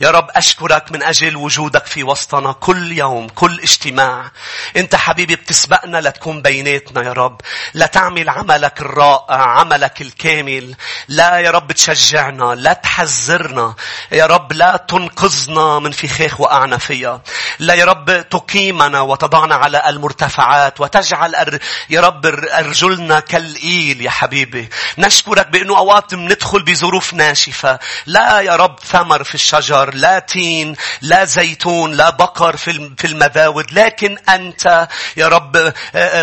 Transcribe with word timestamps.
يا 0.00 0.10
رب 0.10 0.26
أشكرك 0.30 0.92
من 0.92 1.02
أجل 1.02 1.36
وجودك 1.36 1.86
في 1.86 2.02
وسطنا 2.02 2.52
كل 2.52 2.92
يوم 2.92 3.28
كل 3.28 3.60
اجتماع. 3.60 4.30
أنت 4.76 4.96
حبيبي 4.96 5.36
بتسبقنا 5.36 6.00
لتكون 6.00 6.42
بيناتنا 6.42 7.02
يا 7.02 7.12
رب 7.12 7.40
لتعمل 7.74 8.28
عملك 8.28 8.80
الرائع 8.80 9.42
عملك 9.42 10.02
الكامل. 10.02 10.74
لا 11.08 11.38
يا 11.38 11.50
رب 11.50 11.72
تشجعنا 11.72 12.54
لا 12.54 12.72
تحذرنا. 12.72 13.74
يا 14.12 14.26
رب 14.26 14.52
لا 14.52 14.76
تنقذنا 14.76 15.78
من 15.78 15.90
فخاخ 15.90 16.40
وقعنا 16.40 16.78
فيها 16.78 17.22
لا 17.58 17.74
يا 17.74 17.84
رب 17.84 18.28
تقيمنا 18.28 19.00
وتضعنا 19.00 19.54
على 19.54 19.88
المرتفعات 19.88 20.80
وتجعل 20.80 21.60
يا 21.90 22.00
رب 22.00 22.26
أرجلنا 22.26 23.20
كالإيل 23.20 24.00
يا 24.00 24.10
حبيبي. 24.10 24.68
نشكرك 24.98 25.48
بأنه 25.48 25.78
أوقات 25.78 26.14
ندخل 26.14 26.62
بظروف 26.62 27.14
ناشفة. 27.14 27.78
لا 28.06 28.40
يا 28.40 28.56
رب 28.56 28.78
ثمر 28.80 29.24
في 29.24 29.34
الشجر. 29.34 29.83
لا 29.90 30.18
تين 30.18 30.76
لا 31.02 31.24
زيتون 31.24 31.92
لا 31.92 32.10
بقر 32.10 32.56
في 32.56 33.04
المذاود 33.04 33.72
لكن 33.72 34.18
أنت 34.28 34.88
يا 35.16 35.28
رب 35.28 35.72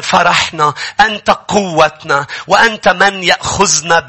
فرحنا. 0.04 0.74
أنت 1.00 1.30
قوتنا. 1.30 2.28
وأنت 2.48 2.88
من 2.88 3.24
يأخذنا 3.24 4.00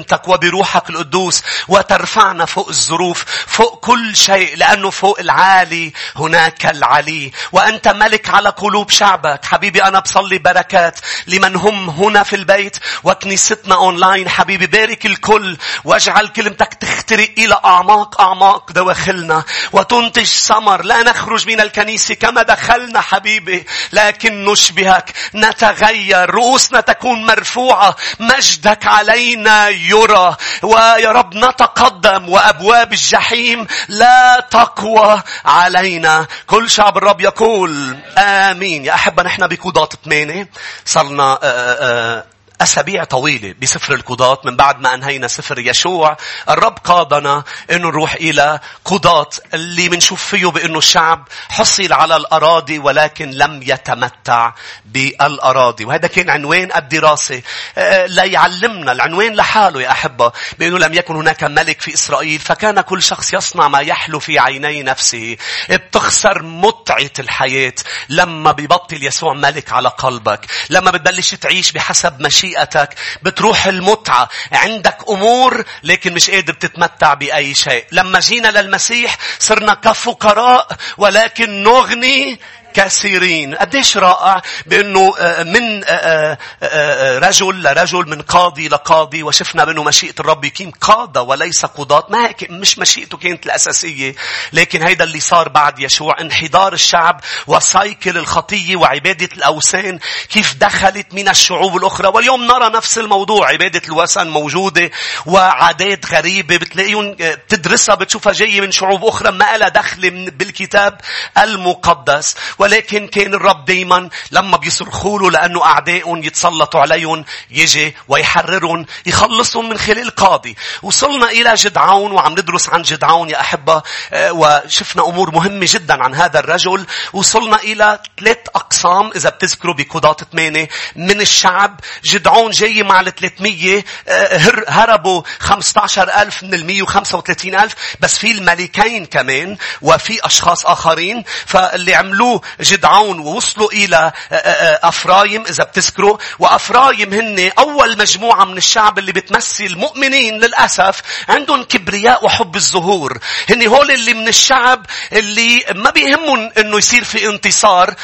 بكلمتك 0.00 0.28
وبروحك 0.28 0.90
القدوس 0.90 1.42
وترفعنا 1.68 2.44
فوق 2.44 2.68
الظروف 2.68 3.24
فوق 3.46 3.80
كل 3.80 4.16
شيء 4.16 4.56
لأنه 4.56 4.90
فوق 4.90 5.20
العالي 5.20 5.92
هناك 6.16 6.66
العلي. 6.66 7.32
وأنت 7.52 7.88
ملك 7.88 8.28
على 8.28 8.48
قلوب 8.48 8.90
شعبك. 8.90 9.44
حبيبي 9.44 9.84
أنا 9.84 10.00
بصلي 10.00 10.38
بركات 10.38 11.00
لمن 11.26 11.56
هم 11.56 11.90
هنا 11.90 12.22
في 12.22 12.36
البيت 12.36 12.76
وكنيستنا 13.04 13.74
أونلاين. 13.74 14.28
حبيبي 14.28 14.66
بارك 14.66 15.06
الكل 15.06 15.56
واجعل 15.84 16.28
كلمتك 16.28 16.74
تخترق 16.74 17.30
إلى 17.38 17.60
أعماق 17.64 18.20
أعماق 18.20 18.72
دواخلنا 18.72 19.44
وتنتج 19.72 20.24
ثمر. 20.24 20.82
لا 20.82 21.02
نخرج 21.02 21.46
من 21.48 21.60
الكنيسة 21.60 22.14
كما 22.14 22.42
دخلنا 22.42 23.00
حبيبي 23.00 23.66
لكن 23.92 24.44
نشبهك. 24.44 25.12
نتغير. 25.34 26.30
رؤوسنا 26.30 26.80
تكون 26.80 27.26
مرفوعة. 27.26 27.96
مجدك 28.20 28.86
علينا 28.86 29.68
يرى 29.90 30.36
ويا 30.62 31.08
رب 31.12 31.34
نتقدم 31.34 32.28
وأبواب 32.28 32.92
الجحيم 32.92 33.66
لا 33.88 34.46
تقوى 34.50 35.22
علينا. 35.44 36.26
كل 36.46 36.70
شعب 36.70 36.96
الرب 36.98 37.20
يقول 37.20 37.96
آمين. 38.18 38.84
يا 38.84 38.94
أحبة 38.94 39.22
نحن 39.22 39.46
بكودات 39.46 39.92
ثمانية. 40.04 40.48
صرنا 40.84 41.38
آآ 41.42 41.76
آآ 41.80 42.24
أسابيع 42.60 43.04
طويلة 43.04 43.54
بسفر 43.62 43.94
القضاة 43.94 44.40
من 44.44 44.56
بعد 44.56 44.80
ما 44.80 44.94
أنهينا 44.94 45.28
سفر 45.28 45.58
يشوع. 45.58 46.16
الرب 46.48 46.78
قادنا 46.84 47.44
أنه 47.70 47.88
نروح 47.88 48.14
إلى 48.14 48.60
قضاة 48.84 49.30
اللي 49.54 49.88
منشوف 49.88 50.24
فيه 50.24 50.46
بأنه 50.46 50.78
الشعب 50.78 51.28
حصل 51.48 51.92
على 51.92 52.16
الأراضي 52.16 52.78
ولكن 52.78 53.30
لم 53.30 53.60
يتمتع 53.62 54.52
بالأراضي. 54.84 55.84
وهذا 55.84 56.06
كان 56.08 56.30
عنوان 56.30 56.70
الدراسة 56.76 57.42
آه، 57.78 58.06
لا 58.06 58.24
يعلمنا 58.24 58.92
العنوان 58.92 59.34
لحاله 59.34 59.82
يا 59.82 59.90
أحبة 59.90 60.32
بأنه 60.58 60.78
لم 60.78 60.94
يكن 60.94 61.16
هناك 61.16 61.44
ملك 61.44 61.80
في 61.80 61.94
إسرائيل 61.94 62.40
فكان 62.40 62.80
كل 62.80 63.02
شخص 63.02 63.34
يصنع 63.34 63.68
ما 63.68 63.78
يحلو 63.80 64.20
في 64.20 64.38
عيني 64.38 64.82
نفسه. 64.82 65.36
بتخسر 65.70 66.42
متعة 66.42 67.10
الحياة 67.18 67.74
لما 68.08 68.52
بيبطل 68.52 69.04
يسوع 69.04 69.34
ملك 69.34 69.72
على 69.72 69.88
قلبك 69.88 70.46
لما 70.70 70.90
بتبلش 70.90 71.34
تعيش 71.34 71.72
بحسب 71.72 72.20
مشيئة 72.20 72.49
طريقتك 72.54 72.94
بتروح 73.22 73.66
المتعة. 73.66 74.28
عندك 74.52 74.96
أمور 75.08 75.64
لكن 75.82 76.14
مش 76.14 76.30
قادر 76.30 76.52
تتمتع 76.52 77.14
بأي 77.14 77.54
شيء. 77.54 77.84
لما 77.92 78.20
جينا 78.20 78.48
للمسيح 78.48 79.16
صرنا 79.38 79.74
كفقراء 79.74 80.68
ولكن 80.98 81.62
نغني 81.62 82.40
كثيرين. 82.74 83.54
قديش 83.54 83.96
رائع 83.96 84.42
بأنه 84.66 85.14
آه، 85.18 85.42
من 85.42 85.84
آه، 85.84 86.38
آه، 86.62 87.18
رجل 87.18 87.62
لرجل 87.62 88.08
من 88.08 88.22
قاضي 88.22 88.68
لقاضي 88.68 89.22
وشفنا 89.22 89.64
بأنه 89.64 89.82
مشيئة 89.82 90.14
الرب 90.20 90.44
يقيم 90.44 90.70
قادة 90.70 91.22
وليس 91.22 91.64
قضاة. 91.64 92.06
ما 92.08 92.26
هيك 92.26 92.50
مش 92.50 92.78
مشيئته 92.78 93.18
كانت 93.18 93.46
الأساسية 93.46 94.14
لكن 94.52 94.82
هيدا 94.82 95.04
اللي 95.04 95.20
صار 95.20 95.48
بعد 95.48 95.78
يشوع. 95.78 96.20
انحدار 96.20 96.72
الشعب 96.72 97.20
وسايكل 97.46 98.18
الخطية 98.18 98.76
وعبادة 98.76 99.28
الأوثان 99.36 99.98
كيف 100.28 100.54
دخلت 100.54 101.14
من 101.14 101.28
الشعوب 101.28 101.76
الأخرى. 101.76 102.08
واليوم 102.08 102.44
نرى 102.44 102.70
نفس 102.70 102.98
الموضوع 102.98 103.48
عبادة 103.48 103.82
الوثن 103.88 104.28
موجودة 104.28 104.90
وعادات 105.26 106.12
غريبة 106.12 106.56
بتلاقيهم 106.56 107.16
بتدرسها 107.20 107.94
بتشوفها 107.94 108.32
جاية 108.32 108.60
من 108.60 108.70
شعوب 108.70 109.04
أخرى 109.04 109.30
ما 109.30 109.56
لها 109.56 109.68
دخل 109.68 110.30
بالكتاب 110.30 111.00
المقدس. 111.38 112.36
ولكن 112.60 113.06
كان 113.06 113.34
الرب 113.34 113.64
دايما 113.64 114.08
لما 114.30 114.56
بيصرخوا 114.56 115.18
له 115.18 115.30
لأنه 115.30 115.64
أعدائهم 115.64 116.22
يتسلطوا 116.24 116.80
عليهم 116.80 117.24
يجي 117.50 117.94
ويحررهم 118.08 118.86
يخلصهم 119.06 119.68
من 119.68 119.78
خلال 119.78 120.10
قاضي. 120.10 120.56
وصلنا 120.82 121.30
إلى 121.30 121.54
جدعون 121.54 122.12
وعم 122.12 122.32
ندرس 122.32 122.68
عن 122.68 122.82
جدعون 122.82 123.30
يا 123.30 123.40
أحبة 123.40 123.82
آه، 124.12 124.32
وشفنا 124.32 125.08
أمور 125.08 125.30
مهمة 125.30 125.66
جدا 125.68 126.02
عن 126.02 126.14
هذا 126.14 126.38
الرجل. 126.38 126.86
وصلنا 127.12 127.56
إلى 127.56 127.98
ثلاث 128.20 128.38
أقسام 128.54 129.10
إذا 129.16 129.30
بتذكروا 129.30 129.74
بقضاة 129.74 130.16
ثمانية 130.32 130.68
من 130.96 131.20
الشعب. 131.20 131.80
جدعون 132.04 132.50
جاي 132.50 132.82
مع 132.82 133.00
ال 133.00 133.14
300 133.14 133.84
آه، 134.08 134.64
هربوا 134.68 135.22
15 135.38 136.08
ألف 136.22 136.42
من 136.42 136.54
ال 136.54 136.66
135 136.66 137.54
ألف 137.54 137.74
بس 138.00 138.18
في 138.18 138.32
الملكين 138.32 139.06
كمان 139.06 139.56
وفي 139.82 140.26
أشخاص 140.26 140.66
آخرين 140.66 141.24
فاللي 141.46 141.94
عملوه 141.94 142.40
جدعون 142.60 143.18
ووصلوا 143.18 143.72
إلى 143.72 143.96
آه، 143.96 144.34
آه، 144.34 144.36
آه، 144.36 144.88
أفرايم 144.88 145.44
إذا 145.46 145.64
بتذكروا. 145.64 146.18
وأفرايم 146.38 147.14
هن 147.14 147.50
أول 147.58 147.98
مجموعة 147.98 148.44
من 148.44 148.56
الشعب 148.56 148.98
اللي 148.98 149.12
بتمثل 149.12 149.76
مؤمنين 149.76 150.38
للأسف. 150.38 151.02
عندهم 151.28 151.62
كبرياء 151.62 152.24
وحب 152.24 152.56
الظهور 152.56 153.18
هن 153.50 153.66
هول 153.66 153.90
اللي 153.90 154.14
من 154.14 154.28
الشعب 154.28 154.86
اللي 155.12 155.64
ما 155.74 155.90
بيهمهم 155.90 156.52
إنه 156.58 156.78
يصير 156.78 157.04
في 157.04 157.28
انتصار. 157.28 157.94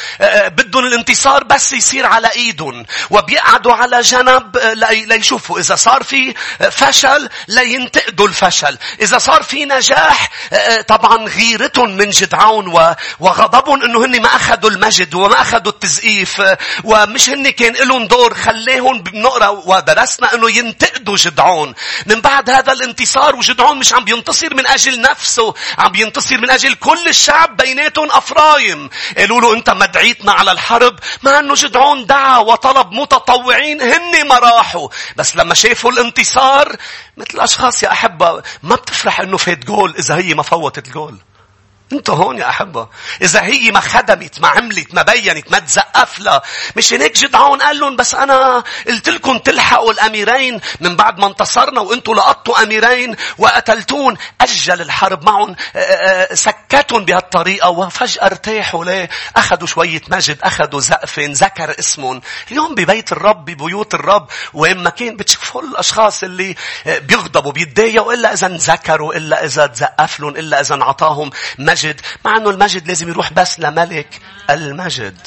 بدهم 0.46 0.86
الانتصار 0.86 1.44
بس 1.44 1.72
يصير 1.72 2.06
على 2.06 2.30
إيدهم. 2.32 2.86
وبيقعدوا 3.10 3.72
على 3.72 4.00
جنب 4.00 4.56
ليشوفوا 5.06 5.58
إذا 5.58 5.74
صار 5.74 6.02
في 6.02 6.34
فشل 6.70 7.28
لينتقدوا 7.48 8.28
الفشل. 8.28 8.78
إذا 9.00 9.18
صار 9.18 9.42
في 9.42 9.64
نجاح 9.64 10.30
طبعا 10.88 11.28
غيرتهم 11.28 11.90
من 11.96 12.10
جدعون 12.10 12.88
وغضبهم 13.20 13.82
إنه 13.82 14.04
هن 14.04 14.22
ما 14.22 14.35
أخذوا 14.36 14.70
المجد 14.70 15.14
وما 15.14 15.40
أخذوا 15.40 15.72
التزقيف 15.72 16.42
ومش 16.84 17.30
هن 17.30 17.50
كان 17.50 17.72
لهم 17.72 18.06
دور 18.06 18.34
خليهم 18.34 19.02
بنقرأ 19.02 19.48
ودرسنا 19.48 20.34
أنه 20.34 20.50
ينتقدوا 20.50 21.16
جدعون. 21.16 21.74
من 22.06 22.20
بعد 22.20 22.50
هذا 22.50 22.72
الانتصار 22.72 23.36
وجدعون 23.36 23.78
مش 23.78 23.92
عم 23.92 24.04
بينتصر 24.04 24.54
من 24.54 24.66
أجل 24.66 25.00
نفسه 25.00 25.54
عم 25.78 25.92
بينتصر 25.92 26.38
من 26.38 26.50
أجل 26.50 26.74
كل 26.74 27.08
الشعب 27.08 27.56
بيناتهم 27.56 28.10
أفرايم. 28.10 28.90
قالوا 29.18 29.40
له 29.40 29.54
أنت 29.54 29.70
مدعيتنا 29.70 30.32
على 30.32 30.52
الحرب 30.52 30.98
مع 31.22 31.38
أنه 31.38 31.54
جدعون 31.54 32.06
دعا 32.06 32.38
وطلب 32.38 32.92
متطوعين 32.92 33.80
هن 33.80 34.28
ما 34.28 34.38
راحوا. 34.38 34.88
بس 35.16 35.36
لما 35.36 35.54
شافوا 35.54 35.90
الانتصار 35.90 36.76
مثل 37.16 37.40
أشخاص 37.40 37.82
يا 37.82 37.92
أحبة 37.92 38.42
ما 38.62 38.76
بتفرح 38.76 39.20
أنه 39.20 39.36
فات 39.36 39.64
جول 39.64 39.94
إذا 39.98 40.16
هي 40.16 40.34
ما 40.34 40.42
فوتت 40.42 40.86
الجول. 40.86 41.18
انت 41.92 42.10
هون 42.10 42.38
يا 42.38 42.48
أحبة. 42.48 42.88
إذا 43.22 43.42
هي 43.42 43.70
ما 43.70 43.80
خدمت 43.80 44.40
ما 44.40 44.48
عملت 44.48 44.94
ما 44.94 45.02
بينت 45.02 45.52
ما 45.52 45.58
تزقف 45.58 46.18
لها. 46.18 46.42
مش 46.76 46.92
هيك 46.92 47.18
جدعون 47.18 47.62
قال 47.62 47.80
لهم 47.80 47.96
بس 47.96 48.14
أنا 48.14 48.64
قلت 48.88 49.08
لكم 49.08 49.38
تلحقوا 49.38 49.92
الأميرين 49.92 50.60
من 50.80 50.96
بعد 50.96 51.18
ما 51.18 51.26
انتصرنا 51.26 51.80
وإنتوا 51.80 52.14
لقطوا 52.14 52.62
أميرين 52.62 53.16
وقتلتون. 53.38 54.16
أجل 54.40 54.80
الحرب 54.80 55.24
معهم 55.24 55.56
آه، 55.76 55.78
آه، 55.78 56.34
سكتهم 56.34 57.04
بهالطريقة 57.04 57.68
وفجأة 57.68 58.26
ارتاحوا 58.26 58.84
ليه؟ 58.84 59.08
أخذوا 59.36 59.66
شوية 59.66 60.02
مجد 60.08 60.38
أخذوا 60.42 60.80
زقفين 60.80 61.32
ذكر 61.32 61.78
اسمهم. 61.78 62.20
اليوم 62.50 62.74
ببيت 62.74 63.12
الرب 63.12 63.44
ببيوت 63.44 63.94
الرب 63.94 64.28
وين 64.54 64.82
ما 64.82 64.90
كان 64.90 65.16
بتشوفوا 65.16 65.62
الأشخاص 65.62 66.22
اللي 66.22 66.54
آه، 66.86 66.98
بيغضبوا 66.98 67.52
بيتضايقوا 67.52 68.12
إلا 68.12 68.32
إذا 68.32 68.46
انذكروا 68.46 69.14
إلا 69.14 69.44
إذا 69.44 69.66
تزقف 69.66 70.20
لهم 70.20 70.36
إلا 70.36 70.60
إذا 70.60 70.74
انعطاهم 70.74 71.30
مع 72.24 72.36
أنه 72.36 72.50
المجد 72.50 72.88
لازم 72.88 73.08
يروح 73.08 73.32
بس 73.32 73.60
لملك 73.60 74.20
المجد. 74.50 75.18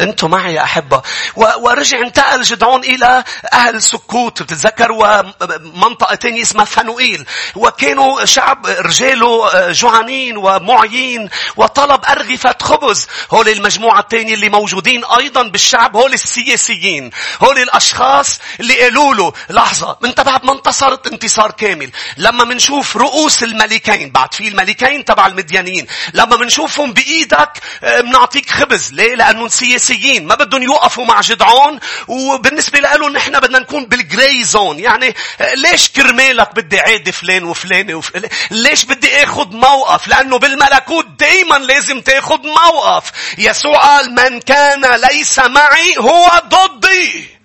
أنتم 0.00 0.30
معي 0.30 0.54
يا 0.54 0.62
أحبة. 0.62 1.02
ورجع 1.36 1.98
انتقل 1.98 2.42
جدعون 2.42 2.84
إلى 2.84 3.24
أهل 3.52 3.82
سكوت. 3.82 4.42
بتتذكر 4.42 4.92
ومنطقه 4.92 6.14
ثانية 6.14 6.42
اسمها 6.42 6.64
فانوئيل. 6.64 7.26
وكانوا 7.54 8.24
شعب 8.24 8.66
رجاله 8.66 9.48
آه، 9.54 9.72
جوعانين 9.72 10.36
ومعيين 10.36 11.28
وطلب 11.56 12.00
أرغفة 12.04 12.54
خبز. 12.62 13.06
هول 13.30 13.48
المجموعة 13.48 14.00
الثانية 14.00 14.34
اللي 14.34 14.48
موجودين 14.48 15.04
أيضا 15.04 15.42
بالشعب. 15.42 15.96
هول 15.96 16.12
السياسيين. 16.12 17.10
هول 17.42 17.58
الأشخاص 17.58 18.40
اللي 18.60 18.80
قالوا 18.80 19.14
له 19.14 19.32
لحظة 19.50 19.96
انت 20.04 20.20
بعد 20.20 20.44
ما 20.44 20.52
انتصرت 20.52 21.06
انتصار 21.06 21.50
كامل. 21.50 21.90
لما 22.16 22.44
منشوف 22.44 22.96
رؤوس 22.96 23.42
الملكين 23.42 24.10
بعد 24.10 24.34
في 24.34 24.48
الملكين 24.48 25.04
تبع 25.04 25.26
المديانيين 25.26 25.86
لما 26.14 26.36
منشوفهم 26.36 26.92
بإيدك 26.92 27.60
بنعطيك 27.82 28.52
آه، 28.52 28.54
خبز. 28.54 28.92
ليه؟ 28.92 29.14
لأنه 29.14 29.48
سياسي 29.48 29.81
سياسيين 29.82 30.26
ما 30.26 30.34
بدهم 30.34 30.62
يوقفوا 30.62 31.04
مع 31.04 31.20
جدعون 31.20 31.80
وبالنسبة 32.08 32.78
لهم 32.80 33.12
نحن 33.12 33.40
بدنا 33.40 33.58
نكون 33.58 33.86
بالجراي 33.86 34.44
زون 34.44 34.78
يعني 34.78 35.14
ليش 35.54 35.88
كرمالك 35.88 36.54
بدي 36.54 36.80
عادي 36.80 37.12
فلان 37.12 37.44
وفلان 37.44 37.94
وفلان 37.94 38.28
ليش 38.50 38.84
بدي 38.84 39.22
آخذ 39.24 39.56
موقف؟ 39.56 40.08
لأنه 40.08 40.38
بالملكوت 40.38 41.06
دايما 41.18 41.54
لازم 41.54 42.00
تاخذ 42.00 42.40
موقف. 42.46 43.12
يسوع 43.38 43.76
قال 43.76 44.14
من 44.14 44.40
كان 44.40 44.84
ليس 45.10 45.38
معي 45.38 45.94
هو 45.98 46.42
ضدي. 46.48 47.41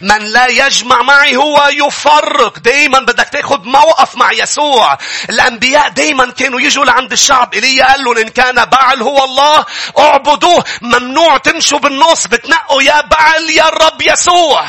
من 0.00 0.18
لا 0.18 0.46
يجمع 0.46 1.02
معي 1.02 1.36
هو 1.36 1.68
يفرق. 1.72 2.58
دايما 2.58 2.98
بدك 2.98 3.28
تاخد 3.28 3.66
موقف 3.66 4.16
مع 4.16 4.32
يسوع. 4.32 4.98
الأنبياء 5.30 5.88
دايما 5.88 6.30
كانوا 6.30 6.60
يجوا 6.60 6.84
لعند 6.84 7.12
الشعب. 7.12 7.54
ايليا 7.54 7.86
قال 7.86 8.04
لهم 8.04 8.16
إن 8.18 8.28
كان 8.28 8.64
بعل 8.64 9.02
هو 9.02 9.24
الله 9.24 9.64
اعبدوه. 9.98 10.64
ممنوع 10.82 11.36
تمشوا 11.36 11.78
بالنص 11.78 12.26
بتنقوا 12.26 12.82
يا 12.82 13.00
بعل 13.00 13.50
يا 13.50 13.68
الرب 13.68 14.02
يسوع. 14.02 14.64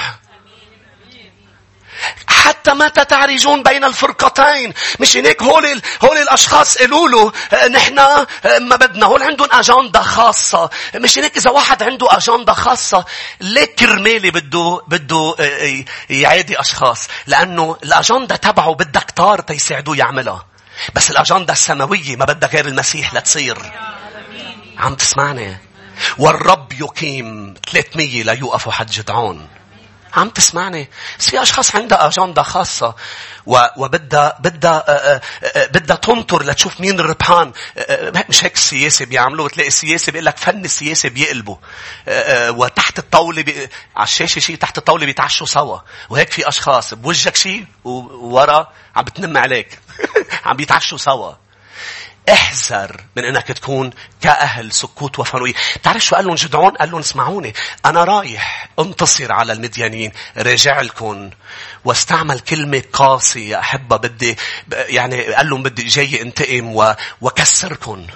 حتى 2.27 2.73
متى 2.73 3.05
تعرجون 3.05 3.63
بين 3.63 3.83
الفرقتين؟ 3.83 4.73
مش 4.99 5.17
هيك 5.17 5.43
هول 5.43 5.81
هول 6.03 6.17
الأشخاص 6.17 6.77
قالوا 6.77 7.09
له 7.09 7.31
آه، 7.53 7.67
نحن 7.67 7.99
آه، 7.99 8.27
ما 8.59 8.75
بدنا. 8.75 9.05
هول 9.05 9.23
عندهم 9.23 9.47
أجندة 9.51 10.01
خاصة. 10.01 10.69
مش 10.95 11.19
هيك 11.19 11.37
إذا 11.37 11.49
واحد 11.51 11.83
عنده 11.83 12.07
أجندة 12.17 12.53
خاصة 12.53 13.05
ليه 13.41 13.75
كرمالي 13.75 14.31
بده 14.31 14.81
بده 14.87 15.35
آه، 15.39 15.83
يعادي 16.09 16.59
أشخاص؟ 16.59 17.07
لأنه 17.27 17.77
الأجندة 17.83 18.35
تبعه 18.35 18.73
بدها 18.75 19.01
كتار 19.01 19.41
تيساعدوه 19.41 19.97
يعملها. 19.97 20.45
بس 20.93 21.11
الأجندة 21.11 21.53
السماوية 21.53 22.15
ما 22.15 22.25
بدها 22.25 22.49
غير 22.49 22.67
المسيح 22.67 23.13
لتصير. 23.13 23.57
عم 24.77 24.95
تسمعني؟ 24.95 25.57
والرب 26.17 26.73
يقيم 26.73 27.53
300 27.71 28.23
ليوقفوا 28.23 28.71
حد 28.71 28.91
جدعون 28.91 29.47
عم 30.15 30.29
تسمعني؟ 30.29 30.89
بس 31.19 31.29
في 31.29 31.41
أشخاص 31.41 31.75
عندها 31.75 32.07
أجندة 32.07 32.43
خاصة 32.43 32.95
وبدها 33.77 34.37
بدها 34.39 34.83
آه، 34.87 34.91
آه، 34.91 35.21
آه، 35.43 35.65
بدها 35.65 35.95
تنطر 35.95 36.43
لتشوف 36.43 36.81
مين 36.81 36.99
الربحان. 36.99 37.51
مش 38.29 38.45
هيك 38.45 38.53
السياسة 38.55 39.05
بيعملوا 39.05 39.47
بتلاقي 39.47 39.67
السياسة 39.67 40.11
بيقول 40.11 40.25
لك 40.25 40.37
فن 40.37 40.65
السياسة 40.65 41.09
بيقلبوا. 41.09 41.57
وتحت 42.49 42.99
الطاولة 42.99 43.41
بي... 43.41 43.69
على 43.95 44.03
الشاشة 44.03 44.39
شيء 44.39 44.55
تحت 44.55 44.77
الطاولة 44.77 45.05
بيتعشوا 45.05 45.47
سوا. 45.47 45.79
وهيك 46.09 46.31
في 46.31 46.47
أشخاص 46.47 46.93
بوجهك 46.93 47.35
شيء 47.35 47.65
وورا 47.83 48.71
عم 48.95 49.03
بتنم 49.03 49.37
عليك. 49.37 49.79
عم 50.45 50.55
بيتعشوا 50.55 50.97
سوا. 50.97 51.44
احذر 52.29 53.01
من 53.15 53.23
انك 53.23 53.47
تكون 53.47 53.89
كأهل 54.21 54.71
سكوت 54.71 55.19
وفنوية. 55.19 55.53
تعرف 55.83 56.05
شو 56.05 56.15
قال 56.15 56.25
لهم 56.25 56.35
جدعون؟ 56.35 56.71
قال 56.71 56.91
لهم 56.91 56.99
اسمعوني. 56.99 57.53
أنا 57.85 58.03
رايح 58.03 58.69
انتصر 58.79 59.31
على 59.31 59.53
المديانين. 59.53 60.11
راجع 60.37 60.81
لكم. 60.81 61.29
واستعمل 61.85 62.39
كلمة 62.39 62.83
قاسية 62.93 63.49
يا 63.49 63.59
أحبة 63.59 63.97
بدي 63.97 64.37
يعني 64.71 65.21
قال 65.21 65.49
لهم 65.49 65.63
بدي 65.63 65.83
جاي 65.83 66.21
انتقم 66.21 66.93
وكسركم. 67.21 68.07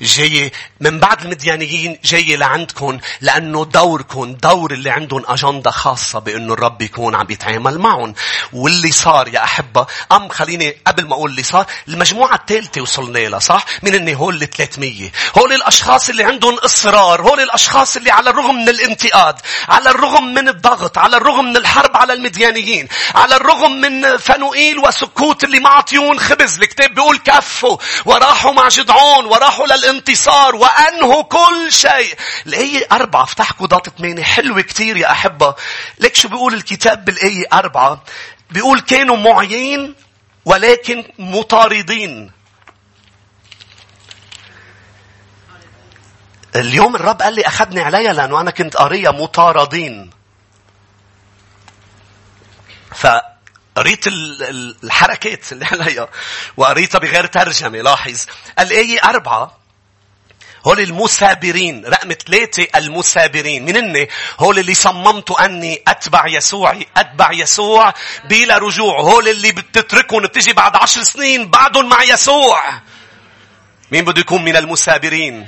جاي 0.00 0.52
من 0.80 1.00
بعد 1.00 1.22
المديانيين 1.22 1.98
جاي 2.04 2.36
لعندكم 2.36 2.98
لأنه 3.20 3.64
دوركم 3.64 4.32
دور 4.32 4.72
اللي 4.72 4.90
عندهم 4.90 5.22
أجندة 5.28 5.70
خاصة 5.70 6.18
بأنه 6.18 6.52
الرب 6.52 6.82
يكون 6.82 7.14
عم 7.14 7.26
يتعامل 7.30 7.78
معهم. 7.78 8.14
واللي 8.52 8.92
صار 8.92 9.28
يا 9.28 9.44
أحبة 9.44 9.86
أم 10.12 10.28
خليني 10.28 10.76
قبل 10.86 11.04
ما 11.08 11.14
أقول 11.14 11.30
اللي 11.30 11.42
صار 11.42 11.66
المجموعة 11.88 12.34
الثالثة 12.34 12.80
وصلنا 12.80 13.18
لها 13.18 13.38
صح؟ 13.38 13.64
من 13.82 13.94
إني 13.94 14.14
هول 14.16 14.42
ال 14.42 14.50
300 14.50 15.10
هول 15.38 15.52
الأشخاص 15.52 16.08
اللي 16.08 16.24
عندهم 16.24 16.54
إصرار 16.58 17.22
هول 17.22 17.40
الأشخاص 17.40 17.96
اللي 17.96 18.10
على 18.10 18.30
الرغم 18.30 18.54
من 18.54 18.68
الانتقاد 18.68 19.36
على 19.68 19.90
الرغم 19.90 20.34
من 20.34 20.48
الضغط 20.48 20.98
على 20.98 21.16
الرغم 21.16 21.44
من 21.44 21.56
الحرب 21.56 21.96
على 21.96 22.12
المديانيين 22.12 22.88
على 23.14 23.36
الرغم 23.36 23.70
من 23.72 24.16
فنوئيل 24.16 24.78
وسكوت 24.78 25.44
اللي 25.44 25.60
ما 25.60 25.68
عطيون 25.68 26.20
خبز 26.20 26.58
الكتاب 26.60 26.94
بيقول 26.94 27.18
كفوا 27.18 27.76
وراحوا 28.04 28.52
مع 28.52 28.68
جدعون 28.68 29.24
وراحوا 29.24 29.63
للانتصار 29.66 30.56
وأنهوا 30.56 31.22
كل 31.22 31.72
شيء. 31.72 32.14
الآية 32.46 32.86
أربعة 32.92 33.22
افتحكوا 33.22 33.66
ضغط 33.66 33.88
ثمانية 33.88 34.22
حلوة 34.22 34.60
كتير 34.60 34.96
يا 34.96 35.10
أحبة. 35.10 35.54
ليك 35.98 36.16
شو 36.16 36.28
بيقول 36.28 36.54
الكتاب 36.54 37.04
بالآية 37.04 37.44
أربعة؟ 37.52 38.04
بيقول 38.50 38.80
كانوا 38.80 39.16
معين 39.16 39.94
ولكن 40.44 41.04
مطاردين. 41.18 42.30
اليوم 46.56 46.96
الرب 46.96 47.22
قال 47.22 47.34
لي 47.34 47.46
أخذني 47.46 47.80
عليها 47.80 48.12
لأنه 48.12 48.40
أنا 48.40 48.50
كنت 48.50 48.76
قارية 48.76 49.10
مطاردين. 49.10 50.10
ف 52.94 53.06
قريت 53.76 54.04
الحركات 54.06 55.52
اللي 55.52 55.64
عليها 55.64 56.08
وقريتها 56.56 56.98
بغير 56.98 57.26
ترجمة 57.26 57.78
لاحظ. 57.78 58.24
الآية 58.58 59.00
أربعة 59.04 59.58
هول 60.66 60.80
المثابرين 60.80 61.84
رقم 61.86 62.12
ثلاثة 62.26 62.66
المثابرين 62.76 63.64
من 63.64 63.76
هن 63.76 64.06
هول 64.40 64.58
اللي 64.58 64.74
صممت 64.74 65.30
أني 65.30 65.82
أتبع 65.88 66.26
يسوع 66.26 66.78
أتبع 66.96 67.32
يسوع 67.32 67.94
بلا 68.24 68.58
رجوع. 68.58 69.00
هول 69.00 69.28
اللي 69.28 69.52
بتتركهم 69.52 70.22
بتجي 70.22 70.52
بعد 70.52 70.76
عشر 70.76 71.02
سنين 71.02 71.50
بعدهم 71.50 71.88
مع 71.88 72.02
يسوع. 72.02 72.80
مين 73.92 74.04
بده 74.04 74.20
يكون 74.20 74.44
من 74.44 74.56
المثابرين 74.56 75.46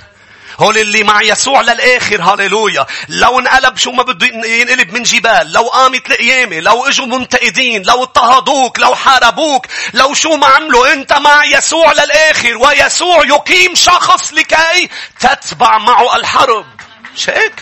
هول 0.59 0.79
اللي 0.79 1.03
مع 1.03 1.23
يسوع 1.23 1.61
للآخر 1.61 2.23
هاليلويا 2.23 2.87
لو 3.09 3.39
انقلب 3.39 3.77
شو 3.77 3.91
ما 3.91 4.03
بده 4.03 4.27
ينقلب 4.27 4.93
من 4.93 5.03
جبال 5.03 5.53
لو 5.53 5.63
قامت 5.63 6.11
القيامة 6.11 6.61
لو 6.61 6.85
إجوا 6.87 7.07
منتقدين 7.07 7.83
لو 7.83 8.03
اضطهدوك 8.03 8.79
لو 8.79 8.95
حاربوك 8.95 9.67
لو 9.95 10.15
شو 10.15 10.37
ما 10.37 10.47
عملوا 10.47 10.93
انت 10.93 11.13
مع 11.13 11.45
يسوع 11.45 11.93
للآخر 11.93 12.57
ويسوع 12.57 13.25
يقيم 13.27 13.75
شخص 13.75 14.33
لكي 14.33 14.89
تتبع 15.21 15.79
معه 15.79 16.17
الحرب 16.17 16.67
مش 17.15 17.31
هيك؟ 17.31 17.53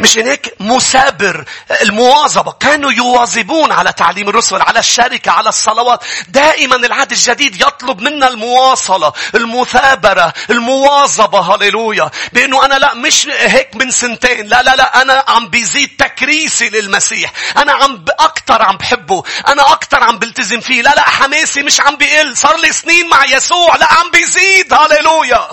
مش 0.00 0.18
هيك؟ 0.18 0.54
مثابر 0.60 1.44
المواظبة. 1.82 2.52
كانوا 2.52 2.92
يواظبون 2.92 3.72
على 3.72 3.92
تعليم 3.92 4.28
الرسل 4.28 4.62
على 4.62 4.78
الشركة 4.78 5.30
على 5.32 5.48
الصلوات. 5.48 6.04
دائما 6.28 6.76
العهد 6.76 7.12
الجديد 7.12 7.60
يطلب 7.60 8.00
منا 8.00 8.28
المواصلة 8.28 9.12
المثابرة 9.34 10.32
المواظبة. 10.50 11.54
هللويا. 11.54 12.10
بأنه 12.32 12.64
أنا 12.64 12.74
لا 12.74 12.94
مش 12.94 13.28
هيك 13.28 13.76
من 13.76 13.90
سنتين. 13.90 14.46
لا 14.46 14.62
لا 14.62 14.76
لا 14.76 15.02
أنا 15.02 15.24
عم 15.28 15.48
بيزيد 15.48 15.96
تكريسي 15.98 16.68
للمسيح. 16.68 17.32
أنا 17.56 17.72
عم 17.72 18.04
أكتر 18.18 18.62
عم 18.62 18.76
بحبه. 18.76 19.22
أنا 19.48 19.72
أكتر 19.72 20.02
عم 20.02 20.18
بلتزم 20.18 20.60
فيه. 20.60 20.82
لا 20.82 20.94
لا 20.94 21.02
حماسي 21.10 21.62
مش 21.62 21.80
عم 21.80 21.96
بيقل. 21.96 22.36
صار 22.36 22.56
لي 22.56 22.72
سنين 22.72 23.08
مع 23.08 23.24
يسوع. 23.24 23.76
لا 23.76 23.92
عم 23.92 24.10
بيزيد. 24.10 24.72
هللويا. 24.72 25.48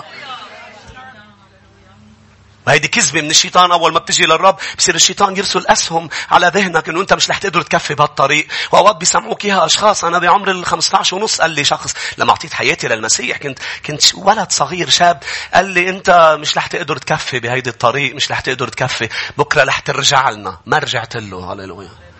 وهيدي 2.66 2.88
كذبة 2.88 3.20
من 3.20 3.30
الشيطان. 3.30 3.72
أول 3.72 3.92
ما 3.92 3.98
بتجي 3.98 4.26
للرب 4.26 4.56
بصير 4.78 4.94
الشيطان 4.94 5.36
يرسل 5.36 5.66
أسهم 5.66 6.08
على 6.30 6.46
ذهنك 6.54 6.88
إنه 6.88 7.00
أنت 7.00 7.12
مش 7.12 7.30
رح 7.30 7.38
تقدر 7.38 7.62
تكفي 7.62 7.94
بهالطريق. 7.94 8.46
وأوقات 8.72 8.96
بيسمعوك 8.96 9.44
إياها 9.44 9.66
أشخاص. 9.66 10.04
أنا 10.04 10.18
بعمر 10.18 10.50
ال 10.50 10.66
15 10.66 11.16
ونص 11.16 11.40
قال 11.40 11.50
لي 11.50 11.64
شخص 11.64 11.94
لما 12.18 12.30
أعطيت 12.30 12.54
حياتي 12.54 12.88
للمسيح 12.88 13.36
كنت 13.36 13.58
كنت 13.86 14.14
ولد 14.14 14.52
صغير 14.52 14.90
شاب 14.90 15.22
قال 15.54 15.66
لي 15.66 15.88
أنت 15.88 16.36
مش 16.40 16.56
رح 16.56 16.66
تقدر 16.66 16.96
تكفي 16.96 17.40
بهيدي 17.40 17.70
الطريق. 17.70 18.14
مش 18.14 18.30
رح 18.30 18.40
تقدر 18.40 18.68
تكفي. 18.68 19.08
بكرة 19.38 19.64
رح 19.64 19.78
ترجع 19.78 20.30
لنا. 20.30 20.58
ما 20.66 20.78
رجعت 20.78 21.16
له. 21.16 21.52
هللويا. 21.52 22.11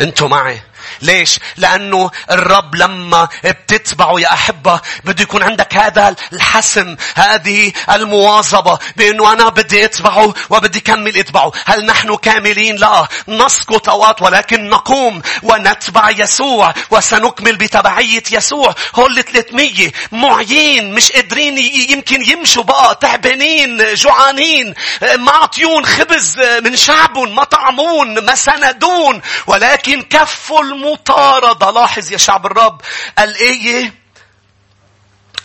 أنتوا 0.00 0.28
معي. 0.28 0.62
ليش؟ 1.02 1.38
لأنه 1.56 2.10
الرب 2.30 2.74
لما 2.74 3.28
بتتبعه 3.44 4.20
يا 4.20 4.32
أحبة 4.32 4.80
بده 5.04 5.22
يكون 5.22 5.42
عندك 5.42 5.74
هذا 5.76 6.16
الحسم 6.32 6.96
هذه 7.14 7.72
المواظبة 7.92 8.78
بأنه 8.96 9.32
أنا 9.32 9.48
بدي 9.48 9.84
أتبعه 9.84 10.34
وبدي 10.50 10.80
كمل 10.80 11.18
أتبعه 11.18 11.52
هل 11.66 11.86
نحن 11.86 12.16
كاملين؟ 12.16 12.76
لا. 12.76 13.08
نسقط 13.28 13.88
أوقات 13.88 14.22
ولكن 14.22 14.68
نقوم 14.70 15.22
ونتبع 15.42 16.10
يسوع 16.10 16.74
وسنكمل 16.90 17.56
بتبعية 17.56 18.22
يسوع. 18.32 18.74
هول 18.94 19.22
300 19.24 19.92
معيين 20.12 20.94
مش 20.94 21.12
قادرين 21.12 21.58
يمكن 21.90 22.30
يمشوا 22.30 22.62
بقى. 22.62 22.98
تعبانين 23.00 23.94
جوعانين. 23.94 24.74
معطيون 25.16 25.86
خبز 25.86 26.40
من 26.64 26.76
شعبهم 26.76 27.34
ما 27.34 27.44
طعمون 27.44 28.24
ما 28.24 28.34
سندون 28.34 29.22
ولكن 29.46 30.02
كفوا 30.02 30.62
المطاردة 30.62 31.70
لاحظ 31.70 32.12
يا 32.12 32.16
شعب 32.16 32.46
الرب 32.46 32.80
الآية 33.18 33.94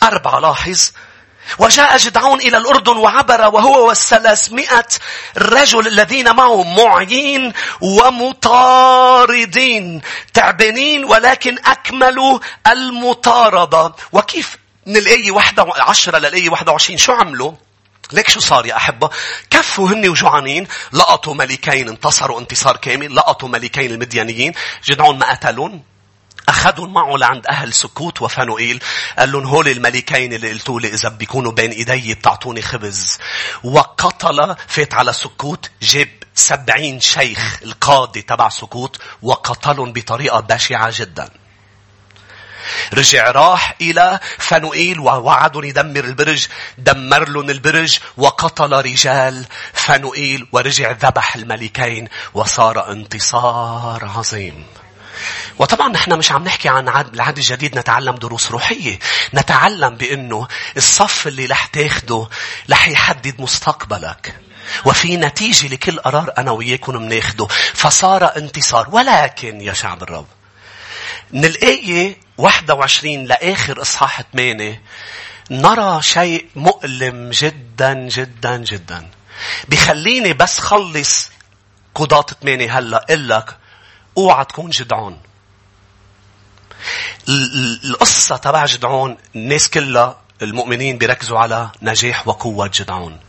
أربعة 0.03 0.39
لاحظ. 0.39 0.91
وجاء 1.59 1.97
جدعون 1.97 2.39
إلى 2.39 2.57
الأردن 2.57 2.97
وعبر 2.97 3.41
وهو 3.41 3.87
والثلاثمائة 3.87 4.85
رجل 5.37 5.87
الذين 5.87 6.35
معه 6.35 6.63
معين 6.63 7.53
ومطاردين 7.81 9.21
تعبانين 10.33 11.05
ولكن 11.05 11.57
أكملوا 11.65 12.39
المطاردة. 12.67 13.93
وكيف 14.11 14.57
من 14.85 14.97
الآية 14.97 15.37
11 15.37 16.17
للآية 16.17 16.49
21 16.49 16.97
شو 16.97 17.13
عملوا؟ 17.13 17.51
ليك 18.11 18.29
شو 18.29 18.39
صار 18.39 18.65
يا 18.65 18.75
أحبة؟ 18.77 19.09
كفوا 19.49 19.89
هن 19.89 20.09
وجوعانين. 20.09 20.67
لقطوا 20.93 21.33
ملكين 21.33 21.89
انتصروا 21.89 22.39
انتصار 22.39 22.77
كامل. 22.77 23.15
لقطوا 23.15 23.49
ملكين 23.49 23.91
المديانيين 23.91 24.53
جدعون 24.85 25.17
ما 25.17 25.31
قتلون. 25.31 25.83
أخذهم 26.49 26.93
معه 26.93 27.17
لعند 27.17 27.47
أهل 27.47 27.73
سكوت 27.73 28.21
وفنوئيل 28.21 28.83
قال 29.19 29.31
لهم 29.31 29.45
هول 29.45 29.67
الملكين 29.67 30.33
اللي 30.33 30.51
قلتوا 30.51 30.79
لي 30.79 30.87
إذا 30.87 31.09
بيكونوا 31.09 31.51
بين 31.51 31.71
إيدي 31.71 32.13
بتعطوني 32.13 32.61
خبز. 32.61 33.17
وقتل 33.63 34.55
فات 34.67 34.93
على 34.93 35.13
سكوت 35.13 35.69
جاب 35.81 36.09
سبعين 36.35 36.99
شيخ 36.99 37.59
القاضي 37.63 38.21
تبع 38.21 38.49
سكوت. 38.49 39.01
وقتلهم 39.21 39.93
بطريقة 39.93 40.39
بشعة 40.39 40.91
جدا. 40.95 41.29
رجع 42.93 43.31
راح 43.31 43.75
إلى 43.81 44.19
فنوئيل 44.37 44.99
ووعدهم 44.99 45.63
يدمر 45.63 46.03
البرج 46.03 46.47
دمر 46.77 47.29
لهم 47.29 47.49
البرج 47.49 47.99
وقتل 48.17 48.71
رجال 48.73 49.45
فنوئيل 49.73 50.47
ورجع 50.51 50.91
ذبح 50.91 51.35
الملكين 51.35 52.07
وصار 52.33 52.91
انتصار 52.91 54.11
عظيم 54.17 54.65
وطبعا 55.59 55.89
نحن 55.89 56.13
مش 56.13 56.31
عم 56.31 56.43
نحكي 56.43 56.69
عن 56.69 56.87
العهد 57.13 57.37
الجديد 57.37 57.77
نتعلم 57.77 58.15
دروس 58.15 58.51
روحية. 58.51 58.99
نتعلم 59.33 59.95
بأنه 59.95 60.47
الصف 60.77 61.27
اللي 61.27 61.45
رح 61.45 61.65
تاخده 61.65 62.29
رح 62.69 62.87
يحدد 62.87 63.41
مستقبلك. 63.41 64.35
وفي 64.85 65.17
نتيجة 65.17 65.67
لكل 65.67 65.99
قرار 65.99 66.33
أنا 66.37 66.51
وياكم 66.51 66.99
بناخده. 66.99 67.47
فصار 67.73 68.37
انتصار. 68.37 68.87
ولكن 68.91 69.61
يا 69.61 69.73
شعب 69.73 70.03
الرب 70.03 70.38
من 71.33 71.45
الآية 71.45 72.17
21 72.37 73.25
لآخر 73.25 73.81
إصحاح 73.81 74.21
8 74.33 74.81
نرى 75.51 76.01
شيء 76.01 76.45
مؤلم 76.55 77.29
جدا 77.29 77.93
جدا 77.93 78.57
جدا. 78.57 79.09
بخليني 79.67 80.33
بس 80.33 80.59
خلص 80.59 81.31
قضاة 81.95 82.25
8 82.41 82.79
هلأ 82.79 83.05
لك 83.09 83.57
أوعى 84.17 84.45
تكون 84.45 84.69
جدعون. 84.69 85.19
القصة 87.85 88.37
تبع 88.37 88.65
جدعون 88.65 89.17
الناس 89.35 89.69
كلها 89.69 90.21
المؤمنين 90.41 90.97
بيركزوا 90.97 91.39
على 91.39 91.69
نجاح 91.81 92.27
وقوة 92.27 92.71
جدعون. 92.73 93.19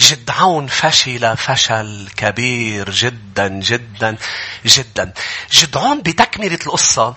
جدعون 0.00 0.66
فشل 0.66 1.36
فشل 1.36 2.08
كبير 2.16 2.90
جدا 2.90 3.48
جدا 3.48 4.16
جدا. 4.66 5.12
جدعون 5.52 6.02
بتكملة 6.02 6.58
القصة 6.66 7.14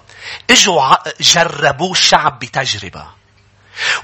إجوا 0.49 0.95
جربوا 1.21 1.91
الشعب 1.91 2.39
بتجربة. 2.39 3.16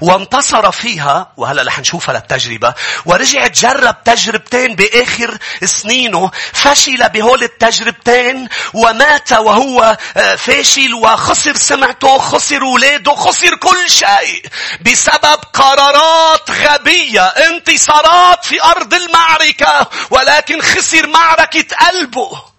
وانتصر 0.00 0.72
فيها 0.72 1.32
وهلا 1.36 1.62
رح 1.62 1.78
نشوفها 1.78 2.14
للتجربة 2.14 2.74
ورجع 3.06 3.46
جرب 3.46 4.04
تجربتين 4.04 4.76
بآخر 4.76 5.38
سنينه 5.64 6.30
فشل 6.52 7.08
بهول 7.08 7.42
التجربتين 7.42 8.48
ومات 8.74 9.32
وهو 9.32 9.96
آه، 10.16 10.36
فاشل 10.36 10.94
وخسر 10.94 11.56
سمعته 11.56 12.18
خسر 12.18 12.62
اولاده 12.62 13.14
خسر 13.14 13.54
كل 13.54 13.90
شيء 13.90 14.46
بسبب 14.80 15.38
قرارات 15.52 16.50
غبية 16.50 17.24
انتصارات 17.24 18.44
في 18.44 18.62
أرض 18.62 18.94
المعركة 18.94 19.88
ولكن 20.10 20.62
خسر 20.62 21.06
معركة 21.06 21.76
قلبه. 21.76 22.53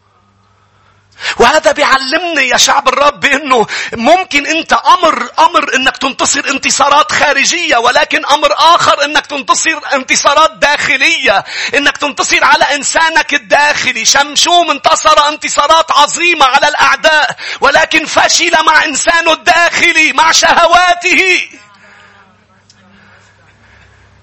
وهذا 1.37 1.71
بيعلمني 1.71 2.47
يا 2.49 2.57
شعب 2.57 2.87
الرب 2.87 3.19
بأنه 3.19 3.67
ممكن 3.93 4.45
أنت 4.45 4.73
أمر 4.73 5.29
أمر 5.39 5.75
أنك 5.75 5.97
تنتصر 5.97 6.43
انتصارات 6.49 7.11
خارجية 7.11 7.77
ولكن 7.77 8.25
أمر 8.25 8.53
آخر 8.53 9.05
أنك 9.05 9.25
تنتصر 9.25 9.79
انتصارات 9.93 10.51
داخلية. 10.51 11.43
أنك 11.77 11.97
تنتصر 11.97 12.43
على 12.43 12.63
إنسانك 12.75 13.33
الداخلي. 13.33 14.05
شمشوم 14.05 14.71
انتصر 14.71 15.27
انتصارات 15.27 15.91
عظيمة 15.91 16.45
على 16.45 16.67
الأعداء 16.67 17.37
ولكن 17.61 18.05
فشل 18.05 18.65
مع 18.65 18.85
إنسانه 18.85 19.33
الداخلي 19.33 20.13
مع 20.13 20.31
شهواته. 20.31 21.41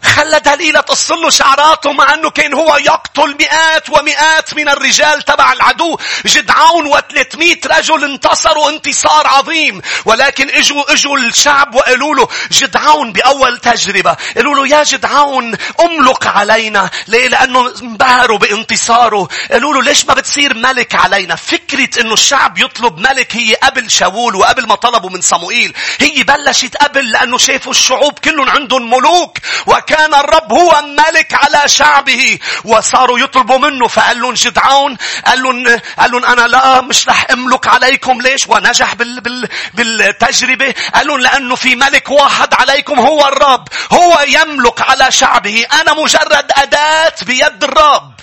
خلى 0.04 0.40
دليلة 0.40 0.80
تصل 0.80 1.14
له 1.14 1.30
شعراته 1.30 1.92
مع 1.92 2.14
أنه 2.14 2.30
كان 2.30 2.54
هو 2.54 2.76
يقتل 2.76 3.36
مئات 3.40 3.90
ومئات 3.90 4.54
من 4.54 4.68
الرجال 4.68 5.22
تبع 5.22 5.52
العدو. 5.52 5.98
جدعون 6.26 6.86
وثلاثمائة 6.86 7.60
رجل 7.66 8.04
انتصروا 8.04 8.70
انتصار 8.70 9.26
عظيم. 9.26 9.82
ولكن 10.04 10.50
اجوا 10.50 10.92
إجوا 10.92 11.18
الشعب 11.18 11.74
وقالوا 11.74 12.14
له 12.14 12.28
جدعون 12.52 13.12
بأول 13.12 13.58
تجربة. 13.58 14.16
قالوا 14.36 14.54
له 14.54 14.76
يا 14.76 14.82
جدعون 14.82 15.56
املك 15.80 16.26
علينا. 16.26 16.90
ليه؟ 17.08 17.28
لأنه 17.28 17.72
انبهروا 17.82 18.38
بانتصاره. 18.38 19.28
قالوا 19.52 19.74
له 19.74 19.82
ليش 19.82 20.04
ما 20.04 20.14
بتصير 20.14 20.54
ملك 20.54 20.94
علينا؟ 20.94 21.36
فكرة 21.36 22.00
أنه 22.00 22.14
الشعب 22.14 22.58
يطلب 22.58 22.98
ملك 22.98 23.36
هي 23.36 23.54
قبل 23.54 23.90
شاول 23.90 24.36
وقبل 24.36 24.66
ما 24.66 24.74
طلبوا 24.74 25.10
من 25.10 25.20
صموئيل. 25.20 25.74
هي 26.00 26.22
بلشت 26.22 26.76
قبل 26.76 27.10
لأنه 27.10 27.38
شافوا 27.38 27.72
الشعوب 27.72 28.18
كلهم 28.18 28.50
عندهم 28.50 28.90
ملوك. 28.90 29.38
وكان 29.66 29.91
كان 29.92 30.14
الرب 30.14 30.52
هو 30.52 30.82
ملك 30.82 31.34
على 31.34 31.68
شعبه. 31.68 32.38
وصاروا 32.64 33.18
يطلبوا 33.18 33.58
منه 33.58 33.88
فقال 33.88 34.20
لهم 34.20 34.34
جدعون 34.34 34.96
قال 35.26 35.42
لهم 35.42 35.80
قال 35.98 36.24
أنا 36.24 36.46
لا 36.46 36.80
مش 36.80 37.08
رح 37.08 37.26
أملك 37.30 37.68
عليكم. 37.68 38.20
ليش؟ 38.20 38.46
ونجح 38.48 38.94
بال 38.94 39.20
بال 39.20 39.48
بالتجربة. 39.74 40.74
قال 40.94 41.06
لهم 41.06 41.20
لأنه 41.20 41.54
في 41.54 41.76
ملك 41.76 42.10
واحد 42.10 42.54
عليكم 42.54 43.00
هو 43.00 43.28
الرب. 43.28 43.68
هو 43.92 44.20
يملك 44.28 44.80
على 44.80 45.10
شعبه. 45.10 45.66
أنا 45.80 45.92
مجرد 45.92 46.52
أداة 46.56 47.14
بيد 47.22 47.64
الرب. 47.64 48.21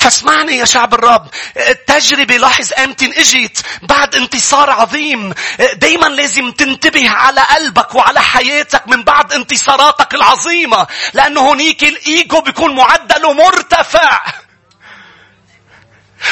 فاسمعني 0.00 0.56
يا 0.56 0.64
شعب 0.64 0.94
الرب. 0.94 1.28
التجربة 1.68 2.36
لاحظ 2.36 2.72
إمتى 2.78 3.20
اجت 3.20 3.64
بعد 3.82 4.14
انتصار 4.14 4.70
عظيم. 4.70 5.34
دايما 5.74 6.06
لازم 6.06 6.50
تنتبه 6.52 7.10
على 7.10 7.40
قلبك 7.40 7.94
وعلى 7.94 8.20
حياتك 8.20 8.88
من 8.88 9.04
بعد 9.04 9.32
انتصاراتك 9.32 10.14
العظيمة 10.14 10.86
لأنه 11.14 11.52
هنيك 11.52 11.84
الإيجو 11.84 12.40
بيكون 12.40 12.74
معدله 12.74 13.32
مرتفع 13.32 14.20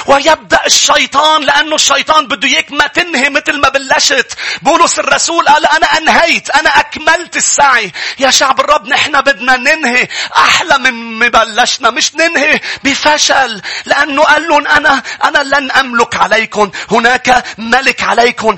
ويبدأ 0.06 0.60
الشيطان 0.66 1.42
لأنه 1.42 1.74
الشيطان 1.74 2.26
بده 2.26 2.48
إياك 2.48 2.72
ما 2.72 2.86
تنهي 2.86 3.30
مثل 3.30 3.60
ما 3.60 3.68
بلشت. 3.68 4.32
بولس 4.62 4.98
الرسول 4.98 5.48
قال 5.48 5.66
أنا 5.66 5.86
أنهيت. 5.86 6.50
أنا 6.50 6.70
أكملت 6.80 7.36
السعي. 7.36 7.92
يا 8.18 8.30
شعب 8.30 8.60
الرب 8.60 8.86
نحن 8.86 9.20
بدنا 9.20 9.56
ننهي 9.56 10.08
أحلى 10.36 10.78
من 10.78 10.92
ما 10.92 11.28
بلشنا. 11.28 11.90
مش 11.90 12.14
ننهي 12.14 12.60
بفشل. 12.84 13.62
لأنه 13.84 14.22
قال 14.22 14.48
لهم 14.48 14.66
أنا 14.66 15.02
أنا 15.24 15.38
لن 15.38 15.70
أملك 15.70 16.16
عليكم. 16.16 16.70
هناك 16.90 17.44
ملك 17.58 18.02
عليكم. 18.02 18.56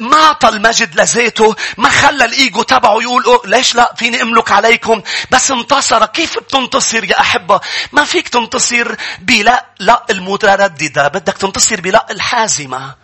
ما 0.00 0.16
أعطى 0.16 0.48
المجد 0.48 1.00
لذاته. 1.00 1.56
ما 1.76 1.88
خلى 1.88 2.24
الإيجو 2.24 2.62
تبعه 2.62 3.02
يقول 3.02 3.40
ليش 3.44 3.74
لا 3.74 3.94
فيني 3.98 4.22
أملك 4.22 4.52
عليكم. 4.52 5.02
بس 5.30 5.50
انتصر. 5.50 6.06
كيف 6.06 6.38
بتنتصر 6.38 7.04
يا 7.04 7.20
أحبة؟ 7.20 7.60
ما 7.92 8.04
فيك 8.04 8.28
تنتصر 8.28 8.94
بلا 9.18 9.66
لا 9.78 10.04
المتردد 10.10 10.77
مترددة 10.78 11.08
بدك 11.08 11.36
تنتصر 11.38 11.80
بلا 11.80 12.06
الحازمة. 12.10 12.94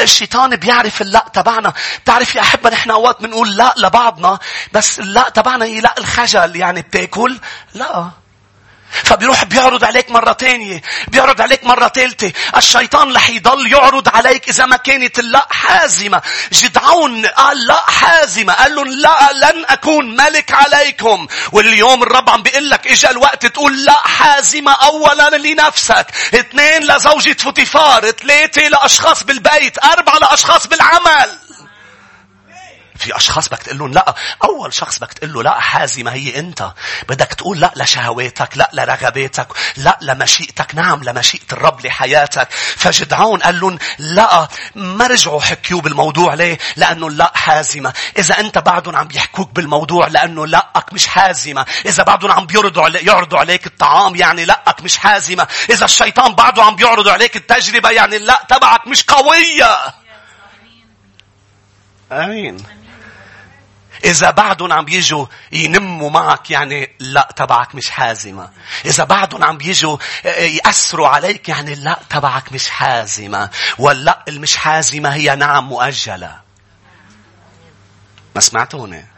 الشيطان 0.00 0.56
بيعرف 0.56 1.02
اللأ 1.02 1.24
تبعنا. 1.32 1.72
بتعرف 2.04 2.34
يا 2.34 2.40
أحبة 2.40 2.70
نحن 2.70 2.90
أوقات 2.90 3.22
بنقول 3.22 3.56
لا 3.56 3.74
لبعضنا 3.76 4.38
بس 4.72 5.00
اللأ 5.00 5.28
تبعنا 5.28 5.64
هي 5.64 5.80
لأ 5.80 5.94
الخجل. 5.98 6.56
يعني 6.56 6.82
بتأكل؟ 6.82 7.40
لا. 7.74 8.10
فبيروح 9.04 9.44
بيعرض 9.44 9.84
عليك 9.84 10.10
مرة 10.10 10.32
تانية 10.32 10.82
بيعرض 11.08 11.40
عليك 11.40 11.64
مرة 11.64 11.88
ثالثة 11.88 12.32
الشيطان 12.56 13.16
رح 13.16 13.30
يضل 13.30 13.72
يعرض 13.72 14.08
عليك 14.16 14.48
إذا 14.48 14.66
ما 14.66 14.76
كانت 14.76 15.18
اللا 15.18 15.46
حازمة. 15.50 16.22
جدعون 16.52 17.26
قال 17.26 17.66
لا 17.66 17.80
حازمة. 17.80 18.52
قال 18.52 18.74
لهم 18.74 18.88
لا 18.88 19.32
لن 19.32 19.64
أكون 19.68 20.16
ملك 20.16 20.52
عليكم. 20.52 21.26
واليوم 21.52 22.02
الرب 22.02 22.30
عم 22.30 22.42
بيقول 22.42 22.70
لك 22.70 22.86
إجا 22.86 23.10
الوقت 23.10 23.46
تقول 23.46 23.84
لا 23.84 23.92
حازمة 24.08 24.72
أولا 24.72 25.36
لنفسك. 25.36 26.06
اثنين 26.34 26.82
لزوجة 26.82 27.36
فوتيفار 27.38 28.10
ثلاثة 28.10 28.68
لأشخاص 28.68 29.22
بالبيت 29.22 29.84
أربعة 29.84 30.18
لأشخاص 30.18 30.66
بالعمل. 30.66 31.38
في 32.98 33.16
أشخاص 33.16 33.48
بدك 33.48 33.62
تقول 33.62 33.78
لهم 33.78 33.92
لا 33.92 34.14
أول 34.44 34.74
شخص 34.74 34.98
بدك 34.98 35.12
تقول 35.12 35.32
له 35.32 35.42
لا 35.42 35.60
حازمة 35.60 36.12
هي 36.12 36.38
أنت. 36.38 36.72
بدك 37.08 37.26
تقول 37.26 37.60
لا 37.60 37.72
لشهواتك 37.76 38.56
لا 38.56 38.70
لرغباتك 38.72 39.48
لا 39.76 39.98
لمشيئتك 40.02 40.74
نعم 40.74 41.04
لمشيئة 41.04 41.52
الرب 41.52 41.86
لحياتك. 41.86 42.48
فجدعون 42.52 43.40
قال 43.40 43.60
لهم 43.60 43.78
لا 43.98 44.48
ما 44.74 45.06
رجعوا 45.06 45.40
حكيوا 45.40 45.80
بالموضوع 45.80 46.34
ليه؟ 46.34 46.58
لأنه 46.76 47.10
لا 47.10 47.32
حازمة. 47.34 47.92
إذا 48.18 48.40
أنت 48.40 48.58
بعدهم 48.58 48.96
عم 48.96 49.08
يحكوك 49.14 49.50
بالموضوع 49.50 50.06
لأنه 50.06 50.46
لأك 50.46 50.92
مش 50.92 51.06
حازمة. 51.06 51.66
إذا 51.86 52.02
بعدهم 52.02 52.32
عم 52.32 52.46
بيعرضوا 52.46 52.84
عليك 52.84 53.06
يعرضوا 53.06 53.38
عليك 53.38 53.66
الطعام 53.66 54.16
يعني 54.16 54.44
لأك 54.44 54.82
مش 54.82 54.96
حازمة. 54.96 55.46
إذا 55.70 55.84
الشيطان 55.84 56.34
بعده 56.34 56.62
عم 56.62 56.76
بيعرضوا 56.76 57.12
عليك 57.12 57.36
التجربة 57.36 57.90
يعني 57.90 58.18
لا 58.18 58.46
تبعك 58.48 58.86
مش 58.86 59.04
قوية. 59.04 59.78
آمين. 62.12 62.77
إذا 64.04 64.30
بعدهم 64.30 64.72
عم 64.72 64.84
بيجوا 64.84 65.26
ينموا 65.52 66.10
معك 66.10 66.50
يعني 66.50 66.90
لا 67.00 67.28
تبعك 67.36 67.74
مش 67.74 67.90
حازمة. 67.90 68.50
إذا 68.84 69.04
بعدهم 69.04 69.44
عم 69.44 69.58
بيجوا 69.58 69.96
آه، 70.26 70.28
يأثروا 70.28 71.08
عليك 71.08 71.48
يعني 71.48 71.74
لا 71.74 71.98
تبعك 72.10 72.52
مش 72.52 72.70
حازمة. 72.70 73.50
واللأ 73.78 74.24
المش 74.28 74.56
حازمة 74.56 75.08
هي 75.14 75.36
نعم 75.36 75.68
مؤجلة. 75.68 76.36
ما 78.34 78.40
سمعتوني؟ 78.40 79.17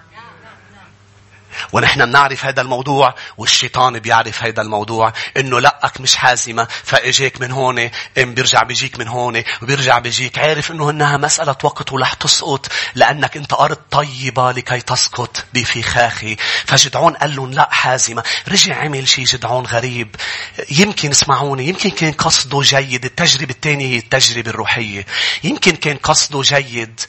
ونحن 1.73 2.05
بنعرف 2.05 2.45
هذا 2.45 2.63
الموضوع 2.63 3.15
والشيطان 3.39 3.99
بيعرف 3.99 4.43
هذا 4.43 4.63
الموضوع. 4.63 5.13
إنه 5.37 5.61
لقك 5.61 6.01
مش 6.01 6.17
حازمة 6.17 6.69
فإجيك 6.85 7.41
من 7.41 7.51
هون 7.51 7.91
إم 8.19 8.35
بيرجع 8.35 8.63
بيجيك 8.63 8.99
من 8.99 9.09
هون 9.09 9.43
وبيرجع 9.63 9.99
بيجيك. 9.99 10.39
عارف 10.39 10.71
إنه 10.71 10.91
إنها 10.91 11.17
مسألة 11.17 11.57
وقت 11.63 11.93
ورح 11.93 12.15
تسقط 12.15 12.67
لأنك 12.95 13.37
إنت 13.37 13.53
أرض 13.53 13.79
طيبة 13.91 14.53
لكي 14.53 14.81
تسقط 14.81 15.45
بفخاخي 15.55 16.37
فجدعون 16.65 17.13
قال 17.13 17.37
لهم 17.37 17.51
لا 17.51 17.69
حازمة. 17.71 18.23
رجع 18.49 18.77
عمل 18.77 19.09
شيء 19.09 19.25
جدعون 19.25 19.67
غريب. 19.67 20.17
يمكن 20.71 21.11
اسمعوني 21.11 21.69
يمكن 21.69 21.91
كان 21.91 22.13
قصده 22.13 22.61
جيد. 22.61 23.05
التجربة 23.05 23.51
الثانية 23.55 23.87
هي 23.87 23.99
التجربة 23.99 24.51
الروحية. 24.51 25.07
يمكن 25.45 25.77
كان 25.77 25.97
قصده 25.97 26.43
جيد 26.43 27.01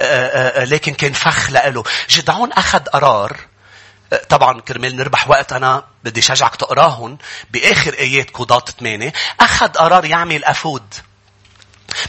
آه، 0.00 0.04
آه، 0.04 0.62
آه، 0.62 0.64
لكن 0.64 0.94
كان 0.94 1.12
فخ 1.12 1.50
لإله. 1.50 1.84
جدعون 2.10 2.52
أخذ 2.52 2.78
قرار 2.78 3.36
طبعا 4.28 4.60
كرمال 4.60 4.96
نربح 4.96 5.28
وقت 5.28 5.52
أنا 5.52 5.84
بدي 6.04 6.22
شجعك 6.22 6.56
تقراهن 6.56 7.16
بآخر 7.50 7.94
آيات 7.94 8.30
قضاة 8.30 8.64
8 8.80 9.12
أخذ 9.40 9.68
قرار 9.68 10.04
يعمل 10.04 10.44
أفود. 10.44 10.94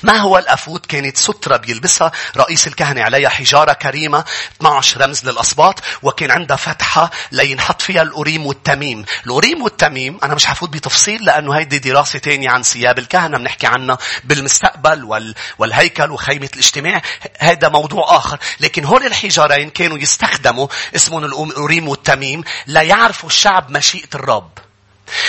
ما 0.04 0.18
هو 0.18 0.38
الأفود؟ 0.38 0.86
كانت 0.86 1.18
سترة 1.18 1.58
بيلبسها 1.58 2.12
رئيس 2.38 2.68
الكهنة 2.68 3.02
عليها 3.04 3.30
حجارة 3.30 3.74
كريمة 3.74 4.26
12 4.58 5.02
رمز 5.02 5.26
للأصباط 5.26 5.80
وكان 6.04 6.32
عندها 6.32 6.58
فتحة 6.58 7.12
لينحط 7.32 7.82
فيها 7.82 8.02
الأوريم 8.02 8.46
والتميم. 8.46 9.06
الأوريم 9.26 9.64
والتميم 9.64 10.20
أنا 10.24 10.36
مش 10.36 10.46
حفوت 10.46 10.70
بتفصيل 10.70 11.26
لأنه 11.26 11.54
هيدي 11.54 11.80
دراسة 11.80 12.20
تانية 12.20 12.50
عن 12.50 12.64
ثياب 12.64 13.00
الكهنة 13.00 13.38
بنحكي 13.38 13.68
عنها 13.68 13.98
بالمستقبل 14.24 15.04
وال... 15.04 15.36
والهيكل 15.58 16.12
وخيمة 16.12 16.50
الاجتماع. 16.54 17.02
هذا 17.40 17.70
موضوع 17.70 18.18
آخر. 18.18 18.40
لكن 18.60 18.86
هول 18.86 19.06
الحجارين 19.06 19.70
كانوا 19.70 19.98
يستخدموا 19.98 20.68
اسمهم 20.96 21.26
الأوريم 21.26 21.88
والتميم 21.88 22.44
ليعرفوا 22.68 23.30
الشعب 23.30 23.72
مشيئة 23.72 24.10
الرب. 24.16 24.69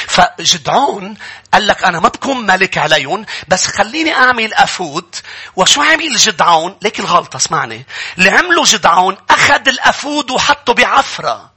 فجدعون 0.09 1.17
قال 1.55 1.67
لك 1.67 1.85
أنا 1.85 2.01
ما 2.01 2.09
بكون 2.09 2.47
ملك 2.47 2.79
عليهم 2.79 3.27
بس 3.49 3.67
خليني 3.67 4.15
أعمل 4.15 4.55
أفود 4.55 5.17
وشو 5.57 5.83
عمل 5.83 6.17
جدعون؟ 6.17 6.77
ليك 6.83 7.01
الغلطة 7.01 7.37
اسمعني. 7.37 7.87
اللي 8.19 8.31
عمله 8.31 8.65
جدعون 8.65 9.17
أخذ 9.31 9.69
الأفود 9.69 10.31
وحطه 10.31 10.73
بعفرة. 10.73 11.51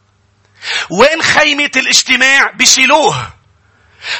وين 0.89 1.23
خيمة 1.23 1.71
الاجتماع؟ 1.75 2.51
بشيلوه. 2.51 3.29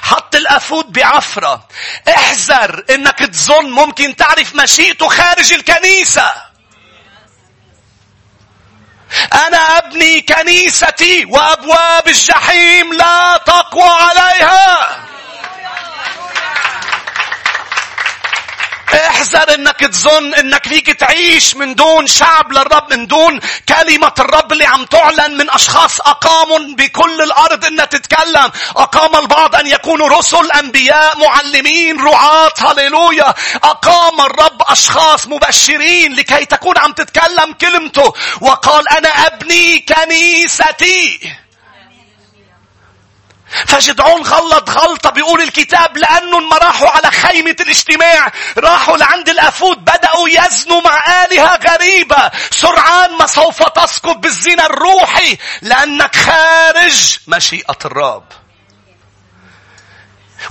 حط 0.01 0.35
الأفود 0.35 0.91
بعفرة. 0.91 1.67
احذر 2.09 2.83
إنك 2.89 3.19
تظن 3.19 3.71
ممكن 3.71 4.15
تعرف 4.15 4.55
مشيئته 4.55 5.07
خارج 5.07 5.53
الكنيسة. 5.53 6.52
أنا 9.47 9.77
أبني 9.77 10.21
كنيستي 10.21 11.25
وأبواب 11.25 12.07
الجحيم 12.07 12.93
لا 12.93 13.41
تقوى 13.45 13.89
عليها. 13.89 14.89
احذر 19.23 19.55
إنك 19.55 19.79
تظن 19.79 20.33
إنك 20.33 20.67
فيك 20.67 20.87
تعيش 20.87 21.55
من 21.55 21.75
دون 21.75 22.07
شعب 22.07 22.51
للرب 22.51 22.93
من 22.93 23.07
دون 23.07 23.39
كلمة 23.69 24.13
الرب 24.19 24.51
اللي 24.51 24.65
عم 24.65 24.85
تعلن 24.85 25.37
من 25.37 25.49
أشخاص 25.49 25.99
أقاموا 26.01 26.59
بكل 26.59 27.21
الأرض 27.21 27.65
انها 27.65 27.85
تتكلم. 27.85 28.51
أقام 28.75 29.15
البعض 29.15 29.55
أن 29.55 29.67
يكونوا 29.67 30.09
رسل 30.09 30.51
أنبياء 30.51 31.17
معلمين 31.17 32.03
رعاة 32.03 32.53
هللويا. 32.57 33.33
أقام 33.63 34.21
الرب 34.21 34.61
أشخاص 34.61 35.27
مبشرين 35.27 36.15
لكي 36.15 36.45
تكون 36.45 36.77
عم 36.77 36.91
تتكلم 36.91 37.53
كلمته. 37.61 38.13
وقال 38.41 38.89
أنا 38.89 39.09
أبني 39.09 39.79
كنيستي. 39.79 41.19
فجدعون 43.67 44.21
غلط 44.21 44.69
غلطة 44.69 45.09
بيقول 45.09 45.41
الكتاب 45.41 45.97
لأنهم 45.97 46.49
ما 46.49 46.57
راحوا 46.57 46.89
على 46.89 47.11
خيمة 47.11 47.55
الاجتماع. 47.59 48.31
راحوا 48.57 48.97
لعند 48.97 49.29
الأفود 49.29 49.77
بدأوا 49.77 50.29
يزنوا 50.29 50.81
مع 50.81 51.23
آلهة 51.23 51.59
غريبة. 51.69 52.31
سرعان 52.51 53.17
ما 53.19 53.27
سوف 53.27 53.63
تسقط 53.63 54.17
بالزنا 54.17 54.65
الروحي 54.65 55.37
لأنك 55.61 56.15
خارج 56.15 57.17
مشيئة 57.27 57.77
الرب. 57.85 58.42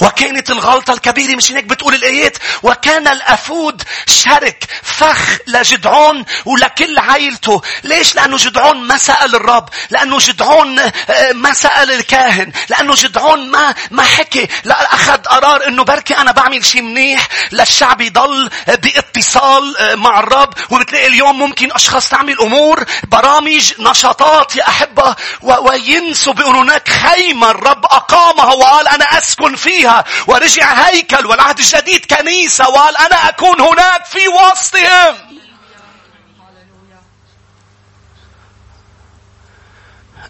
وكانت 0.00 0.50
الغلطة 0.50 0.92
الكبيرة 0.92 1.36
مش 1.36 1.52
هيك 1.52 1.64
بتقول 1.64 1.94
الآيات؟ 1.94 2.38
وكان 2.62 3.08
الأفود 3.08 3.82
شرك 4.06 4.64
فخ 4.82 5.18
لجدعون 5.46 6.24
ولكل 6.44 6.98
عائلته. 6.98 7.62
ليش؟ 7.84 8.14
لأنه 8.14 8.36
جدعون 8.36 8.76
ما 8.76 8.98
سأل 8.98 9.34
الرب 9.34 9.68
لأنه 9.90 10.18
جدعون 10.18 10.78
آه، 10.78 11.32
ما 11.34 11.52
سأل 11.52 11.90
الكاهن 11.92 12.52
لأنه 12.68 12.94
جدعون 12.94 13.50
ما 13.50 13.74
ما 13.90 14.02
حكي. 14.02 14.48
لا 14.64 14.94
أخذ 14.94 15.16
قرار 15.16 15.66
أنه 15.68 15.84
بركي 15.84 16.16
أنا 16.16 16.32
بعمل 16.32 16.64
شيء 16.64 16.82
منيح 16.82 17.28
للشعب 17.52 18.00
يضل 18.00 18.50
بإتصال 18.68 19.76
آه، 19.78 19.94
مع 19.94 20.20
الرب. 20.20 20.54
وبتلاقي 20.70 21.06
اليوم 21.06 21.38
ممكن 21.38 21.72
أشخاص 21.72 22.08
تعمل 22.08 22.40
أمور 22.40 22.84
برامج 23.04 23.72
نشاطات 23.78 24.56
يا 24.56 24.68
أحبة 24.68 25.16
وينسوا 25.42 26.32
بأنه 26.32 26.62
هناك 26.62 26.88
خيمة 26.88 27.50
الرب 27.50 27.84
أقامها 27.84 28.52
وقال 28.52 28.88
أنا 28.88 29.04
أسكن 29.18 29.56
فيه. 29.56 29.81
فيها 29.82 30.04
ورجع 30.26 30.72
هيكل 30.72 31.26
والعهد 31.26 31.58
الجديد 31.58 32.04
كنيسة 32.04 32.68
وقال 32.68 32.96
أنا 32.96 33.28
أكون 33.28 33.60
هناك 33.60 34.04
في 34.04 34.28
وسطهم. 34.28 35.16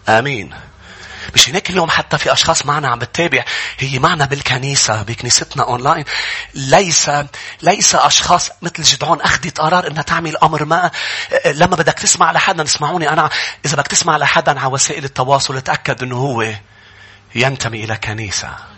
آمين. 0.09 0.55
مش 1.35 1.49
هناك 1.49 1.69
اليوم 1.69 1.89
حتى 1.89 2.17
في 2.17 2.33
أشخاص 2.33 2.65
معنا 2.65 2.87
عم 2.87 2.99
بتتابع. 2.99 3.43
هي 3.79 3.99
معنا 3.99 4.25
بالكنيسة 4.25 5.03
بكنيستنا 5.03 5.63
أونلاين 5.63 6.05
ليس 6.53 7.11
ليس 7.61 7.95
أشخاص 7.95 8.49
مثل 8.61 8.83
جدعون 8.83 9.21
أخذت 9.21 9.59
قرار 9.59 9.87
إنها 9.87 10.03
تعمل 10.03 10.37
أمر 10.37 10.65
ما. 10.65 10.91
لما 11.45 11.75
بدك 11.75 11.93
تسمع 11.93 12.31
لحدا 12.31 12.63
اسمعوني 12.63 13.09
أنا. 13.09 13.29
إذا 13.65 13.75
بدك 13.75 13.87
تسمع 13.87 14.17
لحدا 14.17 14.59
على 14.59 14.73
وسائل 14.73 15.03
التواصل 15.03 15.57
اتأكد 15.57 16.03
إنه 16.03 16.15
هو 16.15 16.45
ينتمي 17.35 17.83
إلى 17.83 17.95
كنيسة. 17.95 18.72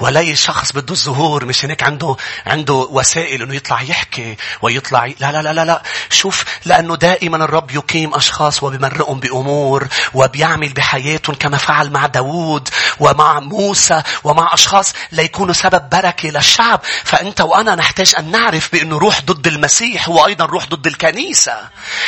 ولا 0.00 0.20
أي 0.20 0.36
شخص 0.36 0.72
بده 0.72 0.92
الظهور 0.94 1.44
مش 1.44 1.64
هيك 1.64 1.82
عنده 1.82 2.16
عنده 2.46 2.74
وسائل 2.74 3.42
إنه 3.42 3.54
يطلع 3.54 3.82
يحكي 3.82 4.36
ويطلع 4.62 5.06
لا 5.06 5.32
لا 5.32 5.42
لا 5.42 5.52
لا 5.52 5.64
لا. 5.64 5.82
شوف 6.10 6.44
لأنه 6.64 6.96
دائما 6.96 7.36
الرب 7.44 7.70
يقيم 7.70 8.14
أشخاص 8.14 8.62
وبيمرقهم 8.62 9.20
بأمور 9.20 9.88
وبيعمل 10.14 10.72
بحياتهم 10.72 11.36
كما 11.36 11.56
فعل 11.56 11.90
مع 11.90 12.06
داوود 12.06 12.68
ومع 13.00 13.40
موسى 13.40 14.02
ومع 14.24 14.54
أشخاص 14.54 14.92
ليكونوا 15.12 15.54
سبب 15.54 15.88
بركة 15.90 16.28
للشعب. 16.28 16.80
فأنت 17.04 17.40
وأنا 17.40 17.74
نحتاج 17.74 18.14
أن 18.18 18.30
نعرف 18.30 18.72
بأنه 18.72 18.98
روح 18.98 19.20
ضد 19.20 19.46
المسيح 19.46 20.08
هو 20.08 20.26
أيضا 20.26 20.44
روح 20.44 20.66
ضد 20.66 20.86
الكنيسة. 20.86 21.56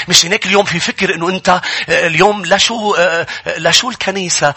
مش 0.09 0.27
هناك 0.27 0.47
اليوم 0.47 0.65
في 0.65 0.81
فكر 0.81 1.15
إنه 1.15 1.29
أنت 1.29 1.61
آه، 1.89 2.07
اليوم 2.07 2.45
لا 2.45 2.59
شو 2.59 2.95
آه، 2.95 3.27
آه، 3.47 3.59
لا 3.59 3.71
شو 3.71 3.91
الكنيسه 3.91 4.55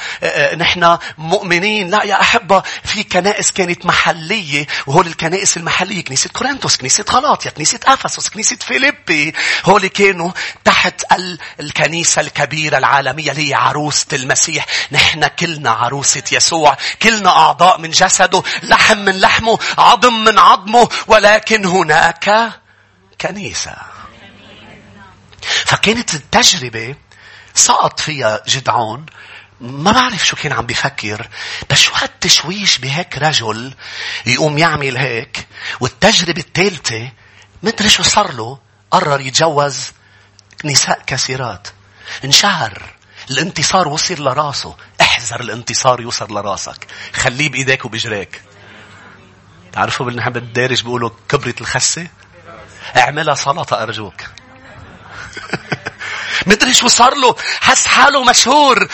نحن 0.57 0.97
مؤمنين. 1.17 1.89
لا 1.89 2.03
يا 2.03 2.21
أحبة 2.21 2.63
في 2.83 3.03
كنائس 3.11 3.51
كانت 3.51 3.85
محلية 3.85 4.67
وهول 4.87 5.07
الكنائس 5.07 5.57
المحلية 5.57 6.03
كنيسة 6.03 6.29
كورنثوس 6.29 6.77
كنيسة 6.77 7.05
غلاطيا 7.09 7.51
كنيسة 7.51 7.79
أفسس 7.85 8.29
كنيسة 8.29 8.55
فيليبي 8.55 9.33
هول 9.65 9.87
كانوا 9.87 10.31
تحت 10.65 11.03
الكنيسة 11.59 12.21
الكبيرة 12.21 12.77
العالمية 12.77 13.31
اللي 13.31 13.49
هي 13.49 13.53
عروسة 13.53 14.07
المسيح. 14.13 14.65
نحن 14.91 15.27
كلنا 15.27 15.71
عروسة 15.71 16.23
يسوع 16.31 16.77
كلنا 17.01 17.29
أعضاء 17.29 17.79
من 17.79 17.89
جسده 17.89 18.43
لحم 18.63 18.97
من 18.97 19.19
لحمه 19.19 19.59
عظم 19.77 20.23
من 20.23 20.39
عظمه 20.39 20.89
ولكن 21.07 21.65
هناك 21.65 22.51
كنيسة. 23.21 23.75
فكانت 25.65 26.13
التجربة 26.13 26.95
سقط 27.55 27.99
فيها 27.99 28.41
جدعون 28.47 29.05
ما 29.61 29.91
بعرف 29.91 30.27
شو 30.27 30.35
كان 30.35 30.51
عم 30.51 30.65
بيفكر 30.65 31.27
بس 31.69 31.77
شو 31.77 31.93
هالتشويش 31.95 32.77
بهيك 32.77 33.17
رجل 33.17 33.73
يقوم 34.25 34.57
يعمل 34.57 34.97
هيك 34.97 35.47
والتجربة 35.79 36.41
الثالثة 36.41 37.11
مدري 37.63 37.89
شو 37.89 38.03
صار 38.03 38.33
له 38.33 38.59
قرر 38.91 39.21
يتجوز 39.21 39.91
نساء 40.65 41.01
كثيرات 41.07 41.67
انشهر 42.25 42.99
الانتصار 43.29 43.87
وصل 43.87 44.23
لراسه. 44.23 44.75
احذر 45.01 45.39
الانتصار 45.39 46.01
يوصل 46.01 46.33
لراسك. 46.33 46.87
خليه 47.13 47.49
بإيديك 47.49 47.85
وبجريك. 47.85 48.41
تعرفوا 49.71 50.05
بالنحب 50.05 50.37
الدارج 50.37 50.83
بيقولوا 50.83 51.09
كبرت 51.29 51.61
الخسة؟ 51.61 52.07
اعملها 52.97 53.35
سلطة 53.35 53.83
أرجوك. 53.83 54.21
مدري 56.45 56.73
شو 56.73 56.87
صار 56.87 57.15
له. 57.15 57.35
حس 57.61 57.87
حاله 57.87 58.23
مشهور. 58.23 58.87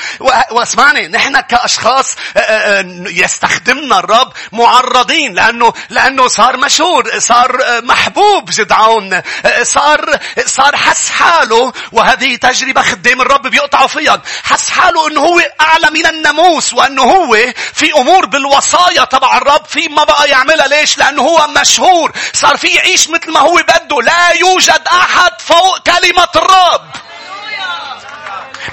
واسمعني 0.51 1.07
نحن 1.07 1.39
كأشخاص 1.39 2.15
آه، 2.37 2.39
آه، 2.39 2.79
آه، 2.79 2.85
يستخدمنا 3.07 3.99
الرب 3.99 4.33
معرضين 4.51 5.33
لأنه 5.33 5.73
لأنه 5.89 6.27
صار 6.27 6.57
مشهور 6.57 7.19
صار 7.19 7.61
محبوب 7.83 8.49
جدعون. 8.49 9.21
صار 9.63 10.19
صار 10.45 10.75
حس 10.75 11.09
حاله. 11.09 11.73
وهذه 11.91 12.35
تجربة 12.35 12.81
خدام 12.81 13.21
الرب 13.21 13.47
بيقطعوا 13.47 13.87
فيها 13.87 14.21
حس 14.43 14.69
حاله 14.69 15.07
إنه 15.07 15.21
هو 15.21 15.41
أعلى 15.61 15.89
من 15.91 16.05
الناموس 16.05 16.73
وإنه 16.73 17.03
هو 17.03 17.37
في 17.73 17.93
أمور 17.93 18.25
بالوصايا 18.25 19.03
تبع 19.05 19.37
الرب 19.37 19.65
في 19.65 19.87
ما 19.87 20.03
بقى 20.03 20.29
يعملها. 20.29 20.67
ليش؟ 20.67 20.97
لأنه 20.97 21.21
هو 21.21 21.47
مشهور. 21.47 22.11
صار 22.33 22.57
في 22.57 22.67
يعيش 22.67 23.09
مثل 23.09 23.31
ما 23.31 23.39
هو 23.39 23.55
بده. 23.55 24.01
لا 24.01 24.29
يوجد 24.39 24.81
أحد 24.87 25.41
فوق 25.41 25.79
كلمة 25.79 26.27
الرب. 26.35 27.04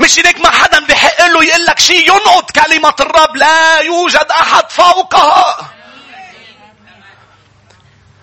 مش 0.00 0.18
هيك 0.18 0.40
ما 0.40 0.50
حدا 0.50 0.86
بحق 0.86 1.26
له 1.26 1.44
يقول 1.44 1.66
لك 1.66 1.78
شيء 1.78 2.08
ينقض 2.08 2.50
كلمة 2.50 2.94
الرب. 3.00 3.36
لا 3.36 3.78
يوجد 3.80 4.26
أحد 4.30 4.70
فوقها. 4.70 5.72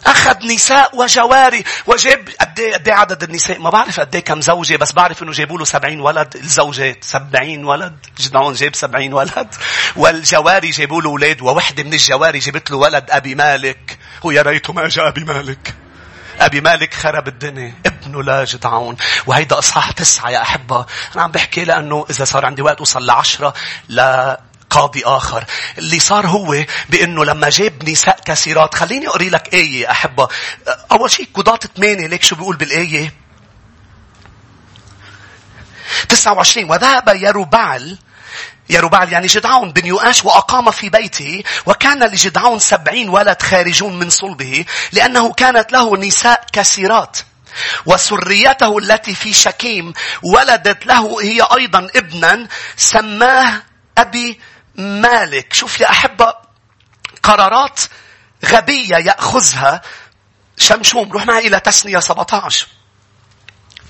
أخذ 0.05 0.47
نساء 0.47 0.95
وجواري. 0.95 1.63
وجاب 1.85 2.29
قد 2.41 2.59
إيه 2.59 2.73
قد 2.73 2.87
إيه 2.87 2.95
عدد 2.95 3.23
النساء؟ 3.23 3.59
ما 3.59 3.69
بعرف 3.69 3.99
قد 3.99 4.15
إيه 4.15 4.23
كم 4.23 4.41
زوجة 4.41 4.75
بس 4.75 4.91
بعرف 4.91 5.23
إنه 5.23 5.31
جابوا 5.31 5.57
له 5.57 5.65
سبعين 5.65 6.01
ولد. 6.01 6.35
الزوجات 6.35 7.03
سبعين 7.03 7.65
ولد. 7.65 8.05
جدعون 8.17 8.53
جاب 8.53 8.75
سبعين 8.75 9.13
ولد. 9.13 9.55
والجواري 9.95 10.69
جابوا 10.69 11.01
له 11.01 11.09
أولاد. 11.09 11.41
ووحدة 11.41 11.83
من 11.83 11.93
الجواري 11.93 12.39
جابت 12.39 12.71
له 12.71 12.77
ولد 12.77 13.05
أبي 13.11 13.35
مالك. 13.35 13.99
ويا 14.23 14.41
ريته 14.41 14.73
ما 14.73 14.87
جاء 14.87 15.07
أبي 15.07 15.23
مالك. 15.23 15.75
أبي 16.39 16.61
مالك 16.61 16.93
خرب 16.93 17.27
الدنيا. 17.27 17.73
ابنه 17.85 18.23
لا 18.23 18.43
جدعون 18.43 18.97
وهيدا 19.25 19.59
إصحاح 19.59 19.91
تسعة 19.91 20.29
يا 20.29 20.41
أحبة. 20.41 20.85
أنا 21.15 21.23
عم 21.23 21.31
بحكي 21.31 21.65
لأنه 21.65 22.05
إذا 22.09 22.25
صار 22.25 22.45
عندي 22.45 22.61
وقت 22.61 22.77
أوصل 22.77 23.05
لعشرة 23.05 23.53
لا 23.89 24.41
قاضي 24.69 25.01
آخر. 25.05 25.45
اللي 25.77 25.99
صار 25.99 26.27
هو 26.27 26.65
بأنه 26.89 27.25
لما 27.25 27.49
جاب 27.49 27.89
نساء 27.89 28.19
كثيرات 28.25 28.75
خليني 28.75 29.07
أقري 29.07 29.29
لك 29.29 29.53
آية 29.53 29.91
أحبة. 29.91 30.27
أول 30.91 31.11
شيء 31.11 31.27
قضاة 31.33 31.59
ثمانية 31.75 32.07
ليك 32.07 32.23
شو 32.23 32.35
بيقول 32.35 32.55
بالآية؟ 32.55 33.13
29 36.09 36.71
وذهب 36.71 37.09
يروبعل 37.15 37.97
يروبعل 38.69 39.13
يعني 39.13 39.27
جدعون 39.27 39.71
بن 39.71 39.85
يؤاش 39.85 40.25
وأقام 40.25 40.71
في 40.71 40.89
بيته 40.89 41.43
وكان 41.65 42.03
لجدعون 42.03 42.59
سبعين 42.59 43.09
ولد 43.09 43.41
خارجون 43.41 43.99
من 43.99 44.09
صلبه 44.09 44.65
لأنه 44.91 45.33
كانت 45.33 45.71
له 45.71 45.97
نساء 45.97 46.45
كثيرات 46.53 47.17
وسريته 47.85 48.77
التي 48.77 49.15
في 49.15 49.33
شكيم 49.33 49.93
ولدت 50.23 50.85
له 50.85 51.21
هي 51.21 51.41
أيضا 51.41 51.87
ابنا 51.95 52.47
سماه 52.75 53.61
أبي 53.97 54.39
مالك. 54.75 55.53
شوف 55.53 55.79
يا 55.79 55.89
أحبة 55.89 56.33
قرارات 57.23 57.79
غبية 58.45 58.95
يأخذها 58.95 59.81
شمشوم. 60.57 61.11
روح 61.11 61.25
معي 61.25 61.47
إلى 61.47 61.59
تسنية 61.59 61.99
17 61.99 62.67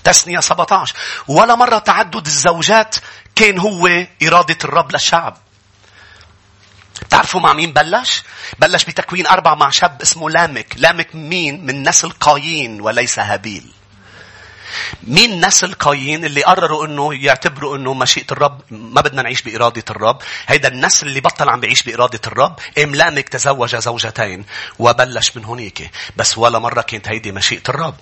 تسنية 0.04 0.40
17 0.40 0.94
ولا 1.28 1.54
مرة 1.54 1.78
تعدد 1.78 2.26
الزوجات 2.26 2.96
كان 3.40 3.58
هو 3.58 4.06
إرادة 4.22 4.58
الرب 4.64 4.92
للشعب. 4.92 5.36
تعرفوا 7.10 7.40
مع 7.40 7.52
مين 7.52 7.72
بلش؟ 7.72 8.22
بلش 8.58 8.84
بتكوين 8.84 9.26
أربعة 9.26 9.54
مع 9.54 9.70
شاب 9.70 10.02
اسمه 10.02 10.30
لامك. 10.30 10.74
لامك 10.76 11.14
مين؟ 11.14 11.66
من 11.66 11.88
نسل 11.88 12.10
قايين 12.10 12.80
وليس 12.80 13.18
هابيل. 13.18 13.72
مين 15.02 15.46
نسل 15.46 15.72
قايين 15.74 16.24
اللي 16.24 16.42
قرروا 16.42 16.86
إنه 16.86 17.14
يعتبروا 17.14 17.76
إنه 17.76 17.94
مشيئة 17.94 18.26
الرب 18.32 18.60
ما 18.70 19.00
بدنا 19.00 19.22
نعيش 19.22 19.42
بإرادة 19.42 19.84
الرب 19.90 20.22
هيدا 20.46 20.68
النسل 20.68 21.06
اللي 21.06 21.20
بطل 21.20 21.48
عم 21.48 21.60
بيعيش 21.60 21.82
بإرادة 21.82 22.20
الرب 22.26 22.58
ام 22.84 22.94
لامك 22.94 23.28
تزوج 23.28 23.76
زوجتين 23.76 24.44
وبلش 24.78 25.36
من 25.36 25.44
هنيك 25.44 25.90
بس 26.16 26.38
ولا 26.38 26.58
مرة 26.58 26.80
كانت 26.82 27.08
هيدي 27.08 27.32
مشيئة 27.32 27.62
الرب 27.68 27.94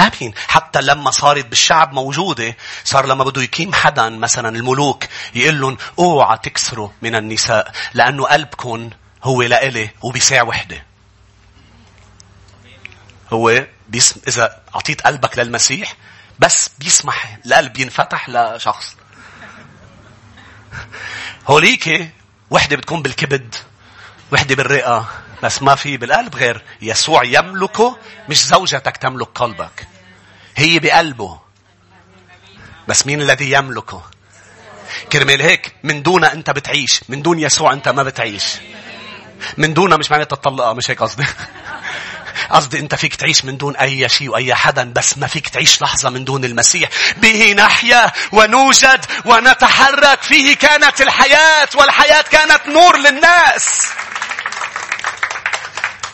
آمين. 0.00 0.34
حتى 0.48 0.80
لما 0.80 1.10
صارت 1.10 1.46
بالشعب 1.46 1.92
موجودة 1.92 2.56
صار 2.84 3.06
لما 3.06 3.24
بده 3.24 3.42
يقيم 3.42 3.74
حدا 3.74 4.08
مثلا 4.08 4.48
الملوك 4.48 5.04
يقول 5.34 5.60
لهم 5.60 5.76
اوعى 5.98 6.38
تكسروا 6.42 6.88
من 7.02 7.14
النساء 7.14 7.72
لأنه 7.94 8.26
قلبكم 8.26 8.90
هو 9.22 9.42
لإلي 9.42 9.90
وبيساع 10.02 10.42
وحدة. 10.42 10.84
هو 13.32 13.66
بيسم... 13.88 14.20
إذا 14.28 14.60
أعطيت 14.74 15.00
قلبك 15.00 15.38
للمسيح 15.38 15.96
بس 16.38 16.70
بيسمح 16.78 17.38
القلب 17.46 17.78
ينفتح 17.78 18.28
لشخص. 18.28 18.96
هوليك 21.46 22.12
وحدة 22.50 22.76
بتكون 22.76 23.02
بالكبد 23.02 23.54
وحدة 24.32 24.54
بالرئة 24.54 25.23
بس 25.44 25.62
ما 25.62 25.74
في 25.74 25.96
بالقلب 25.96 26.36
غير 26.36 26.62
يسوع 26.82 27.24
يملكه 27.24 27.98
مش 28.28 28.44
زوجتك 28.46 28.96
تملك 28.96 29.28
قلبك. 29.34 29.86
هي 30.56 30.78
بقلبه. 30.78 31.40
بس 32.88 33.06
مين 33.06 33.22
الذي 33.22 33.52
يملكه؟ 33.52 34.02
كرمال 35.12 35.42
هيك 35.42 35.74
من 35.82 36.02
دون 36.02 36.24
انت 36.24 36.50
بتعيش 36.50 37.00
من 37.08 37.22
دون 37.22 37.38
يسوع 37.38 37.72
انت 37.72 37.88
ما 37.88 38.02
بتعيش. 38.02 38.44
من 39.56 39.74
دون 39.74 39.98
مش 39.98 40.10
معناتها 40.10 40.36
تطلقها 40.36 40.72
مش 40.72 40.90
هيك 40.90 41.02
قصدي؟ 41.02 41.24
قصدي 42.50 42.78
انت 42.78 42.94
فيك 42.94 43.14
تعيش 43.14 43.44
من 43.44 43.56
دون 43.56 43.76
اي 43.76 44.08
شيء 44.08 44.28
واي 44.28 44.54
حدا 44.54 44.92
بس 44.92 45.18
ما 45.18 45.26
فيك 45.26 45.48
تعيش 45.48 45.82
لحظة 45.82 46.10
من 46.10 46.24
دون 46.24 46.44
المسيح. 46.44 46.88
به 47.16 47.52
نحيا 47.52 48.12
ونوجد 48.32 49.04
ونتحرك. 49.24 50.22
فيه 50.22 50.56
كانت 50.56 51.00
الحياة 51.00 51.68
والحياة 51.74 52.22
كانت 52.22 52.68
نور 52.68 52.96
للناس. 52.96 53.88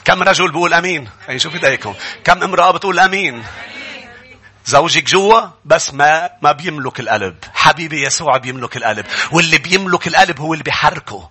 كم 0.04 0.22
رجل 0.22 0.52
بيقول 0.52 0.74
أمين؟ 0.74 1.08
هي 1.28 1.38
شوف 1.38 1.54
إيديكم. 1.54 1.94
كم 2.24 2.42
امرأة 2.42 2.70
بتقول 2.70 2.98
أمين؟ 2.98 3.44
زوجك 4.66 5.04
جوا 5.04 5.40
بس 5.64 5.94
ما 5.94 6.30
ما 6.42 6.52
بيملك 6.52 7.00
القلب. 7.00 7.36
حبيبي 7.54 8.02
يسوع 8.02 8.36
بيملك 8.36 8.76
القلب. 8.76 9.06
واللي 9.32 9.58
بيملك 9.58 10.08
القلب 10.08 10.40
هو 10.40 10.52
اللي 10.52 10.64
بيحركه 10.64 11.30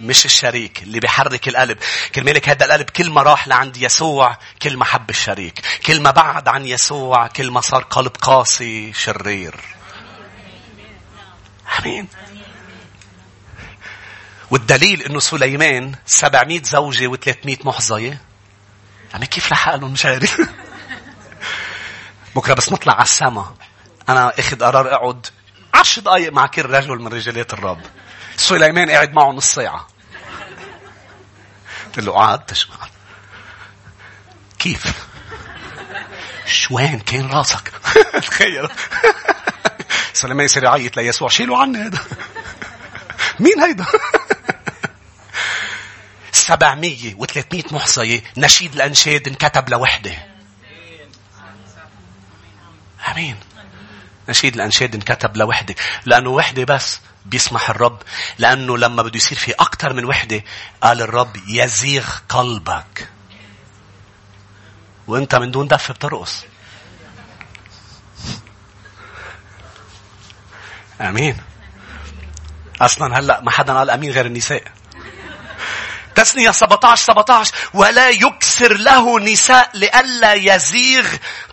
مش 0.00 0.24
الشريك 0.24 0.82
اللي 0.82 1.00
بيحرك 1.00 1.48
القلب. 1.48 1.78
كرمالك 2.14 2.48
هذا 2.48 2.66
القلب 2.66 2.90
كل 2.90 3.10
ما 3.10 3.22
راح 3.22 3.48
لعند 3.48 3.76
يسوع 3.76 4.36
كل 4.62 4.76
ما 4.76 4.84
حب 4.84 5.10
الشريك. 5.10 5.60
كل 5.86 6.00
ما 6.00 6.10
بعد 6.10 6.48
عن 6.48 6.66
يسوع 6.66 7.26
كل 7.26 7.50
ما 7.50 7.60
صار 7.60 7.82
قلب 7.82 8.12
قاسي 8.22 8.92
شرير. 8.92 9.54
أمين. 11.80 12.08
والدليل 14.52 15.02
إنه 15.02 15.20
سليمان 15.20 15.94
700 16.06 16.62
زوجة 16.62 17.12
و300 17.12 17.66
محظية 17.66 18.20
يعني 19.12 19.26
كيف 19.26 19.52
لحقهم 19.52 19.92
مش 19.92 20.06
عارف. 20.06 20.40
بكرة 22.36 22.54
بس 22.54 22.72
نطلع 22.72 22.92
على 22.92 23.02
السما. 23.02 23.54
أنا 24.08 24.32
أخذ 24.38 24.64
قرار 24.64 24.94
أقعد 24.94 25.26
عشر 25.74 26.02
دقايق 26.02 26.32
مع 26.32 26.46
كل 26.46 26.62
رجل 26.62 26.98
من 26.98 27.12
رجالات 27.12 27.52
الرب. 27.52 27.80
سليمان 28.36 28.90
قاعد 28.90 29.12
معه 29.12 29.32
نص 29.32 29.54
ساعة. 29.54 29.86
قلت 31.86 31.98
له 31.98 32.12
قعدت 32.12 32.54
شو 32.54 32.68
كيف؟ 34.58 35.06
شوين 36.46 36.98
كان 36.98 37.30
راسك. 37.30 37.72
تخيل. 38.26 38.68
سليمان 40.12 40.44
يصير 40.44 40.64
يعيط 40.64 40.96
ليسوع. 40.96 41.28
شيلوا 41.28 41.58
عني 41.58 41.78
هذا. 41.78 41.98
مين 43.40 43.60
هيدا؟ 43.60 43.86
سبعمية 46.32 47.14
وثلاثمية 47.14 47.64
محصية 47.70 48.22
نشيد 48.36 48.74
الأنشاد 48.74 49.28
انكتب 49.28 49.68
لوحدة. 49.68 50.14
أمين. 53.10 53.36
نشيد 54.28 54.54
الأنشاد 54.54 54.94
انكتب 54.94 55.36
لوحدة. 55.36 55.74
لأنه 56.04 56.30
وحدة 56.30 56.64
بس 56.64 57.00
بيسمح 57.26 57.70
الرب. 57.70 58.02
لأنه 58.38 58.78
لما 58.78 59.02
بده 59.02 59.16
يصير 59.16 59.38
في 59.38 59.52
أكثر 59.52 59.92
من 59.92 60.04
وحدة 60.04 60.44
قال 60.82 61.02
الرب 61.02 61.36
يزيغ 61.48 62.08
قلبك. 62.28 63.08
وأنت 65.06 65.34
من 65.34 65.50
دون 65.50 65.68
دف 65.68 65.92
بترقص. 65.92 66.44
أمين. 71.00 71.51
أصلا 72.84 73.18
هلأ 73.18 73.40
ما 73.40 73.50
حدا 73.50 73.72
قال 73.72 73.90
أمين 73.90 74.10
غير 74.10 74.26
النساء. 74.26 74.62
تسنية 76.14 76.50
17 76.50 77.02
17 77.04 77.52
ولا 77.74 78.08
يكسر 78.08 78.76
له 78.76 79.20
نساء 79.20 79.70
لئلا 79.74 80.32
يزيغ 80.32 81.06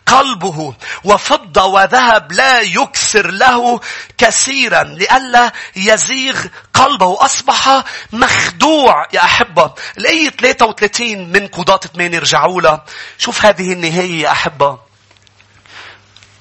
قلبه. 0.05 0.73
وفضة 1.03 1.65
وذهب 1.65 2.31
لا 2.31 2.61
يكسر 2.61 3.31
له 3.31 3.79
كثيرا 4.17 4.83
لئلا 4.83 5.51
يزيغ 5.75 6.45
قلبه. 6.73 7.25
أصبح 7.25 7.83
مخدوع 8.11 9.07
يا 9.13 9.23
أحبة. 9.23 9.73
الآية 9.97 10.29
33 10.29 11.31
من 11.31 11.47
قضاة 11.47 11.79
8 11.93 12.19
رجعوا 12.19 12.61
لها 12.61 12.85
شوف 13.17 13.45
هذه 13.45 13.73
النهاية 13.73 14.21
يا 14.21 14.31
أحبة. 14.31 14.79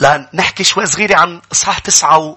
لنحكي 0.00 0.64
شوي 0.64 0.86
صغيرة 0.86 1.16
عن 1.16 1.40
إصحاح 1.52 1.78
تسعة 1.78 2.36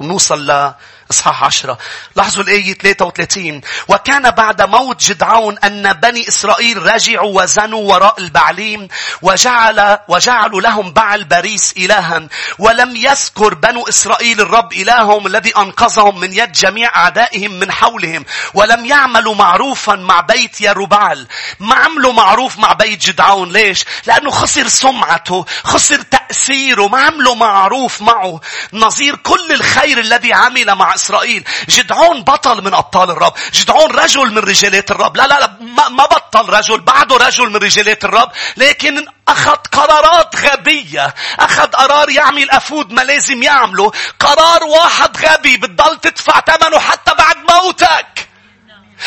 ونوصل 0.00 0.72
إصحاح 1.10 1.44
عشرة. 1.44 1.78
لاحظوا 2.16 2.42
الآية 2.42 2.74
33 2.74 3.60
وكان 3.88 4.30
بعد 4.30 4.62
موت 4.62 5.02
جدعون 5.02 5.58
أن 5.58 5.92
بني 5.92 6.28
إسرائيل 6.28 6.82
رجعوا 6.82 7.42
وزنوا 7.42 7.92
وراء 7.92 8.14
البعليم 8.18 8.88
وجعل 9.22 9.98
وجعلوا 10.08 10.60
لهم 10.60 10.92
بعل 10.92 11.24
باريس 11.24 11.74
إلها. 11.76 12.28
ولم 12.58 12.96
يذكر 12.96 13.54
بنو 13.54 13.88
إسرائيل 13.88 14.40
الرب 14.40 14.72
إلههم 14.72 15.26
الذي 15.26 15.56
أنقذهم 15.56 16.20
من 16.20 16.32
يد 16.32 16.52
جميع 16.52 16.96
أعدائهم 16.96 17.50
من 17.50 17.72
حولهم. 17.72 18.24
ولم 18.54 18.86
يعملوا 18.86 19.34
معروفا 19.34 19.94
مع 19.94 20.20
بيت 20.20 20.60
يروبعل. 20.60 21.26
ما 21.60 21.74
عملوا 21.74 22.12
معروف 22.12 22.58
مع 22.58 22.72
بيت 22.72 23.02
جدعون. 23.02 23.52
ليش؟ 23.52 23.84
لأنه 24.06 24.30
خسر 24.30 24.68
سمعته 24.68 25.46
خسر 25.64 26.02
تأثيره. 26.02 26.88
ما 26.88 27.00
عملوا 27.00 27.34
معروف 27.34 28.02
معه. 28.02 28.40
نظير 28.72 29.16
كل 29.16 29.52
الخير 29.52 29.89
الذي 29.98 30.32
عمل 30.32 30.74
مع 30.74 30.94
إسرائيل. 30.94 31.44
جدعون 31.68 32.22
بطل 32.22 32.64
من 32.64 32.74
أبطال 32.74 33.10
الرب. 33.10 33.34
جدعون 33.52 33.90
رجل 33.90 34.30
من 34.30 34.38
رجالات 34.38 34.90
الرب. 34.90 35.16
لا 35.16 35.26
لا 35.26 35.40
لا 35.40 35.88
ما 35.88 36.04
بطل 36.04 36.48
رجل. 36.48 36.80
بعده 36.80 37.16
رجل 37.16 37.50
من 37.50 37.56
رجالات 37.56 38.04
الرب. 38.04 38.32
لكن 38.56 39.06
أخذ 39.28 39.56
قرارات 39.72 40.36
غبية. 40.36 41.14
أخذ 41.38 41.66
قرار 41.66 42.10
يعمل 42.10 42.50
أفود 42.50 42.92
ما 42.92 43.02
لازم 43.02 43.42
يعمله. 43.42 43.92
قرار 44.20 44.64
واحد 44.64 45.16
غبي. 45.16 45.56
بتضل 45.56 45.98
تدفع 45.98 46.40
ثمنه 46.40 46.78
حتى 46.78 47.14
بعد 47.14 47.36
موتك. 47.50 48.29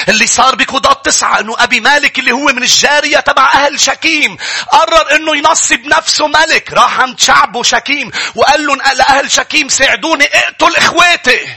اللي 0.10 0.28
صار 0.28 0.56
بقضاة 0.56 0.94
تسعة 0.94 1.40
إنه 1.40 1.56
أبي 1.60 1.80
مالك 1.80 2.20
اللي 2.20 2.32
هو 2.32 2.46
من 2.46 2.64
الجارية 2.64 3.20
تبع 3.20 3.54
أهل 3.54 3.80
شكيم 3.80 4.38
قرر 4.72 5.16
إنه 5.16 5.38
ينصب 5.38 5.86
نفسه 5.86 6.28
ملك 6.28 6.74
راح 6.74 7.00
عند 7.00 7.20
شعبه 7.20 7.64
شكيم 7.64 8.12
وقال 8.36 8.66
لهم 8.66 8.78
لأهل 8.78 9.32
شكيم 9.32 9.70
ساعدوني 9.70 10.26
اقتل 10.26 10.76
إخواتي. 10.76 11.48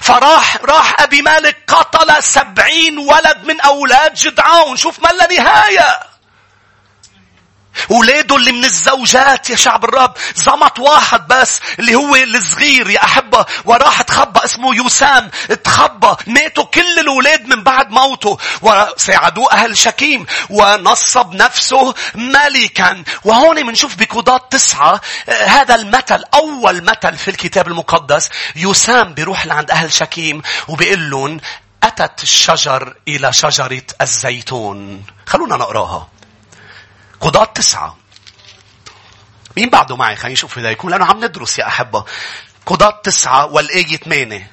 فراح 0.00 0.56
راح 0.64 1.00
أبي 1.00 1.22
مالك 1.22 1.56
قتل 1.66 2.22
سبعين 2.22 2.98
ولد 2.98 3.44
من 3.44 3.60
أولاد 3.60 4.14
جدعون 4.14 4.76
شوف 4.76 4.98
ما 5.00 5.08
لا 5.08 5.28
نهاية. 5.34 6.11
ولاده 7.88 8.36
اللي 8.36 8.52
من 8.52 8.64
الزوجات 8.64 9.50
يا 9.50 9.56
شعب 9.56 9.84
الرب 9.84 10.14
زمط 10.34 10.78
واحد 10.78 11.26
بس 11.26 11.60
اللي 11.78 11.94
هو 11.94 12.16
الصغير 12.16 12.90
يا 12.90 13.04
أحبة 13.04 13.44
وراح 13.64 14.02
تخبى 14.02 14.44
اسمه 14.44 14.74
يوسام 14.74 15.30
تخبى 15.64 16.16
ماتوا 16.26 16.64
كل 16.64 16.98
الأولاد 16.98 17.46
من 17.46 17.62
بعد 17.62 17.90
موته 17.90 18.38
وساعدوه 18.62 19.52
أهل 19.52 19.78
شكيم 19.78 20.26
ونصب 20.50 21.34
نفسه 21.34 21.94
ملكا. 22.14 23.04
وهون 23.24 23.66
بنشوف 23.66 23.96
بقضاة 23.96 24.40
تسعة 24.50 25.00
هذا 25.46 25.74
المثل 25.74 26.24
أول 26.34 26.84
مثل 26.84 27.16
في 27.16 27.28
الكتاب 27.28 27.68
المقدس 27.68 28.30
يوسام 28.56 29.14
بيروح 29.14 29.46
لعند 29.46 29.70
أهل 29.70 29.92
شكيم 29.92 30.42
وبيقول 30.68 31.10
لهم 31.10 31.40
أتت 31.82 32.22
الشجر 32.22 32.94
إلى 33.08 33.32
شجرة 33.32 33.82
الزيتون. 34.00 35.04
خلونا 35.26 35.56
نقراها. 35.56 36.08
قضاة 37.22 37.44
تسعة 37.44 37.96
مين 39.56 39.70
بعده 39.70 39.96
معي 39.96 40.16
خلينا 40.16 40.32
نشوف 40.32 40.56
يكون 40.56 40.90
لأنه 40.90 41.04
عم 41.04 41.24
ندرس 41.24 41.58
يا 41.58 41.66
أحبة 41.66 42.04
قضاة 42.66 43.00
تسعة 43.04 43.46
والآية 43.46 43.96
ثمانية 43.96 44.50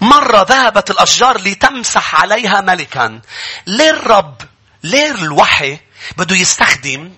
مرة 0.00 0.42
ذهبت 0.42 0.90
الأشجار 0.90 1.40
لتمسح 1.40 2.14
عليها 2.14 2.60
ملكا. 2.60 3.20
ليه 3.66 3.90
الرب, 3.90 4.42
ليه 4.82 5.10
الوحي 5.10 5.78
بده 6.16 6.36
يستخدم 6.36 7.12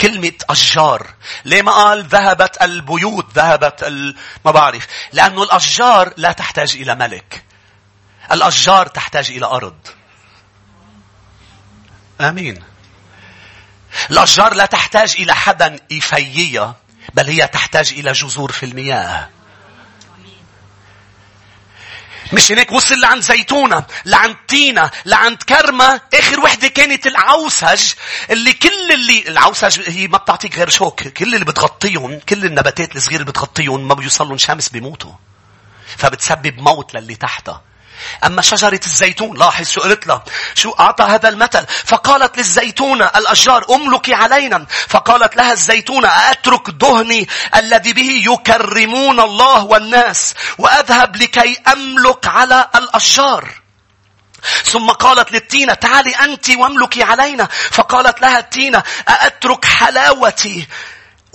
كلمة 0.00 0.32
أشجار. 0.50 1.14
ليه 1.44 1.62
ما 1.62 1.72
قال 1.72 2.04
ذهبت 2.04 2.62
البيوت, 2.62 3.26
ذهبت 3.34 3.82
ال... 3.82 4.16
ما 4.44 4.50
بعرف. 4.50 4.86
لأنه 5.12 5.42
الأشجار 5.42 6.12
لا 6.16 6.32
تحتاج 6.32 6.76
إلى 6.76 6.94
ملك. 6.94 7.44
الأشجار 8.32 8.86
تحتاج 8.86 9.30
إلى 9.30 9.46
أرض. 9.46 9.95
آمين. 12.20 12.62
الأشجار 14.10 14.54
لا 14.54 14.66
تحتاج 14.66 15.16
إلى 15.18 15.34
حدا 15.34 15.78
يفييها 15.90 16.76
بل 17.14 17.26
هي 17.26 17.46
تحتاج 17.46 17.92
إلى 17.92 18.12
جذور 18.12 18.52
في 18.52 18.66
المياه. 18.66 19.28
مش 22.32 22.52
هناك 22.52 22.72
وصل 22.72 23.00
لعند 23.00 23.22
زيتونة 23.22 23.84
لعند 24.04 24.36
تينة 24.48 24.90
لعند 25.04 25.42
كرمة 25.42 26.00
آخر 26.14 26.40
وحدة 26.40 26.68
كانت 26.68 27.06
العوسج 27.06 27.92
اللي 28.30 28.52
كل 28.52 28.92
اللي 28.92 29.28
العوسج 29.28 29.80
هي 29.90 30.08
ما 30.08 30.18
بتعطيك 30.18 30.56
غير 30.58 30.68
شوك 30.68 31.08
كل 31.08 31.34
اللي 31.34 31.44
بتغطيهم 31.44 32.18
كل 32.28 32.44
النباتات 32.44 32.96
الصغيرة 32.96 33.20
اللي 33.20 33.32
بتغطيهم 33.32 33.88
ما 33.88 33.94
بيوصلهم 33.94 34.38
شمس 34.38 34.68
بيموتوا 34.68 35.12
فبتسبب 35.96 36.58
موت 36.58 36.94
للي 36.94 37.14
تحتها 37.14 37.62
أما 38.24 38.42
شجرة 38.42 38.80
الزيتون 38.86 39.38
لاحظ 39.38 39.68
شو 39.68 39.80
قلت 39.80 40.06
لها. 40.06 40.24
شو 40.54 40.70
أعطى 40.70 41.04
هذا 41.04 41.28
المثل؟ 41.28 41.66
فقالت 41.84 42.36
للزيتونة 42.38 43.04
الأشجار 43.04 43.64
أملكي 43.70 44.14
علينا. 44.14 44.66
فقالت 44.88 45.36
لها 45.36 45.52
الزيتونة 45.52 46.08
أترك 46.08 46.70
دهني 46.70 47.28
الذي 47.56 47.92
به 47.92 48.22
يكرمون 48.32 49.20
الله 49.20 49.64
والناس 49.64 50.34
وأذهب 50.58 51.16
لكي 51.16 51.58
أملك 51.72 52.26
على 52.26 52.68
الأشجار. 52.74 53.50
ثم 54.64 54.90
قالت 54.90 55.32
للتينة 55.32 55.74
تعالي 55.74 56.10
أنت 56.10 56.50
واملكي 56.50 57.02
علينا. 57.02 57.48
فقالت 57.70 58.20
لها 58.20 58.38
التينة 58.38 58.82
أأترك 59.08 59.64
حلاوتي 59.64 60.66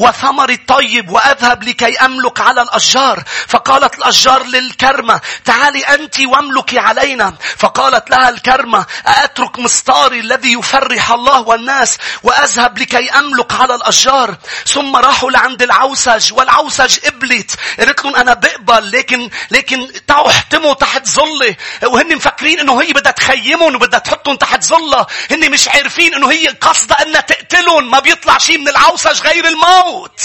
وثمر 0.01 0.49
الطيب 0.49 1.09
وأذهب 1.09 1.63
لكي 1.63 1.97
أملك 1.97 2.39
على 2.41 2.61
الأشجار. 2.61 3.23
فقالت 3.47 3.97
الأشجار 3.97 4.43
للكرمة 4.43 5.21
تعالي 5.45 5.83
أنت 5.83 6.19
واملكي 6.19 6.79
علينا. 6.79 7.33
فقالت 7.57 8.09
لها 8.09 8.29
الكرمة 8.29 8.85
أترك 9.05 9.59
مستاري 9.59 10.19
الذي 10.19 10.53
يفرح 10.53 11.11
الله 11.11 11.41
والناس 11.41 11.97
وأذهب 12.23 12.77
لكي 12.79 13.09
أملك 13.09 13.51
على 13.61 13.75
الأشجار؟ 13.75 14.35
ثم 14.67 14.95
راحوا 14.95 15.31
لعند 15.31 15.61
العوسج 15.61 16.33
والعوسج 16.33 16.99
قبلت 16.99 17.51
قالت 17.79 18.05
لهم 18.05 18.15
أنا 18.15 18.33
بقبل 18.33 18.91
لكن 18.91 19.29
لكن 19.51 19.87
تعوا 20.07 20.29
احتموا 20.29 20.73
تحت 20.73 21.07
ظلي 21.07 21.55
وهن 21.83 22.15
مفكرين 22.15 22.59
إنه 22.59 22.81
هي 22.81 22.93
بدها 22.93 23.11
تخيمهم 23.11 23.75
وبدها 23.75 23.99
تحطهم 23.99 24.35
تحت 24.35 24.63
ظلها 24.63 25.07
هن 25.31 25.51
مش 25.51 25.67
عارفين 25.67 26.13
إنه 26.15 26.31
هي 26.31 26.47
قصدها 26.47 27.01
أنها 27.01 27.21
تقتلهم. 27.21 27.91
ما 27.91 27.99
بيطلع 27.99 28.37
شيء 28.37 28.57
من 28.57 28.67
العوسج 28.67 29.21
غير 29.21 29.47
الموت. 29.47 29.90
الموت. 29.91 30.21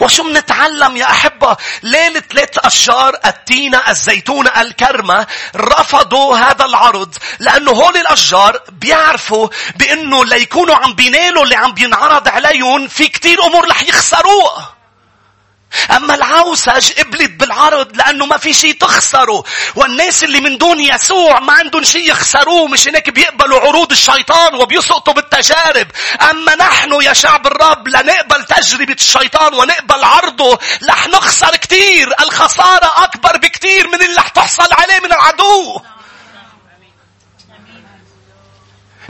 وشو 0.00 0.22
منتعلم 0.22 0.96
يا 0.96 1.04
أحبة؟ 1.04 1.56
ليلة 1.82 2.20
ثلاث 2.20 2.58
أشجار 2.58 3.18
التينة 3.26 3.82
الزيتونة 3.88 4.60
الكرمة 4.60 5.26
رفضوا 5.56 6.36
هذا 6.36 6.64
العرض 6.64 7.14
لأنه 7.38 7.70
هول 7.70 7.96
الأشجار 7.96 8.62
بيعرفوا 8.68 9.48
بأنه 9.76 10.24
ليكونوا 10.24 10.74
عم 10.74 10.94
بينالوا 10.94 11.44
اللي 11.44 11.56
عم 11.56 11.72
بينعرض 11.72 12.28
عليهم 12.28 12.88
في 12.88 13.08
كتير 13.08 13.46
أمور 13.46 13.68
رح 13.68 13.82
يخسروها. 13.82 14.79
أما 15.96 16.14
العوسج 16.14 16.92
قبلت 16.92 17.30
بالعرض 17.30 17.96
لأنه 17.96 18.26
ما 18.26 18.38
في 18.38 18.52
شيء 18.52 18.72
تخسره. 18.72 19.44
والناس 19.74 20.24
اللي 20.24 20.40
من 20.40 20.58
دون 20.58 20.80
يسوع 20.80 21.40
ما 21.40 21.52
عندهم 21.52 21.84
شيء 21.84 22.10
يخسروه. 22.10 22.68
مش 22.68 22.88
هناك 22.88 23.10
بيقبلوا 23.10 23.60
عروض 23.60 23.90
الشيطان 23.92 24.54
وبيسقطوا 24.54 25.14
بالتجارب. 25.14 25.86
أما 26.30 26.54
نحن 26.54 27.02
يا 27.02 27.12
شعب 27.12 27.46
الرب 27.46 27.88
لنقبل 27.88 28.44
تجربة 28.44 28.94
الشيطان 28.94 29.54
ونقبل 29.54 30.04
عرضه 30.04 30.58
رح 30.88 31.06
نخسر 31.06 31.56
كثير. 31.56 32.14
الخسارة 32.20 33.04
أكبر 33.04 33.36
بكثير 33.36 33.88
من 33.88 34.02
اللي 34.02 34.16
رح 34.16 34.28
تحصل 34.28 34.68
عليه 34.72 35.00
من 35.00 35.12
العدو. 35.12 35.80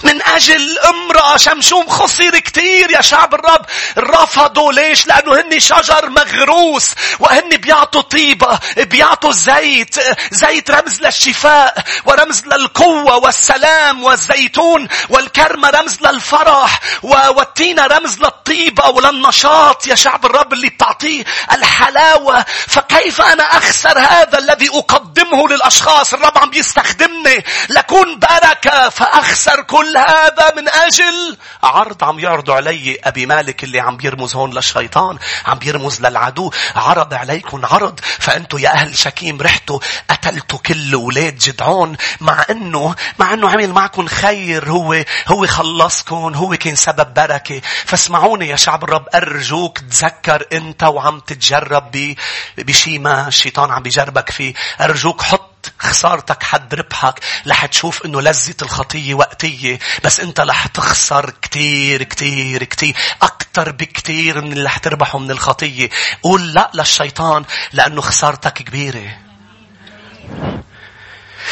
من 0.04 0.22
أجل 0.22 0.78
امرأة 0.78 1.36
شمشوم 1.36 1.88
خسر 1.88 2.38
كتير 2.38 2.90
يا 2.90 3.00
شعب 3.00 3.34
الرب. 3.34 3.66
رفضوا 3.98 4.72
ليش؟ 4.72 5.06
لأنه 5.06 5.40
هن 5.40 5.60
شجر 5.60 6.08
مغروس 6.08 6.90
وهن 7.18 7.48
بيعطوا 7.56 8.00
طيبة 8.00 8.58
بيعطوا 8.76 9.32
زيت 9.32 9.94
زيت 10.30 10.70
رمز 10.70 11.00
للشفاء 11.00 11.84
ورمز 12.04 12.46
للقوة 12.46 13.16
والسلام 13.16 14.02
والزيتون 14.04 14.88
والكرمة 15.08 15.70
رمز 15.70 15.98
للفرح 16.00 16.80
والتينة 17.02 17.86
رمز 17.86 18.18
للطيبة 18.18 18.88
وللنشاط 18.88 19.86
يا 19.86 19.94
شعب 19.94 20.26
الرب 20.26 20.52
اللي 20.52 20.68
بتعطيه 20.68 21.24
الحلاوة. 21.52 22.44
فكيف 22.68 23.20
أنا 23.20 23.44
أخسر 23.56 23.98
هذا 23.98 24.38
الذي 24.38 24.68
أقدمه 24.68 25.48
للأشخاص؟ 25.48 26.14
الرب 26.14 26.38
عم 26.38 26.50
بيستخدمني 26.50 27.44
لكون 27.68 28.18
بركة 28.18 28.88
فأخسر 28.88 29.62
كل 29.62 29.89
كل 29.90 29.98
هذا 29.98 30.54
من 30.56 30.68
أجل؟ 30.68 31.36
عرض 31.62 32.04
عم 32.04 32.18
يعرضوا 32.18 32.54
علي 32.54 32.98
أبي 33.04 33.26
مالك 33.26 33.64
اللي 33.64 33.80
عم 33.80 33.96
بيرمز 33.96 34.34
هون 34.34 34.54
للشيطان 34.54 35.18
عم 35.46 35.58
بيرمز 35.58 36.00
للعدو. 36.00 36.50
عرض 36.76 37.14
عليكم 37.14 37.66
عرض 37.66 38.00
فأنتوا 38.18 38.60
يا 38.60 38.68
أهل 38.68 38.96
شكيم 38.96 39.42
رحتوا 39.42 39.78
قتلتوا 40.10 40.58
كل 40.58 40.94
ولاد 40.94 41.38
جدعون 41.38 41.96
مع 42.20 42.44
أنه 42.50 42.94
مع 43.18 43.34
أنه 43.34 43.50
عمل 43.50 43.72
معكم 43.72 44.06
خير 44.06 44.70
هو 44.70 45.04
هو 45.28 45.46
خلصكم 45.46 46.34
هو 46.34 46.56
كان 46.56 46.74
سبب 46.74 47.14
بركة. 47.14 47.60
فاسمعوني 47.84 48.48
يا 48.48 48.56
شعب 48.56 48.84
الرب 48.84 49.06
أرجوك 49.14 49.78
تذكر 49.78 50.46
أنت 50.52 50.82
وعم 50.82 51.20
تتجرب 51.20 52.14
بشي 52.58 52.98
ما 52.98 53.28
الشيطان 53.28 53.70
عم 53.70 53.82
بيجربك 53.82 54.30
فيه. 54.30 54.54
أرجوك 54.80 55.22
حط 55.22 55.49
خسارتك 55.78 56.42
حد 56.42 56.74
ربحك 56.74 57.20
رح 57.48 57.66
تشوف 57.66 58.06
إنه 58.06 58.20
لذة 58.20 58.54
الخطية 58.62 59.14
وقتية. 59.14 59.78
بس 60.04 60.20
أنت 60.20 60.40
رح 60.40 60.66
تخسر 60.66 61.30
كتير 61.30 62.02
كتير 62.02 62.64
كتير. 62.64 62.96
أكتر 63.22 63.70
بكتير 63.72 64.40
من 64.40 64.52
اللي 64.52 64.64
رح 64.64 64.78
تربحه 64.78 65.18
من 65.18 65.30
الخطية. 65.30 65.90
قول 66.22 66.52
لا 66.52 66.70
للشيطان 66.74 67.44
لأنه 67.72 68.00
خسارتك 68.00 68.52
كبيرة. 68.52 69.16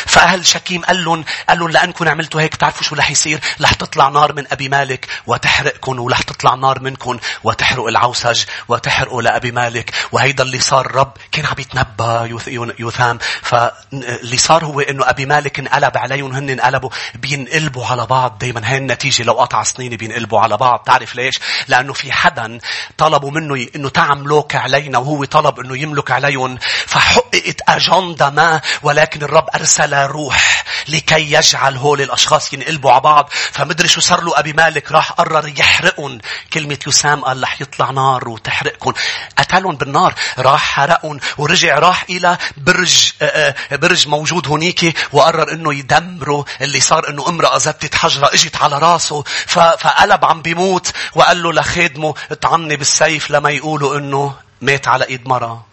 فأهل 0.06 0.46
شكيم 0.46 0.84
قال 0.84 1.04
لهم, 1.04 1.24
قال 1.48 1.58
لهم 1.58 1.68
لأنكم 1.68 2.08
عملتوا 2.08 2.40
هيك 2.40 2.54
تعرفوا 2.54 2.82
شو 2.82 2.94
رح 2.94 3.10
يصير؟ 3.10 3.40
رح 3.60 3.72
تطلع 3.72 4.08
نار 4.08 4.32
من 4.32 4.44
أبي 4.52 4.68
مالك 4.68 5.06
وتحرقكم 5.26 6.00
ورح 6.00 6.22
تطلع 6.22 6.54
نار 6.54 6.80
منكم 6.80 7.18
وتحرق 7.44 7.86
العوسج 7.86 8.44
وتحرقوا 8.68 9.22
لأبي 9.22 9.52
مالك. 9.52 9.92
وهيدا 10.12 10.44
اللي 10.44 10.60
صار 10.60 10.86
الرب 10.86 11.12
كان 11.32 11.46
عم 11.46 11.54
يتنبأ 11.58 12.38
يثام 12.78 13.18
فاللي 13.42 14.36
صار 14.36 14.64
هو 14.64 14.80
إنه 14.80 15.10
أبي 15.10 15.26
مالك 15.26 15.58
انقلب 15.58 15.98
عليهم 15.98 16.32
هن 16.32 16.50
انقلبوا 16.50 16.90
بينقلبوا 17.14 17.86
على 17.86 18.06
بعض 18.06 18.38
دائما 18.38 18.70
هي 18.70 18.76
النتيجه 18.76 19.22
لو 19.22 19.32
قطع 19.32 19.62
سنين 19.62 19.96
بينقلبوا 19.96 20.40
على 20.40 20.56
بعض. 20.56 20.78
تعرف 20.86 21.14
ليش؟ 21.14 21.40
لأنه 21.68 21.92
في 21.92 22.12
حدا 22.12 22.58
طلبوا 22.98 23.30
منه 23.30 23.66
إنه 23.76 23.88
تعملوك 23.88 24.56
علينا 24.56 24.98
وهو 24.98 25.24
طلب 25.24 25.60
إنه 25.60 25.78
يملك 25.78 26.10
عليهم. 26.10 26.58
فحققت 26.86 27.60
أجندة 27.68 28.30
ما 28.30 28.60
ولكن 28.82 29.22
الرب 29.22 29.48
أرسل 29.54 29.87
أرسل 29.94 30.10
روح 30.10 30.64
لكي 30.88 31.32
يجعل 31.32 31.76
هول 31.76 32.00
الأشخاص 32.00 32.52
ينقلبوا 32.52 32.90
على 32.90 33.00
بعض. 33.00 33.30
فمدري 33.52 33.88
شو 33.88 34.00
صار 34.00 34.24
له 34.24 34.38
أبي 34.38 34.52
مالك؟ 34.52 34.92
راح 34.92 35.12
قرر 35.12 35.48
يحرقهم. 35.48 36.18
كلمة 36.52 36.78
يسام 36.86 37.24
قال 37.24 37.42
رح 37.42 37.60
يطلع 37.60 37.90
نار 37.90 38.28
وتحرقكم 38.28 38.92
قتلهم 39.38 39.76
بالنار. 39.76 40.14
راح 40.38 40.62
حرقهم 40.62 41.20
ورجع 41.38 41.78
راح 41.78 42.04
إلى 42.10 42.38
برج 42.56 43.12
آه، 43.22 43.54
آه، 43.72 43.76
برج 43.76 44.08
موجود 44.08 44.48
هنيك 44.48 44.98
وقرر 45.12 45.52
إنه 45.52 45.74
يدمره. 45.74 46.44
اللي 46.60 46.80
صار 46.80 47.08
إنه 47.08 47.28
امرأة 47.28 47.58
زبتت 47.58 47.94
حجرة 47.94 48.26
إجت 48.26 48.56
على 48.56 48.78
راسه. 48.78 49.24
فقلب 49.46 50.24
عم 50.24 50.42
بيموت 50.42 50.92
وقال 51.14 51.42
له 51.42 51.52
لخادمه 51.52 52.14
اطعني 52.30 52.76
بالسيف 52.76 53.30
لما 53.30 53.50
يقولوا 53.50 53.98
إنه 53.98 54.34
مات 54.60 54.88
على 54.88 55.04
إيد 55.04 55.28
مرة 55.28 55.66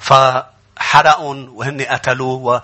فحرقهم 0.00 1.48
وهن 1.54 1.82
قتلوه 1.82 2.62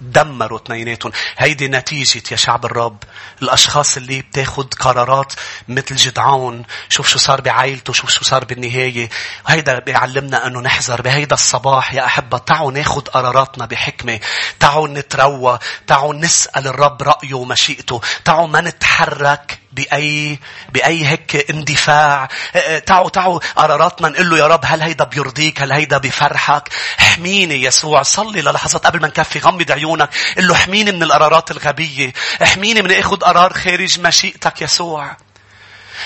دمروا 0.00 0.58
اثنيناتهم. 0.58 1.12
هيدي 1.38 1.68
نتيجة 1.68 2.22
يا 2.30 2.36
شعب 2.36 2.64
الرب. 2.64 3.02
الأشخاص 3.42 3.96
اللي 3.96 4.22
بتاخد 4.22 4.74
قرارات 4.74 5.32
مثل 5.68 5.96
جدعون 5.96 6.62
شوف 6.88 7.08
شو 7.08 7.18
صار 7.18 7.40
بعائلته 7.40 7.92
شوف 7.92 8.10
شو 8.10 8.24
صار 8.24 8.44
بالنهاية. 8.44 9.10
وهيدا 9.48 9.78
بيعلمنا 9.78 10.46
أنه 10.46 10.60
نحذر 10.60 11.02
بهيدا 11.02 11.34
الصباح 11.34 11.94
يا 11.94 12.04
أحبة. 12.04 12.38
تعوا 12.38 12.72
ناخد 12.72 13.08
قراراتنا 13.08 13.66
بحكمة. 13.66 14.20
تعوا 14.60 14.88
نتروى. 14.88 15.58
تعوا 15.86 16.14
نسأل 16.14 16.66
الرب 16.66 17.02
رأيه 17.02 17.34
ومشيئته. 17.34 18.00
تعوا 18.24 18.46
ما 18.46 18.60
نتحرك 18.60 19.58
بأي 19.72 20.38
بأي 20.72 21.06
هيك 21.06 21.50
اندفاع. 21.50 22.28
أه، 22.54 22.58
أه، 22.58 22.78
تعوا 22.78 23.08
تعوا 23.08 23.40
قراراتنا. 23.56 24.08
نقول 24.08 24.30
له 24.30 24.38
يا 24.38 24.46
رب 24.46 24.60
هل 24.64 24.82
هيدا 24.82 25.04
بيرضيك؟ 25.04 25.62
هل 25.62 25.72
هيدا 25.72 25.98
بفرحك؟ 25.98 26.68
احميني 27.00 27.62
يسوع. 27.62 28.02
صلي 28.02 28.42
للحظات 28.42 28.86
قبل 28.86 29.00
ما 29.00 29.08
نكفي. 29.08 29.40
غمض 29.64 29.72
عيونك 29.72 30.10
قل 30.36 30.48
له 30.48 30.54
احميني 30.54 30.92
من 30.92 31.02
القرارات 31.02 31.50
الغبية. 31.50 32.12
احميني 32.42 32.82
من 32.82 32.92
اخذ 32.92 33.16
قرار 33.16 33.52
خارج 33.52 34.00
مشيئتك 34.00 34.62
يسوع. 34.62 35.16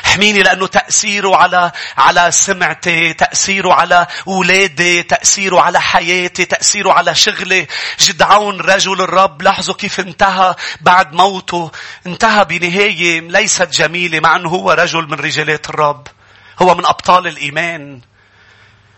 احميني 0.07 0.43
لأنه 0.43 0.67
تأثيره 0.67 1.37
على, 1.37 1.73
على 1.97 2.31
سمعتي 2.31 3.13
تأثيره 3.13 3.73
على 3.73 4.07
أولادي 4.29 5.03
تأثيره 5.03 5.61
على 5.61 5.81
حياتي 5.81 6.45
تأثيره 6.45 6.93
على 6.93 7.15
شغلي. 7.15 7.67
جدعون 8.01 8.61
رجل 8.61 9.01
الرب. 9.01 9.43
لاحظوا 9.43 9.75
كيف 9.75 10.01
انتهى 10.01 10.55
بعد 10.81 11.13
موته. 11.13 11.71
انتهى 12.07 12.45
بنهاية 12.45 13.21
ليست 13.21 13.71
جميلة 13.71 14.21
مع 14.21 14.37
أنه 14.37 14.49
هو 14.49 14.73
رجل 14.73 15.09
من 15.09 15.15
رجالات 15.15 15.71
الرب. 15.71 16.07
هو 16.63 16.75
من 16.75 16.87
أبطال 16.87 17.27
الإيمان. 17.27 18.01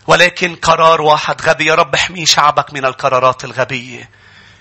ولكن 0.07 0.55
قرار 0.55 1.01
واحد 1.01 1.41
غبي. 1.41 1.65
يا 1.65 1.75
رب 1.75 1.95
احمي 1.95 2.25
شعبك 2.25 2.73
من 2.73 2.85
القرارات 2.85 3.43
الغبية. 3.43 4.09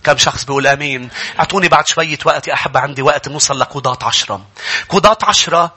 كم 0.04 0.18
شخص 0.18 0.44
بيقول 0.44 0.66
آمين. 0.66 1.08
أعطوني 1.38 1.68
بعد 1.68 1.88
شوية 1.88 2.18
وقت 2.24 2.48
يا 2.48 2.54
احب 2.54 2.76
عندي 2.76 3.02
وقت 3.02 3.28
نوصل 3.28 3.58
لقضاة 3.58 3.98
عشرة. 4.02 4.46
قضاة 4.88 5.18
عشرة 5.22 5.74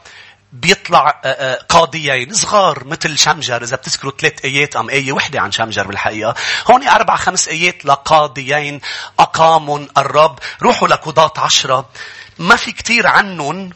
بيطلع 0.53 1.21
آه، 1.25 1.27
آه، 1.27 1.59
قاضيين 1.69 2.33
صغار 2.33 2.83
مثل 2.85 3.17
شمجر 3.17 3.63
إذا 3.63 3.75
بتذكروا 3.75 4.11
ثلاث 4.19 4.45
آيات 4.45 4.75
أم 4.75 4.89
آية 4.89 5.11
وحدة 5.11 5.41
عن 5.41 5.51
شمجر 5.51 5.87
بالحقيقة. 5.87 6.35
هون 6.71 6.87
أربع 6.87 7.15
خمس 7.15 7.47
آيات 7.47 7.85
لقاضيين. 7.85 8.81
أقاموا 9.19 9.79
الرب. 9.97 10.39
روحوا 10.61 10.87
لقضاة 10.87 11.33
عشرة. 11.37 11.89
ما 12.39 12.55
في 12.55 12.71
كتير 12.71 13.07
عنهم 13.07 13.69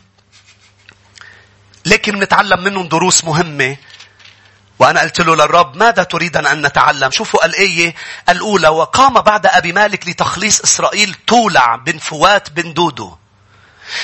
لكن 1.85 2.19
نتعلم 2.19 2.63
منهم 2.63 2.87
دروس 2.87 3.23
مهمة. 3.23 3.77
وأنا 4.79 5.01
قلت 5.01 5.21
له 5.21 5.35
للرب 5.35 5.77
ماذا 5.77 6.03
تريد 6.03 6.37
أن 6.37 6.65
نتعلم 6.65 7.11
شوفوا 7.11 7.45
الآية 7.45 7.95
الأولى 8.29 8.67
وقام 8.67 9.13
بعد 9.13 9.45
أبي 9.45 9.71
مالك 9.71 10.07
لتخليص 10.07 10.61
إسرائيل 10.61 11.15
تولع 11.27 11.75
بن 11.75 11.97
فوات 11.97 12.49
بن 12.49 12.73
دودو 12.73 13.15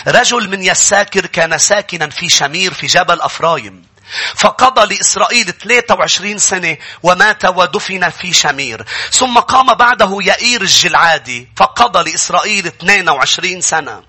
رجل 0.08 0.50
من 0.50 0.64
يساكر 0.64 1.26
كان 1.26 1.58
ساكنا 1.58 2.10
في 2.10 2.30
شمير 2.30 2.74
في 2.74 2.88
جبل 2.88 3.22
أفرايم 3.22 3.94
فقضى 4.36 4.96
لإسرائيل 4.96 5.46
23 5.46 6.38
سنة 6.38 6.78
ومات 7.04 7.46
ودفن 7.46 8.10
في 8.10 8.34
شمير. 8.34 8.86
ثم 9.12 9.40
قام 9.40 9.74
بعده 9.74 10.18
يائير 10.22 10.62
الجلعادي 10.62 11.50
فقضى 11.56 12.12
لإسرائيل 12.12 12.68
22 12.68 13.62
سنة. 13.62 14.04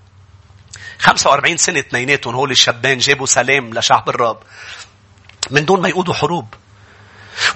45 0.98 1.56
سنة 1.56 1.78
اثنيناتهم 1.78 2.34
هول 2.34 2.50
الشابين 2.50 2.98
جابوا 2.98 3.26
سلام 3.26 3.74
لشعب 3.74 4.08
الرب. 4.08 4.38
من 5.50 5.64
دون 5.64 5.80
ما 5.80 5.88
يقودوا 5.88 6.14
حروب. 6.14 6.54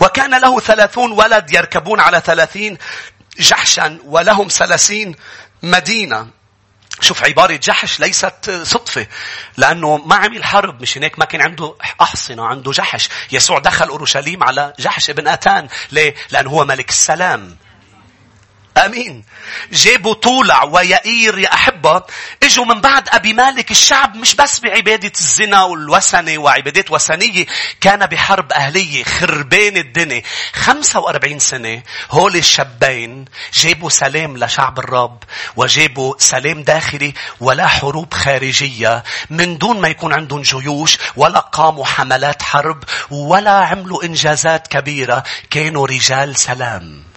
وكان 0.00 0.40
له 0.40 0.60
ثلاثون 0.60 1.12
ولد 1.12 1.54
يركبون 1.54 2.00
على 2.00 2.22
ثلاثين 2.24 2.78
جحشا 3.38 3.98
ولهم 4.04 4.48
ثلاثين 4.48 5.14
مدينة. 5.62 6.38
شوف 7.00 7.24
عبارة 7.24 7.56
جحش 7.56 8.00
ليست 8.00 8.62
صدفة 8.62 9.06
لأنه 9.56 9.96
ما 9.96 10.16
عمل 10.16 10.44
حرب 10.44 10.82
مش 10.82 10.98
هيك 10.98 11.18
ما 11.18 11.24
كان 11.24 11.40
عنده 11.40 11.74
أحصنة 12.00 12.46
عنده 12.46 12.70
جحش 12.72 13.08
يسوع 13.32 13.58
دخل 13.58 13.88
أورشليم 13.88 14.44
على 14.44 14.72
جحش 14.78 15.10
ابن 15.10 15.28
أتان 15.28 15.68
ليه؟ 15.92 16.14
لأنه 16.30 16.50
هو 16.50 16.64
ملك 16.64 16.88
السلام 16.88 17.56
آمين. 18.78 19.24
جابوا 19.72 20.14
طولع 20.14 20.64
ويائير 20.64 21.38
يا 21.38 21.54
أحبة. 21.54 22.02
إجوا 22.42 22.64
من 22.64 22.80
بعد 22.80 23.08
أبي 23.08 23.32
مالك 23.32 23.70
الشعب 23.70 24.16
مش 24.16 24.34
بس 24.34 24.60
بعبادة 24.60 25.12
الزنا 25.20 25.62
والوثنة 25.62 26.38
وعبادات 26.38 26.90
وثنية. 26.90 27.46
كان 27.80 28.06
بحرب 28.06 28.52
أهلية 28.52 29.04
خربان 29.04 29.76
الدنيا. 29.76 30.22
45 30.54 31.38
سنة 31.38 31.82
هول 32.10 32.36
الشابين 32.36 33.24
جابوا 33.52 33.90
سلام 33.90 34.36
لشعب 34.38 34.78
الرب 34.78 35.22
وجابوا 35.56 36.14
سلام 36.18 36.62
داخلي 36.62 37.14
ولا 37.40 37.66
حروب 37.66 38.14
خارجية. 38.14 39.04
من 39.30 39.58
دون 39.58 39.80
ما 39.80 39.88
يكون 39.88 40.12
عندهم 40.12 40.42
جيوش 40.42 40.98
ولا 41.16 41.40
قاموا 41.40 41.84
حملات 41.84 42.42
حرب 42.42 42.84
ولا 43.10 43.50
عملوا 43.50 44.04
إنجازات 44.04 44.66
كبيرة. 44.66 45.24
كانوا 45.50 45.86
رجال 45.86 46.36
سلام. 46.36 47.07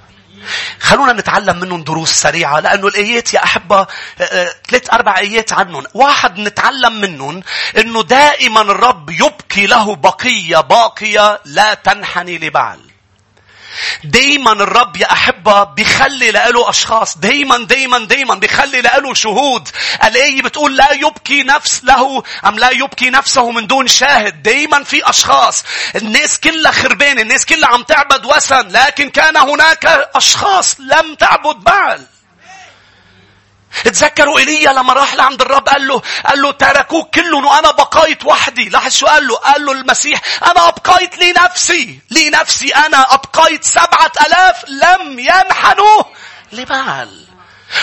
خلونا 0.79 1.13
نتعلم 1.13 1.59
منهم 1.59 1.83
دروس 1.83 2.09
سريعة 2.11 2.59
لأنه 2.59 2.87
الآيات 2.87 3.33
يا 3.33 3.43
أحبة 3.43 3.79
آه، 3.79 3.87
آه، 4.21 4.53
ثلاث 4.69 4.93
أربع 4.93 5.17
آيات 5.17 5.53
عنهم. 5.53 5.83
واحد 5.93 6.39
نتعلم 6.39 7.01
منهم 7.01 7.43
أنه 7.77 8.03
دائما 8.03 8.61
الرب 8.61 9.09
يبقي 9.09 9.67
له 9.67 9.95
بقية 9.95 10.57
باقية 10.57 11.41
لا 11.45 11.73
تنحني 11.73 12.37
لبعل. 12.37 12.90
دايما 14.03 14.51
الرب 14.51 14.97
يا 14.97 15.11
أحبة 15.11 15.63
بيخلي 15.63 16.31
له 16.31 16.69
أشخاص. 16.69 17.17
دايما 17.17 17.57
دايما 17.57 17.99
دايما 17.99 18.35
بيخلي 18.35 18.81
له 18.81 19.13
شهود. 19.13 19.69
الآية 20.03 20.41
بتقول 20.41 20.77
لا 20.77 20.91
يبكي 20.91 21.43
نفس 21.43 21.83
له 21.83 22.23
أم 22.45 22.59
لا 22.59 22.69
يبكي 22.69 23.09
نفسه 23.09 23.51
من 23.51 23.67
دون 23.67 23.87
شاهد. 23.87 24.43
دايما 24.43 24.83
في 24.83 25.09
أشخاص. 25.09 25.63
الناس 25.95 26.39
كلها 26.39 26.71
خربانة. 26.71 27.21
الناس 27.21 27.45
كلها 27.45 27.69
عم 27.69 27.83
تعبد 27.83 28.25
وثن. 28.25 28.67
لكن 28.67 29.09
كان 29.09 29.37
هناك 29.37 30.09
أشخاص 30.15 30.75
لم 30.79 31.15
تعبد 31.15 31.55
بعل 31.55 32.05
تذكروا 33.83 34.39
ايليا 34.39 34.71
لما 34.73 34.93
راح 34.93 35.15
لعند 35.15 35.41
الرب 35.41 35.69
قال 35.69 35.87
له 35.87 36.01
قال 36.25 36.41
له 36.41 36.51
تركوك 36.51 37.15
كلهم 37.15 37.45
وأنا 37.45 37.71
بقيت 37.71 38.25
وحدي. 38.25 38.69
لاحظ 38.69 38.91
شو 38.91 39.05
قال 39.05 39.27
له 39.27 39.35
قال 39.35 39.65
له 39.65 39.71
المسيح 39.71 40.21
أنا 40.43 40.67
أبقيت 40.67 41.17
لنفسي 41.17 41.99
لنفسي 42.11 42.69
أنا 42.69 43.13
أبقيت 43.13 43.63
سبعة 43.63 44.11
آلاف 44.27 44.65
لم 44.69 45.19
ينحنوا 45.19 46.03
لبعل 46.51 47.30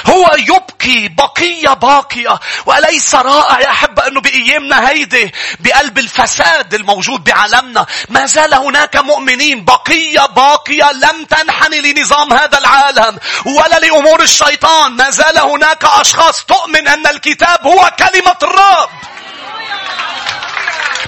هو 0.07 0.37
يبكي 0.39 1.09
بقية 1.09 1.69
باقية. 1.69 2.41
وليس 2.67 3.15
رائع 3.15 3.61
يا 3.61 3.71
أحبة 3.71 4.07
أنه 4.07 4.21
بأيامنا 4.21 4.91
هيدي 4.91 5.33
بقلب 5.61 5.99
الفساد 5.99 6.75
الموجود 6.75 7.25
بعالمنا. 7.25 7.87
ما 8.09 8.27
زال 8.27 8.55
هناك 8.55 8.97
مؤمنين 8.97 9.65
بقية 9.65 10.27
باقية 10.27 10.93
لم 10.93 11.25
تنحني 11.25 11.81
لنظام 11.81 12.33
هذا 12.33 12.59
العالم 12.59 13.19
ولا 13.45 13.79
لأمور 13.79 14.23
الشيطان. 14.23 14.93
ما 14.93 15.11
زال 15.11 15.39
هناك 15.39 15.85
أشخاص 15.85 16.45
تؤمن 16.45 16.89
أن 16.89 17.07
الكتاب 17.07 17.67
هو 17.67 17.91
كلمة 17.99 18.37
الرب. 18.43 18.91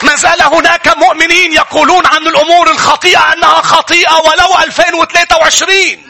ما 0.03 0.17
زال 0.17 0.43
هناك 0.43 0.97
مؤمنين 0.97 1.53
يقولون 1.53 2.07
عن 2.07 2.27
الأمور 2.27 2.71
الخطيئة 2.71 3.33
أنها 3.33 3.63
خطيئة 3.63 4.15
ولو 4.15 4.59
2023 4.65 6.10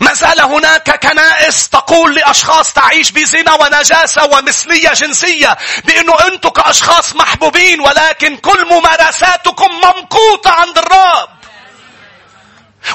ما 0.00 0.14
زال 0.14 0.40
هناك 0.40 1.06
كنائس 1.06 1.68
تقول 1.68 2.14
لأشخاص 2.14 2.72
تعيش 2.72 3.10
بزنا 3.10 3.54
ونجاسة 3.54 4.24
ومثلية 4.24 4.88
جنسية 4.88 5.56
بأنه 5.84 6.16
أنتم 6.26 6.48
كأشخاص 6.48 7.16
محبوبين 7.16 7.80
ولكن 7.80 8.36
كل 8.36 8.66
ممارساتكم 8.70 9.70
ممقوطة 9.72 10.50
عند 10.50 10.78
الرب. 10.78 11.28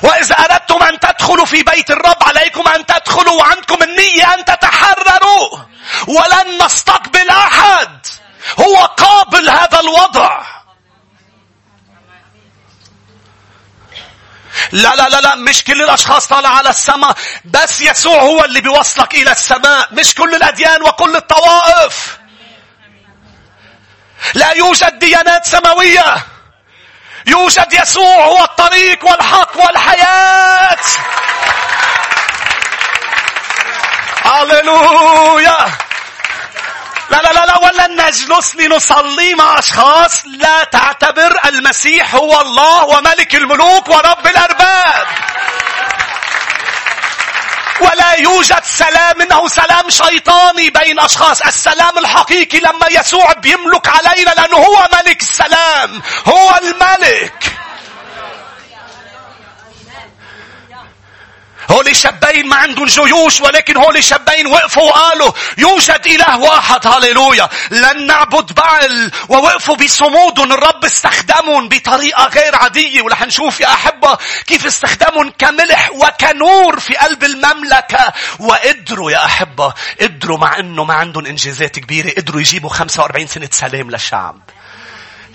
وإذا 0.03 0.35
أردتم 0.35 0.83
أن 0.83 0.99
تدخلوا 0.99 1.45
في 1.45 1.63
بيت 1.63 1.91
الرب 1.91 2.17
عليكم 2.21 2.67
أن 2.67 2.85
تدخلوا 2.85 3.39
وعندكم 3.39 3.83
النية 3.83 4.33
أن 4.33 4.45
تتحرروا. 4.45 5.59
ولن 6.07 6.65
نستقبل 6.65 7.29
أحد. 7.29 8.05
هو 8.59 8.85
قابل 8.85 9.49
هذا 9.49 9.79
الوضع. 9.79 10.60
لا 14.71 14.95
لا 14.95 15.09
لا 15.09 15.21
لا 15.21 15.35
مش 15.35 15.63
كل 15.63 15.81
الأشخاص 15.81 16.27
طالع 16.27 16.49
على 16.49 16.69
السماء. 16.69 17.15
بس 17.45 17.81
يسوع 17.81 18.21
هو 18.21 18.45
اللي 18.45 18.61
بيوصلك 18.61 19.13
إلى 19.13 19.31
السماء. 19.31 19.87
مش 19.91 20.15
كل 20.15 20.35
الأديان 20.35 20.83
وكل 20.83 21.15
الطوائف. 21.15 22.17
لا 24.33 24.51
يوجد 24.51 24.99
ديانات 24.99 25.45
سماوية. 25.45 26.15
يوجد 27.25 27.73
يسوع 27.73 28.25
هو 28.25 28.43
الطريق 28.43 29.05
والحق 29.05 29.65
والحياة. 29.65 30.77
هللويا. 34.25 35.71
لا 37.11 37.17
لا 37.17 37.33
لا 37.33 37.45
لا 37.45 37.57
ولن 37.57 38.05
نجلس 38.07 38.55
لنصلي 38.55 39.33
مع 39.35 39.59
أشخاص 39.59 40.23
لا 40.25 40.63
تعتبر 40.63 41.39
المسيح 41.45 42.15
هو 42.15 42.41
الله 42.41 42.85
وملك 42.85 43.35
الملوك 43.35 43.89
ورب 43.89 44.27
الأرباب. 44.27 45.07
ولا 47.81 48.13
يوجد 48.13 48.63
سلام 48.63 49.21
إنه 49.21 49.47
سلام 49.47 49.89
شيطاني 49.89 50.69
بين 50.69 50.99
أشخاص. 50.99 51.41
السلام 51.41 51.97
الحقيقي 51.97 52.59
لما 52.59 52.87
يسوع 52.91 53.33
بيملك 53.33 53.87
علينا 53.87 54.29
لأنه 54.29 54.57
هو 54.57 54.89
ملك 54.93 55.21
السلام. 55.21 56.01
هو 56.27 56.59
الملك. 56.63 57.60
هول 61.71 61.95
شابين 61.95 62.47
ما 62.47 62.55
عندهم 62.55 62.85
جيوش 62.85 63.41
ولكن 63.41 63.77
هول 63.77 64.03
شابين 64.03 64.47
وقفوا 64.47 64.83
وقالوا 64.83 65.31
يوجد 65.57 66.01
إله 66.05 66.39
واحد 66.39 66.87
هاليلويا 66.87 67.49
لن 67.71 68.07
نعبد 68.07 68.53
بعل 68.53 69.11
ووقفوا 69.29 69.75
بصمودهم 69.75 70.51
الرب 70.51 70.85
استخدمهم 70.85 71.69
بطريقة 71.69 72.27
غير 72.27 72.55
عادية. 72.55 73.01
ولح 73.01 73.21
نشوف 73.21 73.59
يا 73.59 73.67
أحبة 73.67 74.17
كيف 74.47 74.65
استخدمهم 74.65 75.33
كملح 75.37 75.91
وكنور 75.91 76.79
في 76.79 76.95
قلب 76.95 77.23
المملكة. 77.23 78.13
وقدروا 78.39 79.11
يا 79.11 79.25
أحبة 79.25 79.73
قدروا 80.01 80.37
مع 80.37 80.59
أنه 80.59 80.83
ما 80.83 80.93
عندهم 80.93 81.25
إنجازات 81.25 81.79
كبيرة. 81.79 82.11
قدروا 82.17 82.41
يجيبوا 82.41 82.69
45 82.69 83.27
سنة 83.27 83.49
سلام 83.51 83.91
للشعب. 83.91 84.41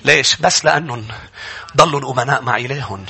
ليش؟ 0.04 0.36
بس 0.36 0.64
لأنهم 0.64 1.08
ضلوا 1.76 2.12
أمناء 2.12 2.42
مع 2.42 2.56
إلههم. 2.56 3.06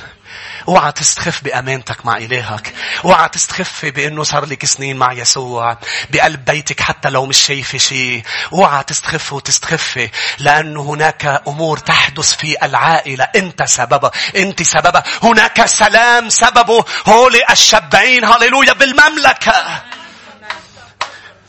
اوعى 0.67 0.91
تستخف 0.91 1.43
بأمانتك 1.43 2.05
مع 2.05 2.17
إلهك. 2.17 2.73
اوعى 3.05 3.29
تستخفي 3.29 3.91
بأنه 3.91 4.23
صار 4.23 4.45
لك 4.45 4.65
سنين 4.65 4.97
مع 4.97 5.13
يسوع. 5.13 5.77
بقلب 6.09 6.45
بيتك 6.45 6.81
حتى 6.81 7.09
لو 7.09 7.25
مش 7.25 7.37
شايفة 7.37 7.77
شيء. 7.77 8.23
اوعى 8.53 8.83
تستخف 8.83 9.33
وتستخفي. 9.33 10.09
لأنه 10.39 10.81
هناك 10.81 11.41
أمور 11.47 11.77
تحدث 11.77 12.35
في 12.35 12.65
العائلة. 12.65 13.23
أنت 13.35 13.63
سببها. 13.63 14.11
أنت 14.35 14.63
سببها. 14.63 15.03
هناك 15.23 15.65
سلام 15.65 16.29
سببه 16.29 16.85
هولي 17.07 17.41
الشبعين 17.49 18.25
هللويا 18.25 18.73
بالمملكة. 18.73 19.83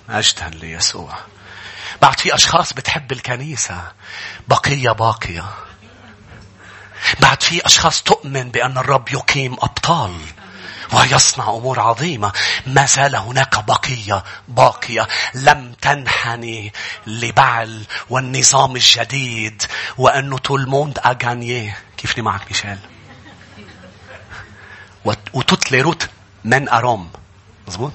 مجدا 0.09 0.51
ليسوع. 0.55 1.15
بعد 2.03 2.21
في 2.21 2.35
أشخاص 2.35 2.73
بتحب 2.73 3.13
الكنيسة. 3.13 3.83
بقية 4.49 4.91
باقية. 4.91 5.45
بعد 7.21 7.43
في 7.43 7.67
أشخاص 7.67 8.03
تؤمن 8.03 8.51
بأن 8.51 8.79
الرب 8.79 9.09
يقيم 9.09 9.53
أبطال 9.53 10.21
ويصنع 10.93 11.49
أمور 11.51 11.81
عظيمة. 11.81 12.33
ما 12.67 12.87
زال 12.87 13.17
هناك 13.17 13.65
بقية 13.65 14.25
باقية. 14.49 15.09
لم 15.35 15.73
تنحني 15.81 16.73
لبعل 17.07 17.85
والنظام 18.11 18.77
الجديد 18.77 19.63
وأنه 19.99 20.39
tout 20.39 20.61
le 20.61 20.72
monde 20.72 20.99
a 20.99 21.12
gagné 21.12 21.79
كيف 21.97 22.19
معك 22.19 22.43
ميشيل؟ 22.49 22.79
و 25.33 25.39
toutes 25.39 25.73
routes 25.73 26.09
mènent 26.45 26.69
à 26.69 26.76
Rome. 26.76 27.11
مزبوط 27.69 27.93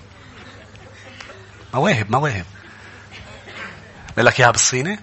مواهب 1.73 2.11
مواهب. 2.11 2.45
لك 4.17 4.39
إياها 4.39 4.51
بالصيني؟ 4.51 4.99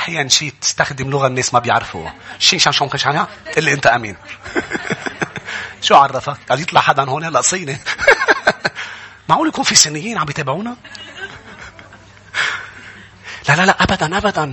أحيانا 0.00 0.28
شيء 0.28 0.52
تستخدم 0.60 1.10
لغة 1.10 1.26
الناس 1.26 1.54
ما 1.54 1.60
بيعرفوها. 1.60 2.14
شي 2.38 2.58
شان 2.58 2.72
شون 2.72 2.88
كشانها 2.88 3.28
اللي 3.56 3.72
أنت 3.72 3.86
أمين. 3.86 4.16
شو 5.86 5.94
عرفك؟ 5.94 6.36
قال 6.48 6.60
يطلع 6.60 6.80
حدا 6.80 7.04
هون؟ 7.04 7.24
هلا 7.24 7.40
صيني. 7.40 7.78
معقول 9.28 9.48
يكون 9.48 9.64
في 9.64 9.74
صينيين 9.74 10.18
عم 10.18 10.28
يتابعونا؟ 10.28 10.76
لا 13.48 13.56
لا 13.56 13.66
لا 13.66 13.82
أبدا 13.82 14.18
أبدا. 14.18 14.52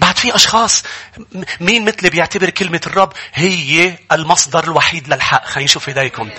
بعد 0.00 0.16
في 0.16 0.34
أشخاص 0.34 0.82
مين 1.60 1.84
مثلي 1.84 2.10
بيعتبر 2.10 2.50
كلمة 2.50 2.80
الرب 2.86 3.12
هي 3.34 3.98
المصدر 4.12 4.64
الوحيد 4.64 5.08
للحق. 5.08 5.46
خلينا 5.46 5.64
نشوف 5.64 5.88
ايديكم 5.88 6.30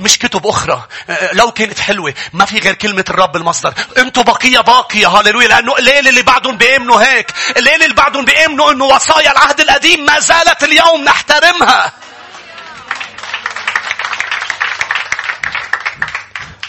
مش 0.00 0.18
كتب 0.18 0.46
أخرى. 0.46 0.88
لو 1.32 1.50
كانت 1.50 1.78
حلوة 1.78 2.14
ما 2.32 2.44
في 2.44 2.58
غير 2.58 2.74
كلمة 2.74 3.04
الرب 3.10 3.36
المصدر. 3.36 3.74
أنتوا 3.98 4.22
بقية 4.22 4.60
باقية. 4.60 5.08
هاللويا 5.08 5.48
لأنه 5.48 5.76
الليل 5.78 6.08
اللي 6.08 6.22
بعدهم 6.22 6.56
بيأمنوا 6.56 7.02
هيك. 7.02 7.32
الليل 7.56 7.82
اللي 7.82 7.94
بعدهم 7.94 8.24
بيأمنوا 8.24 8.72
أنه 8.72 8.84
وصايا 8.84 9.32
العهد 9.32 9.60
القديم 9.60 10.06
ما 10.06 10.20
زالت 10.20 10.62
اليوم 10.62 11.04
نحترمها. 11.04 11.92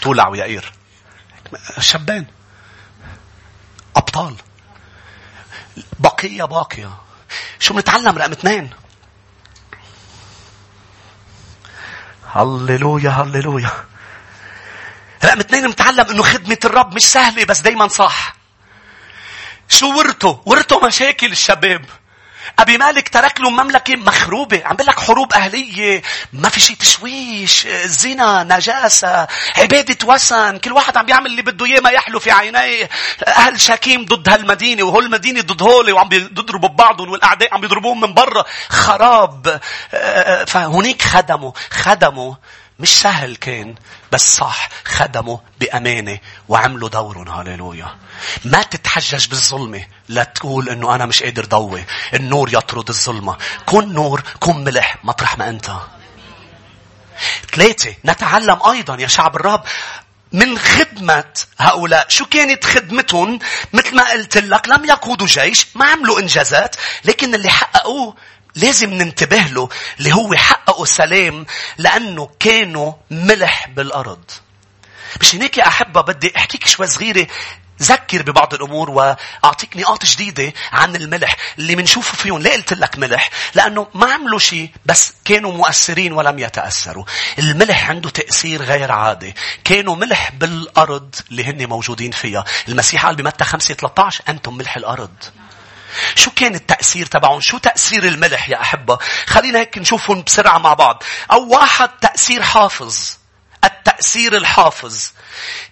تولع 0.02 0.28
ويائير 0.28 0.72
شبان. 1.80 2.26
أبطال. 3.96 4.36
بقية 5.98 6.44
باقية. 6.44 6.90
شو 7.58 7.74
بنتعلم؟ 7.74 8.18
رقم 8.18 8.32
اثنين. 8.32 8.70
هللويا 12.32 13.10
هللويا. 13.10 13.70
رقم 15.24 15.40
اثنين 15.40 15.66
بنتعلم 15.66 16.10
إنه 16.10 16.22
خدمة 16.22 16.58
الرب 16.64 16.94
مش 16.94 17.04
سهلة 17.06 17.44
بس 17.44 17.60
دايما 17.60 17.88
صح. 17.88 18.36
شو 19.68 19.98
ورثه؟ 19.98 20.42
ورثه 20.46 20.86
مشاكل 20.86 21.32
الشباب. 21.32 21.84
أبي 22.58 22.78
مالك 22.78 23.08
ترك 23.08 23.40
له 23.40 23.50
مملكة 23.50 23.96
مخروبة. 23.96 24.62
عم 24.64 24.76
بقول 24.76 24.86
لك 24.86 25.00
حروب 25.00 25.32
أهلية. 25.32 26.02
ما 26.32 26.48
في 26.48 26.60
شيء 26.60 26.76
تشويش. 26.76 27.66
زنا، 27.84 28.42
نجاسة، 28.42 29.26
عبادة 29.56 30.06
وثن. 30.06 30.58
كل 30.58 30.72
واحد 30.72 30.96
عم 30.96 31.06
بيعمل 31.06 31.26
اللي 31.26 31.42
بده 31.42 31.66
إياه 31.66 31.80
ما 31.80 31.90
يحلو 31.90 32.20
في 32.20 32.30
عينيه. 32.30 32.88
أهل 33.26 33.60
شكيم 33.60 34.04
ضد 34.04 34.28
هالمدينة 34.28 34.82
وهول 34.82 35.04
المدينة 35.04 35.40
ضد 35.40 35.62
هولي 35.62 35.92
وعم 35.92 36.08
بيضربوا 36.08 36.68
ببعضهم 36.68 37.10
والأعداء 37.10 37.54
عم 37.54 37.60
بيضربوهم 37.60 38.00
من 38.00 38.14
برا. 38.14 38.44
خراب. 38.68 39.60
فهنيك 40.46 41.02
خدموا. 41.02 41.52
خدموا. 41.70 42.34
مش 42.78 42.98
سهل 43.00 43.36
كان 43.36 43.74
بس 44.12 44.36
صح 44.36 44.68
خدموا 44.84 45.38
بأمانة 45.60 46.18
وعملوا 46.48 46.88
دورهم. 46.88 47.28
هاليلويا 47.28 47.96
ما 48.44 48.62
تتحجج 48.62 49.26
بالظلمة. 49.26 49.86
لا 50.08 50.24
تقول 50.24 50.68
إنه 50.68 50.94
أنا 50.94 51.06
مش 51.06 51.22
قادر 51.22 51.44
ضوي. 51.44 51.84
النور 52.14 52.54
يطرد 52.54 52.88
الظلمة. 52.88 53.36
كن 53.66 53.92
نور 53.92 54.22
كن 54.40 54.64
ملح 54.64 55.04
مطرح 55.04 55.38
ما 55.38 55.48
أنت. 55.48 55.70
ثلاثة 57.54 57.94
نتعلم 58.04 58.58
أيضا 58.70 58.96
يا 59.00 59.06
شعب 59.06 59.36
الرب 59.36 59.62
من 60.32 60.58
خدمة 60.58 61.32
هؤلاء. 61.58 62.06
شو 62.08 62.24
كانت 62.24 62.64
خدمتهم؟ 62.64 63.38
مثل 63.72 63.96
ما 63.96 64.10
قلت 64.10 64.38
لك 64.38 64.68
لم 64.68 64.84
يقودوا 64.84 65.26
جيش 65.26 65.66
ما 65.74 65.86
عملوا 65.86 66.20
إنجازات 66.20 66.76
لكن 67.04 67.34
اللي 67.34 67.48
حققوه 67.48 68.16
لازم 68.56 68.94
ننتبه 68.94 69.40
له 69.40 69.68
اللي 69.98 70.14
هو 70.14 70.34
حققوا 70.34 70.86
سلام 70.86 71.46
لأنه 71.78 72.30
كانوا 72.40 72.92
ملح 73.10 73.68
بالأرض. 73.68 74.30
مش 75.20 75.34
هناك 75.34 75.58
يا 75.58 75.68
أحبة 75.68 76.00
بدي 76.00 76.32
أحكيك 76.36 76.66
شوي 76.66 76.86
صغيرة 76.86 77.26
ذكر 77.82 78.22
ببعض 78.22 78.54
الأمور 78.54 78.90
وأعطيك 78.90 79.76
نقاط 79.76 80.04
جديدة 80.04 80.52
عن 80.72 80.96
الملح 80.96 81.36
اللي 81.58 81.74
بنشوفه 81.74 82.16
فيهم. 82.16 82.38
ليه 82.38 82.52
قلت 82.52 82.72
لك 82.72 82.98
ملح؟ 82.98 83.30
لأنه 83.54 83.86
ما 83.94 84.12
عملوا 84.12 84.38
شيء 84.38 84.70
بس 84.86 85.12
كانوا 85.24 85.52
مؤثرين 85.52 86.12
ولم 86.12 86.38
يتأثروا. 86.38 87.04
الملح 87.38 87.90
عنده 87.90 88.10
تأثير 88.10 88.62
غير 88.62 88.92
عادي. 88.92 89.34
كانوا 89.64 89.96
ملح 89.96 90.30
بالأرض 90.30 91.14
اللي 91.30 91.44
هن 91.44 91.66
موجودين 91.66 92.10
فيها. 92.10 92.44
المسيح 92.68 93.06
قال 93.06 93.16
بمتى 93.16 93.44
5 93.44 93.74
13 93.74 94.24
أنتم 94.28 94.56
ملح 94.56 94.76
الأرض. 94.76 95.14
شو 96.14 96.30
كان 96.30 96.54
التأثير 96.54 97.06
تبعهم؟ 97.06 97.40
شو 97.40 97.58
تأثير 97.58 98.04
الملح 98.04 98.48
يا 98.48 98.60
أحبة؟ 98.60 98.98
خلينا 99.26 99.58
هيك 99.58 99.78
نشوفهم 99.78 100.22
بسرعة 100.22 100.58
مع 100.58 100.74
بعض. 100.74 101.02
أو 101.32 101.48
واحد 101.48 101.88
تأثير 101.88 102.42
حافظ. 102.42 103.16
التأثير 103.64 104.36
الحافظ. 104.36 105.10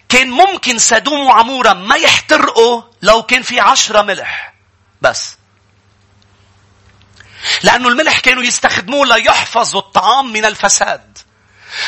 كان 0.09 0.29
ممكن 0.29 0.79
سدوم 0.79 1.25
وعمورة 1.25 1.73
ما 1.73 1.95
يحترقوا 1.95 2.81
لو 3.01 3.23
كان 3.23 3.41
في 3.41 3.59
عشرة 3.59 4.01
ملح. 4.01 4.53
بس. 5.01 5.37
لأنه 7.63 7.87
الملح 7.87 8.19
كانوا 8.19 8.43
يستخدموه 8.43 9.05
ليحفظوا 9.05 9.81
الطعام 9.81 10.33
من 10.33 10.45
الفساد. 10.45 11.17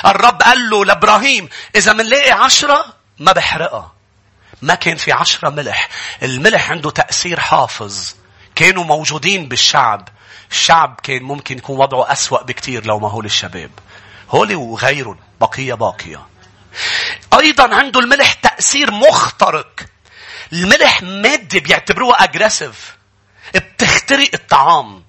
الرب 0.05 0.41
قال 0.41 0.69
له 0.69 0.85
لإبراهيم 0.85 1.49
إذا 1.75 1.93
منلاقي 1.93 2.31
عشرة 2.31 2.85
ما 3.19 3.31
بحرقها. 3.31 3.96
ما 4.61 4.75
كان 4.75 4.95
في 4.97 5.11
عشرة 5.11 5.49
ملح. 5.49 5.89
الملح 6.23 6.71
عنده 6.71 6.89
تأثير 6.89 7.39
حافظ. 7.39 8.13
كانوا 8.55 8.83
موجودين 8.83 9.47
بالشعب. 9.47 10.09
الشعب 10.51 10.99
كان 11.03 11.23
ممكن 11.23 11.57
يكون 11.57 11.77
وضعه 11.77 12.11
أسوأ 12.11 12.43
بكتير 12.43 12.85
لو 12.85 12.99
ما 12.99 13.09
هو 13.09 13.21
الشباب. 13.21 13.71
هولي 14.29 14.55
وغيرهم 14.55 15.19
بقية 15.41 15.73
باقية. 15.73 16.27
أيضا 17.33 17.75
عنده 17.75 17.99
الملح 17.99 18.33
تأثير 18.33 18.91
مخترق. 18.91 19.85
الملح 20.53 21.01
مادة 21.01 21.59
بيعتبروها 21.59 22.23
أجريسيف. 22.23 22.97
بتخترق 23.55 24.29
الطعام. 24.33 25.06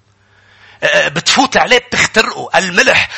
بتفوت 0.82 1.56
عليه 1.56 1.78
بتخترقه. 1.78 2.50
الملح 2.54 3.08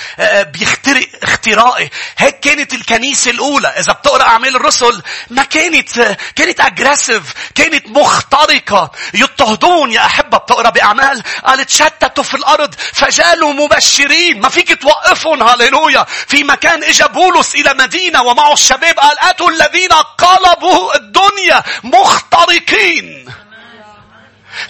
بيخترق 0.42 1.06
اختراقه. 1.22 1.90
هيك 2.18 2.40
كانت 2.40 2.74
الكنيسة 2.74 3.30
الأولى. 3.30 3.68
إذا 3.68 3.92
بتقرأ 3.92 4.22
أعمال 4.22 4.56
الرسل 4.56 5.02
ما 5.30 5.44
كانت 5.44 6.16
كانت 6.36 6.60
أجريسيف 6.60 7.34
كانت 7.54 7.86
مخترقة. 7.86 8.90
يضطهدون. 9.14 9.92
يا 9.92 10.06
أحبة 10.06 10.38
بتقرأ 10.38 10.70
بأعمال. 10.70 11.22
قالت 11.46 11.70
شتتوا 11.70 12.24
في 12.24 12.34
الأرض 12.34 12.74
فجالوا 12.74 13.52
مبشرين. 13.52 14.40
ما 14.40 14.48
فيك 14.48 14.82
توقفهم. 14.82 15.42
هاليلويا 15.42 16.06
في 16.26 16.44
مكان 16.44 16.84
إجا 16.84 17.06
بولس 17.06 17.54
إلى 17.54 17.74
مدينة 17.74 18.22
ومعه 18.22 18.52
الشباب. 18.52 18.98
قال 18.98 19.18
أتوا 19.18 19.50
الذين 19.50 19.92
قلبوا 19.92 20.96
الدنيا 20.96 21.62
مخترقين. 21.84 23.34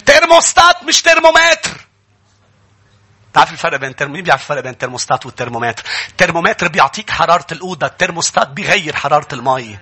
ترموستات 0.07 0.83
مش 0.83 1.03
ترمومتر. 1.03 1.71
تعرف 3.33 3.53
الفرق 3.53 3.77
بين 3.77 3.91
الترم... 3.91 4.13
مين 4.13 4.23
بيعرف 4.23 4.43
الفرق 4.43 4.61
بين 4.61 4.73
الترموستات 4.73 5.27
والترمومتر؟ 5.27 5.85
الترمومتر 6.09 6.69
بيعطيك 6.69 7.11
حرارة 7.11 7.47
الأوضة، 7.53 7.87
الترموستات 7.87 8.49
بيغير 8.49 8.97
حرارة 8.97 9.29
المي. 9.33 9.79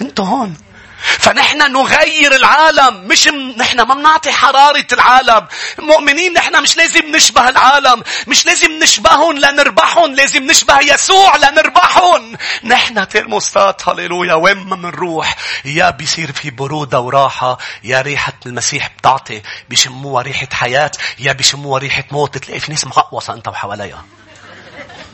أنتوا 0.00 0.24
هون. 0.24 0.56
فنحن 1.02 1.72
نغير 1.72 2.34
العالم 2.34 3.04
مش 3.08 3.28
م... 3.28 3.54
نحن 3.56 3.80
ما 3.80 3.94
بنعطي 3.94 4.32
حرارة 4.32 4.86
العالم. 4.92 5.46
مؤمنين 5.78 6.32
نحن 6.32 6.62
مش 6.62 6.76
لازم 6.76 7.16
نشبه 7.16 7.48
العالم 7.48 8.02
مش 8.26 8.46
لازم 8.46 8.72
نشبههم 8.72 9.38
لنربحهم 9.38 10.14
لازم 10.14 10.42
نشبه 10.42 10.78
يسوع 10.80 11.36
لنربحهم. 11.36 12.36
نحن 12.64 13.08
ترموستات 13.08 13.88
هللويا 13.88 14.34
وين 14.34 14.56
ما 14.56 14.76
بنروح 14.76 15.36
يا 15.64 15.90
بيصير 15.90 16.32
في 16.32 16.50
برودة 16.50 17.00
وراحة 17.00 17.58
يا 17.84 18.00
ريحة 18.00 18.32
المسيح 18.46 18.88
بتعطي 18.98 19.42
بيشموها 19.68 20.22
ريحة 20.22 20.48
حياة 20.52 20.90
يا 21.18 21.32
بيشموها 21.32 21.78
ريحة 21.78 22.04
موت 22.10 22.34
بتلاقي 22.38 22.60
في 22.60 22.70
ناس 22.72 22.84
مقوصة 22.86 23.34
أنت 23.34 23.48
وحواليها 23.48 24.04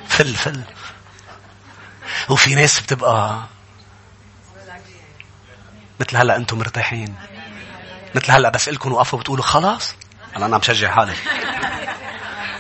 فل 0.09 0.35
فل. 0.35 0.63
وفي 2.29 2.55
ناس 2.55 2.81
بتبقى 2.81 3.39
مثل 6.01 6.17
هلا 6.17 6.37
أنتم 6.37 6.59
مرتاحين. 6.59 7.15
مثل 8.15 8.31
هلا 8.31 8.49
بس 8.49 8.69
لكم 8.69 8.93
وقفوا 8.93 9.19
بتقولوا 9.19 9.45
خلاص؟ 9.45 9.95
أنا 10.37 10.47
أنا 10.47 10.59
مشجع 10.59 10.95
حالي. 10.95 11.15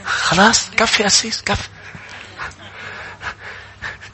خلاص 0.04 0.70
كفي 0.70 1.06
أسيس 1.06 1.42
كفي. 1.42 1.68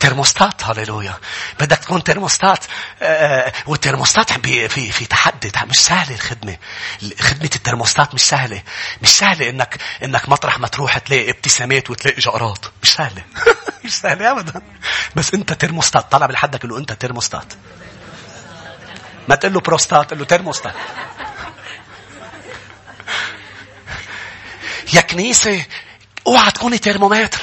ترموستات 0.00 0.64
هاليلويا 0.64 1.14
بدك 1.60 1.78
تكون 1.78 2.04
ترموستات. 2.04 2.64
آه 3.02 3.52
والترموستات 3.66 4.32
في 4.32 4.68
في 4.68 4.92
في 4.92 5.04
تحدي 5.06 5.52
مش 5.64 5.76
سهلة 5.78 6.14
الخدمة. 6.14 6.56
خدمة 7.20 7.50
الترموستات 7.56 8.14
مش 8.14 8.20
سهلة. 8.20 8.62
مش 9.02 9.08
سهلة 9.08 9.50
إنك 9.50 9.78
إنك 10.04 10.28
مطرح 10.28 10.58
ما 10.58 10.68
تروح 10.68 10.98
تلاقي 10.98 11.30
ابتسامات 11.30 11.90
وتلاقي 11.90 12.20
جقرات 12.20 12.64
مش 12.82 12.94
سهلة. 12.94 13.22
مش 13.84 13.94
سهلة 13.94 14.30
ابدا. 14.30 14.62
بس 15.16 15.34
أنت 15.34 15.52
ترموستات 15.52 16.12
طلع 16.12 16.26
بالحدك 16.26 16.64
إنه 16.64 16.78
أنت 16.78 16.92
ترموستات. 16.92 17.52
ما 19.28 19.34
تقول 19.34 19.52
له 19.54 19.60
بروستات 19.60 20.06
تقول 20.06 20.18
له 20.18 20.24
ترموستات 20.24 20.74
يا 24.92 25.00
كنيسة 25.00 25.64
اوعى 26.26 26.50
تكوني 26.50 26.78
ترمومتر 26.78 27.40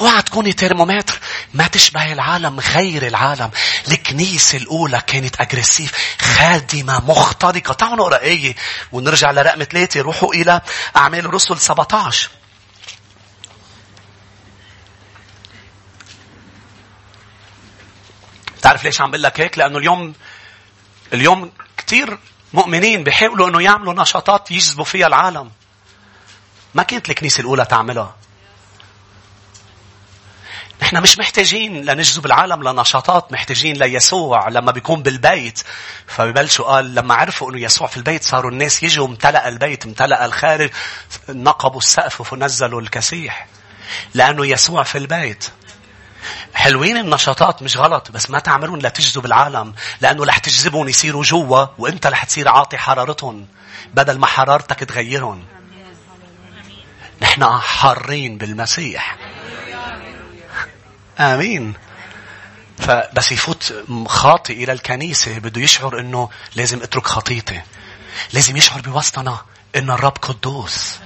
اوعى 0.00 0.22
تكوني 0.22 0.52
ترمومتر 0.52 1.18
ما 1.54 1.66
تشبه 1.66 2.12
العالم 2.12 2.60
غير 2.60 3.06
العالم 3.06 3.50
الكنيسة 3.88 4.58
الأولى 4.58 5.02
كانت 5.06 5.40
أجريسيف 5.40 5.92
خادمة 6.20 7.04
مخترقة 7.06 7.74
تعالوا 7.74 7.96
نقرأ 7.96 8.20
آية 8.22 8.54
ونرجع 8.92 9.30
لرقم 9.30 9.62
ثلاثة 9.62 10.00
روحوا 10.00 10.34
إلى 10.34 10.60
أعمال 10.96 11.26
الرسل 11.26 11.58
17 11.58 12.30
تعرف 18.62 18.84
ليش 18.84 19.00
عم 19.00 19.10
بقول 19.10 19.22
لك 19.22 19.40
هيك؟ 19.40 19.58
لأنه 19.58 19.78
اليوم 19.78 20.14
اليوم 21.12 21.52
كثير 21.76 22.18
مؤمنين 22.52 23.04
بيحاولوا 23.04 23.48
إنه 23.48 23.62
يعملوا 23.62 23.94
نشاطات 24.02 24.50
يجذبوا 24.50 24.84
فيها 24.84 25.06
العالم. 25.06 25.50
ما 26.74 26.82
كانت 26.82 27.10
الكنيسة 27.10 27.40
الأولى 27.40 27.64
تعملها. 27.64 28.14
نحن 30.82 31.02
مش 31.02 31.18
محتاجين 31.18 31.84
لنجذب 31.84 32.26
العالم 32.26 32.68
لنشاطات 32.68 33.32
محتاجين 33.32 33.76
ليسوع 33.76 34.48
لما 34.48 34.72
بيكون 34.72 35.02
بالبيت 35.02 35.62
فببلشوا 36.06 36.64
قال 36.64 36.94
لما 36.94 37.14
عرفوا 37.14 37.50
إنه 37.50 37.60
يسوع 37.60 37.86
في 37.86 37.96
البيت 37.96 38.22
صاروا 38.24 38.50
الناس 38.50 38.82
يجوا 38.82 39.06
امتلأ 39.06 39.48
البيت 39.48 39.86
امتلأ 39.86 40.24
الخارج 40.24 40.70
نقبوا 41.28 41.78
السقف 41.78 42.32
ونزلوا 42.32 42.80
الكسيح 42.80 43.46
لأنه 44.14 44.46
يسوع 44.46 44.82
في 44.82 44.98
البيت 44.98 45.48
حلوين 46.54 46.96
النشاطات 46.96 47.62
مش 47.62 47.76
غلط 47.76 48.10
بس 48.10 48.30
ما 48.30 48.38
تعملون 48.38 48.78
لتجذب 48.78 49.26
العالم 49.26 49.74
لأنه 50.00 50.24
رح 50.24 50.38
تجذبهم 50.38 50.88
يصيروا 50.88 51.22
جوا 51.22 51.66
وأنت 51.78 52.06
رح 52.06 52.24
تصير 52.24 52.48
عاطي 52.48 52.78
حرارتهم 52.78 53.46
بدل 53.94 54.18
ما 54.18 54.26
حرارتك 54.26 54.78
تغيرهم 54.78 55.44
نحن 57.22 57.44
حارين 57.44 58.38
بالمسيح 58.38 59.16
آمين. 61.20 61.74
فبس 62.78 63.32
يفوت 63.32 63.74
خاطئ 64.06 64.64
إلى 64.64 64.72
الكنيسة 64.72 65.38
بده 65.38 65.60
يشعر 65.60 66.00
إنه 66.00 66.28
لازم 66.54 66.82
أترك 66.82 67.06
خطيتي. 67.06 67.62
لازم 68.32 68.56
يشعر 68.56 68.80
بوسطنا 68.80 69.38
إن 69.76 69.90
الرب 69.90 70.16
قدوس. 70.22 70.98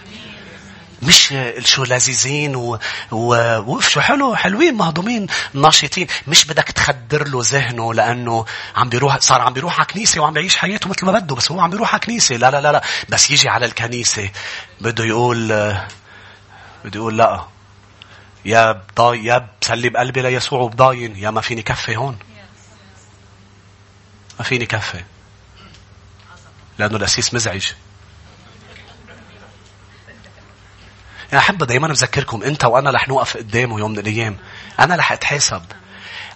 مش 1.03 1.35
شو 1.65 1.85
لذيذين 1.85 2.57
و... 2.57 2.79
و... 3.13 3.81
شو 3.81 4.01
حلو 4.01 4.37
حلوين 4.37 4.75
مهضومين 4.75 5.27
ناشطين. 5.55 6.07
مش 6.27 6.45
بدك 6.45 6.65
تخدر 6.65 7.29
له 7.29 7.41
ذهنه 7.43 7.95
لأنه 7.95 8.47
عم 8.77 8.89
بيروح 8.89 9.19
صار 9.19 9.41
عم 9.41 9.53
بيروح 9.53 9.77
على 9.79 9.87
كنيسة 9.87 10.21
وعم 10.21 10.33
بيعيش 10.33 10.57
حياته 10.57 10.91
مثل 10.91 11.07
ما 11.07 11.13
بده 11.13 11.35
بس 11.35 11.53
هو 11.53 11.61
عم 11.61 11.71
بيروح 11.71 11.93
على 11.93 12.01
كنيسة. 12.01 12.37
لا 12.37 12.51
لا 12.51 12.61
لا 12.61 12.73
لا. 12.73 12.83
بس 13.09 13.31
يجي 13.31 13.49
على 13.49 13.67
الكنيسة 13.67 14.31
بده 14.81 15.05
يقول 15.05 15.49
بده 16.85 16.95
يقول 16.95 17.19
لا. 17.19 17.45
يا 18.45 18.73
بضاي 18.73 19.25
يا 19.25 19.49
بسلي 19.63 19.89
بقلبي 19.89 20.23
ليسوع 20.23 20.61
وبضاين. 20.61 21.17
يا 21.17 21.31
ما 21.31 21.41
فيني 21.41 21.63
كفي 21.63 21.97
هون؟ 21.97 22.19
ما 24.39 24.45
فيني 24.45 24.67
كفي. 24.67 25.05
لأنه 26.79 26.97
الأسيس 26.97 27.35
مزعج. 27.35 27.67
يا 31.33 31.39
أحب 31.39 31.65
دايما 31.65 31.89
بذكركم 31.89 32.43
أنت 32.43 32.65
وأنا 32.65 32.91
رح 32.91 33.09
نوقف 33.09 33.37
قدامه 33.37 33.79
يوم 33.79 33.91
من 33.91 33.99
الأيام 33.99 34.37
أنا 34.81 34.97
رح 34.97 35.13
أتحاسب 35.13 35.63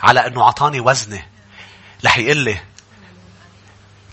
على 0.02 0.26
أنه 0.26 0.42
أعطاني 0.42 0.80
وزني 0.80 1.24
رح 2.04 2.18
يقول 2.18 2.36
لي 2.36 2.60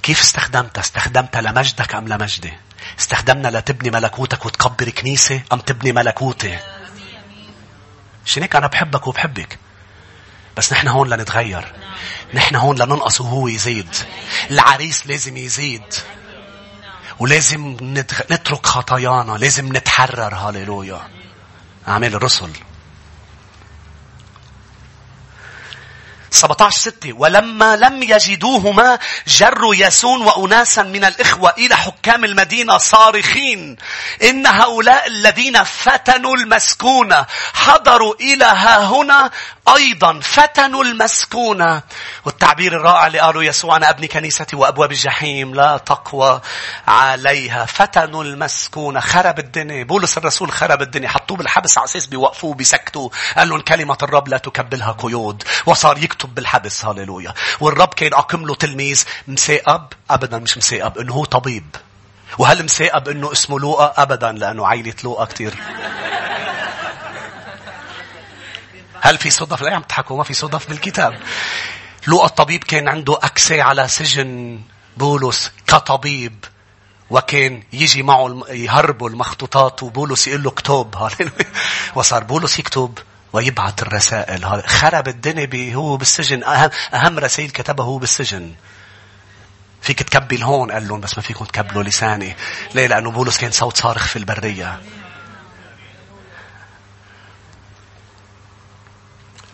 كيف 0.04 0.22
استخدمتها؟ 0.22 0.82
استخدمتها 0.82 1.42
لمجدك 1.42 1.96
أم 1.96 2.08
لمجدي؟ 2.08 2.54
استخدمنا 3.00 3.48
لتبني 3.48 3.90
ملكوتك 3.92 4.46
وتكبر 4.46 4.90
كنيسة 4.90 5.42
أم 5.54 5.60
تبني 5.60 5.92
ملكوتي؟ 5.92 6.60
عشان 8.26 8.42
هيك 8.42 8.56
أنا 8.56 8.68
بحبك 8.68 9.08
وبحبك. 9.08 9.60
بس 10.58 10.74
نحن 10.74 10.88
هون 10.88 11.10
لنتغير. 11.10 11.74
نحن 12.34 12.56
هون 12.56 12.78
لننقص 12.78 13.22
وهو 13.22 13.48
يزيد. 13.48 13.96
العريس 14.52 15.08
لازم 15.08 15.38
يزيد. 15.38 15.94
ولازم 17.20 17.78
نترك 18.32 18.66
خطايانا. 18.66 19.38
لازم 19.38 19.78
نتحرر. 19.78 20.36
هاليلويا. 20.36 21.02
أعمال 21.88 22.16
الرسل 22.16 22.50
17 26.32 26.80
ستة 26.80 27.14
ولما 27.14 27.76
لم 27.76 28.04
يجدوهما 28.04 29.00
جروا 29.28 29.76
ياسون 29.76 30.22
وأناسا 30.22 30.84
من 30.84 31.06
الإخوة 31.06 31.54
إلى 31.58 31.76
حكام 31.76 32.26
المدينة 32.26 32.78
صارخين 32.78 33.78
إن 34.24 34.48
هؤلاء 34.48 35.08
الذين 35.08 35.64
فتنوا 35.64 36.36
المسكونة 36.36 37.26
حضروا 37.54 38.16
إلى 38.22 38.46
ها 38.46 38.86
هنا 38.86 39.32
أيضا 39.76 40.20
فتنوا 40.20 40.84
المسكونة. 40.84 41.82
والتعبير 42.26 42.76
الرائع 42.76 43.08
اللي 43.08 43.20
قالوا 43.20 43.44
يسوع 43.44 43.76
أنا 43.76 43.90
أبني 43.90 44.08
كنيستي 44.08 44.56
وأبواب 44.56 44.92
الجحيم 44.92 45.56
لا 45.56 45.78
تقوى 45.78 46.42
عليها. 46.88 47.66
فتنوا 47.66 48.24
المسكونة 48.24 49.00
خرب 49.00 49.40
الدنيا. 49.40 49.84
بولس 49.84 50.18
الرسول 50.18 50.52
خرب 50.52 50.82
الدنيا. 50.82 51.10
حطوه 51.10 51.38
بالحبس 51.38 51.78
على 51.78 51.86
أساس 51.86 52.06
بيوقفوه 52.06 52.54
بيسكتوه. 52.54 53.12
قال 53.38 53.50
لهم 53.50 53.60
كلمة 53.62 53.98
الرب 54.04 54.28
لا 54.28 54.38
تكبلها 54.38 54.92
قيود. 54.92 55.44
وصار 55.66 55.98
يكتب 55.98 56.36
بالحبس 56.36 56.86
هاليلويا. 56.86 57.34
والرب 57.60 57.94
كان 57.94 58.14
أقم 58.14 58.46
له 58.46 58.56
تلميذ 58.56 59.04
مساقب 59.28 59.88
أبدا 60.10 60.40
مش 60.40 60.58
مساقب 60.58 60.98
إنه 60.98 61.14
هو 61.14 61.26
طبيب. 61.26 61.76
وهل 62.38 62.64
مساقب 62.64 63.10
إنه 63.10 63.32
اسمه 63.32 63.60
لوقا؟ 63.60 64.02
أبدا 64.02 64.32
لأنه 64.32 64.68
عائلة 64.68 64.94
لوقا 65.04 65.26
كتير. 65.26 65.54
هل 69.02 69.18
في 69.18 69.30
صدف؟ 69.30 69.62
لا 69.62 69.76
عم 69.76 69.82
تحكوا 69.82 70.18
ما 70.18 70.24
في 70.24 70.34
صدف 70.34 70.70
بالكتاب. 70.70 71.20
لوقا 72.08 72.26
الطبيب 72.26 72.64
كان 72.64 72.88
عنده 72.88 73.18
أكسي 73.24 73.62
على 73.62 73.88
سجن 73.88 74.62
بولس 74.98 75.52
كطبيب 75.68 76.46
وكان 77.10 77.64
يجي 77.74 78.04
معه 78.04 78.44
يهربوا 78.50 79.10
المخطوطات 79.10 79.84
وبولس 79.84 80.28
يقول 80.28 80.44
له 80.44 80.50
اكتب. 80.50 80.96
وصار 81.96 82.24
بولس 82.24 82.60
يكتب 82.60 82.98
ويبعث 83.34 83.82
الرسائل. 83.82 84.64
خرب 84.68 85.08
الدنيا 85.08 85.76
هو 85.76 85.98
بالسجن. 85.98 86.44
أهم, 86.44 86.70
أهم 86.94 87.20
رسائل 87.20 87.50
كتبها 87.50 87.86
هو 87.86 87.98
بالسجن. 87.98 88.54
فيك 89.82 90.04
تكبل 90.04 90.44
هون؟ 90.44 90.72
قال 90.72 90.88
لهم 90.88 91.00
بس 91.00 91.18
ما 91.18 91.24
فيكم 91.24 91.46
تكبلوا 91.46 91.84
لساني. 91.84 92.36
ليه؟ 92.76 92.88
لأنه 92.88 93.12
بولس 93.12 93.38
كان 93.38 93.52
صوت 93.52 93.78
صارخ 93.78 94.08
في 94.08 94.16
البرية. 94.16 94.80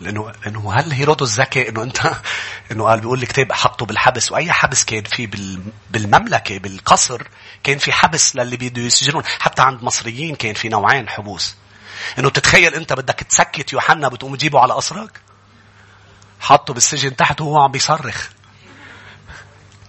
لأنه 0.00 0.32
لأنه 0.44 0.72
هل 0.72 0.92
هيرودوس 0.92 1.40
ذكي 1.40 1.68
إنه 1.68 1.82
أنت 1.82 2.12
إنه 2.72 2.84
قال 2.84 3.00
بيقول 3.00 3.22
الكتاب 3.22 3.52
حطه 3.52 3.86
بالحبس 3.86 4.32
وأي 4.32 4.52
حبس 4.52 4.84
كان 4.84 5.02
في 5.04 5.26
بالمملكة 5.90 6.58
بالقصر 6.58 7.22
كان 7.64 7.78
في 7.78 7.92
حبس 7.92 8.36
للي 8.36 8.56
بده 8.56 8.82
يسجنون. 8.82 9.22
حتى 9.38 9.62
عند 9.62 9.82
مصريين 9.82 10.34
كان 10.34 10.54
في 10.54 10.68
نوعين 10.68 11.08
حبوس. 11.08 11.56
إنه 12.18 12.30
تتخيل 12.30 12.74
أنت 12.74 12.92
بدك 12.92 13.14
تسكت 13.14 13.72
يوحنا 13.72 14.08
بتقوم 14.08 14.36
تجيبه 14.36 14.60
على 14.60 14.74
قصرك؟ 14.74 15.20
حطه 16.40 16.74
بالسجن 16.74 17.16
تحت 17.16 17.40
وهو 17.40 17.60
عم 17.60 17.72
بيصرخ. 17.72 18.28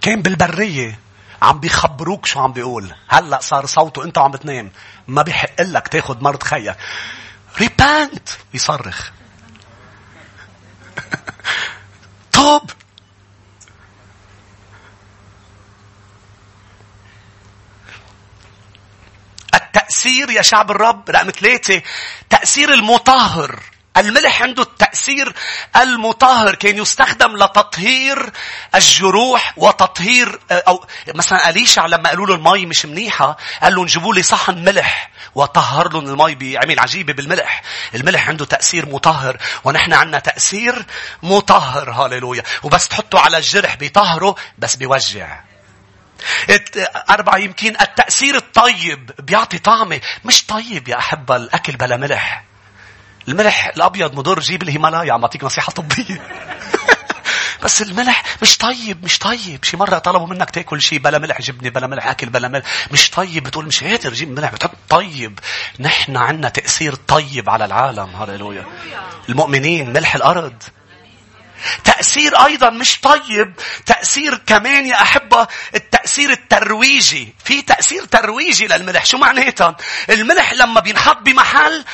كان 0.02 0.22
بالبرية 0.22 1.00
عم 1.42 1.60
بيخبروك 1.60 2.26
شو 2.26 2.40
عم 2.40 2.52
بيقول. 2.54 2.96
هلأ 3.08 3.40
صار 3.42 3.66
صوته 3.66 4.04
أنت 4.04 4.18
عم 4.18 4.32
بتنام. 4.32 4.72
ما 5.08 5.22
بيحق 5.22 5.62
لك 5.62 5.88
تاخذ 5.88 6.24
مرض 6.24 6.44
خيك. 6.44 6.76
ريبانت 7.60 8.30
يصرخ. 8.54 9.12
طب! 12.34 12.70
التأثير 19.54 20.30
يا 20.30 20.42
شعب 20.42 20.72
الرب 20.72 21.10
رقم 21.10 21.30
ثلاثة 21.30 21.82
تأثير 22.30 22.74
المطهر. 22.74 23.60
الملح 23.98 24.42
عنده 24.42 24.64
التأثير 24.64 25.34
المطهر 25.76 26.56
كان 26.56 26.78
يستخدم 26.78 27.36
لتطهير 27.38 28.32
الجروح 28.76 29.54
وتطهير 29.58 30.40
أو 30.52 30.86
مثلا 31.16 31.50
أليشع 31.50 31.86
لما 31.86 32.10
قالوا 32.10 32.28
له 32.28 32.36
المي 32.36 32.66
مش 32.66 32.86
منيحة 32.86 33.38
قال 33.62 33.76
لهم 33.76 33.86
جيبوا 33.86 34.14
لي 34.16 34.24
صحن 34.24 34.64
ملح. 34.64 35.12
وطهر 35.36 35.94
لهم 35.94 36.08
المي 36.08 36.36
بعمل 36.36 36.80
عجيبة 36.80 37.14
بالملح. 37.14 37.62
الملح 37.96 38.28
عنده 38.30 38.46
تأثير 38.46 38.86
مطهر 38.86 39.38
ونحن 39.64 39.94
عندنا 39.94 40.20
تأثير 40.20 40.86
مطهر. 41.24 41.92
هاليلويا 41.92 42.44
وبس 42.64 42.88
تحطه 42.88 43.20
على 43.20 43.38
الجرح 43.38 43.76
بيطهره 43.76 44.36
بس 44.58 44.76
بيوجع. 44.76 45.40
أربعة 47.10 47.38
يمكن 47.38 47.76
التأثير 47.82 48.36
الطيب 48.36 49.12
بيعطي 49.20 49.58
طعمة. 49.58 50.02
مش 50.26 50.46
طيب 50.46 50.88
يا 50.88 50.98
أحبة 50.98 51.36
الأكل 51.36 51.76
بلا 51.76 51.98
ملح. 51.98 52.47
الملح 53.28 53.68
الأبيض 53.68 54.16
مضر 54.16 54.40
جيب 54.40 54.64
الهيمالايا 54.64 55.14
عم 55.14 55.22
بعطيك 55.22 55.44
نصيحة 55.44 55.72
طبية. 55.72 56.22
بس 57.64 57.82
الملح 57.82 58.24
مش 58.42 58.58
طيب 58.58 59.04
مش 59.04 59.20
طيب. 59.20 59.64
شي 59.64 59.78
مرة 59.78 59.98
طلبوا 59.98 60.28
منك 60.28 60.50
تاكل 60.50 60.82
شيء 60.82 61.00
بلا 61.00 61.18
ملح 61.18 61.42
جبنة 61.42 61.70
بلا 61.70 61.88
ملح 61.88 62.08
أكل 62.08 62.30
بلا 62.30 62.48
ملح. 62.48 62.66
مش 62.92 63.10
طيب 63.10 63.44
بتقول 63.44 63.66
مش 63.66 63.84
قادر 63.84 64.14
جيب 64.14 64.30
ملح. 64.30 64.52
بتحط 64.52 64.72
طيب. 64.90 65.40
نحن 65.80 66.18
عنا 66.18 66.50
تأثير 66.50 66.96
طيب 66.96 67.50
على 67.50 67.66
العالم. 67.66 68.16
هللويا. 68.16 68.66
المؤمنين 69.30 69.94
ملح 69.94 70.16
الأرض. 70.16 70.64
تأثير 71.84 72.46
أيضا 72.46 72.70
مش 72.70 73.00
طيب 73.00 73.54
تأثير 73.86 74.36
كمان 74.46 74.86
يا 74.88 75.02
أحبة 75.02 75.48
التأثير 75.76 76.30
الترويجي. 76.30 77.34
في 77.46 77.62
تأثير 77.62 78.06
ترويجي 78.06 78.68
للملح. 78.68 79.06
شو 79.06 79.18
معناتها؟ 79.18 79.76
الملح 80.10 80.54
لما 80.54 80.80
بينحط 80.80 81.18
بمحل 81.18 81.86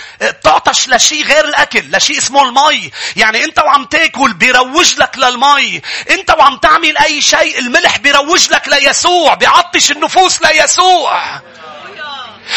تعطش 0.43 0.89
لشيء 0.89 1.25
غير 1.25 1.45
الأكل 1.45 1.83
لشيء 1.97 2.17
اسمه 2.17 2.43
المي. 2.43 2.91
يعني 3.15 3.43
أنت 3.43 3.59
وعم 3.59 3.85
تاكل 3.85 4.33
بيروج 4.33 4.95
لك 4.97 5.17
للمي. 5.17 5.81
أنت 6.09 6.31
وعم 6.31 6.57
تعمل 6.57 6.97
أي 6.97 7.21
شيء 7.21 7.59
الملح 7.59 7.97
بيروج 7.97 8.49
لك 8.49 8.67
ليسوع 8.67 9.33
بيعطش 9.33 9.91
النفوس 9.91 10.41
ليسوع. 10.41 11.41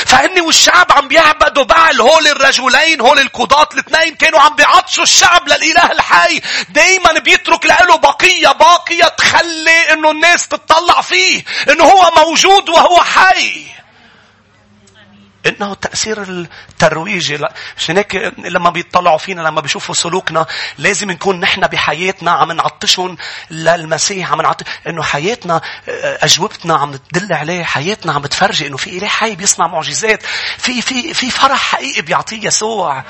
فهني 0.07 0.41
والشعب 0.41 0.93
عم 0.93 1.09
بيعبدوا 1.09 1.65
بعل 1.65 2.01
هول 2.01 2.27
الرجلين 2.27 3.01
هول 3.01 3.19
القضاة 3.19 3.69
الاثنين 3.75 4.15
كانوا 4.15 4.41
عم 4.41 4.57
بيعطشوا 4.57 5.03
الشعب 5.03 5.49
للإله 5.49 5.93
الحي. 5.93 6.41
دايما 6.69 7.13
بيترك 7.13 7.67
له 7.67 7.97
بقية 7.97 8.49
باقية 8.49 9.05
تخلي 9.05 9.93
إنه 9.93 10.11
الناس 10.11 10.49
تتطلع 10.49 11.01
فيه 11.01 11.45
إنه 11.71 11.85
هو 11.85 12.11
موجود 12.17 12.69
وهو 12.69 13.03
حي. 13.03 13.67
إنه 15.47 15.75
تأثير 15.75 16.23
الترويجي 16.23 17.39
عشان 17.77 17.97
هيك 17.97 18.33
لما 18.39 18.71
بيطلعوا 18.71 19.19
فينا 19.19 19.43
لما 19.43 19.61
بيشوفوا 19.61 19.95
سلوكنا 19.95 20.47
لازم 20.79 21.11
نكون 21.11 21.41
نحن 21.41 21.61
بحياتنا 21.61 22.31
عم 22.31 22.53
نعطشهم 22.53 23.17
للمسيح 23.51 24.33
عم 24.33 24.41
نعطش 24.43 24.67
إنه 24.87 25.03
حياتنا 25.03 25.61
أجوبتنا 26.23 26.77
عم 26.77 26.97
تدل 26.97 27.33
عليه 27.33 27.65
حياتنا 27.65 28.13
عم 28.13 28.27
تفرجي 28.27 28.67
إنه 28.67 28.77
في 28.77 28.99
اله 28.99 29.09
حي 29.09 29.37
بيصنع 29.37 29.67
معجزات 29.67 30.23
في 30.59 30.83
في 30.83 31.15
في 31.15 31.31
فرح 31.31 31.59
حقيقي 31.59 32.03
بيعطيه 32.03 32.47
يسوع. 32.47 33.05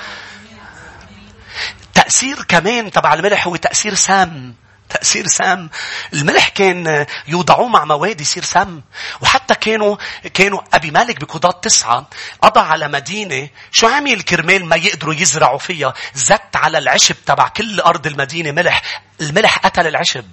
تأثير 1.94 2.42
كمان 2.42 2.90
تبع 2.90 3.14
الملح 3.14 3.46
هو 3.46 3.56
تأثير 3.56 3.94
سام. 3.94 4.54
تأثير 4.88 5.26
سام. 5.26 5.70
الملح 6.12 6.48
كان 6.48 7.06
يوضعوه 7.28 7.68
مع 7.68 7.84
مواد 7.84 8.20
يصير 8.20 8.44
سم 8.44 8.80
وحتى 9.20 9.54
كانوا 9.54 9.96
كانوا 10.34 10.60
أبي 10.74 10.90
مالك 10.90 11.20
بقضاة 11.20 11.60
تسعة 11.62 12.08
قضى 12.42 12.60
على 12.60 12.88
مدينة. 12.88 13.48
شو 13.72 13.86
عمل 13.86 14.22
كرمال 14.22 14.64
ما 14.64 14.76
يقدروا 14.76 15.14
يزرعوا 15.14 15.58
فيها؟ 15.58 15.94
زت 16.14 16.56
على 16.56 16.78
العشب 16.78 17.16
تبع 17.26 17.48
كل 17.48 17.80
أرض 17.80 18.06
المدينة 18.06 18.52
ملح. 18.52 19.02
الملح 19.20 19.58
قتل 19.58 19.86
العشب. 19.86 20.24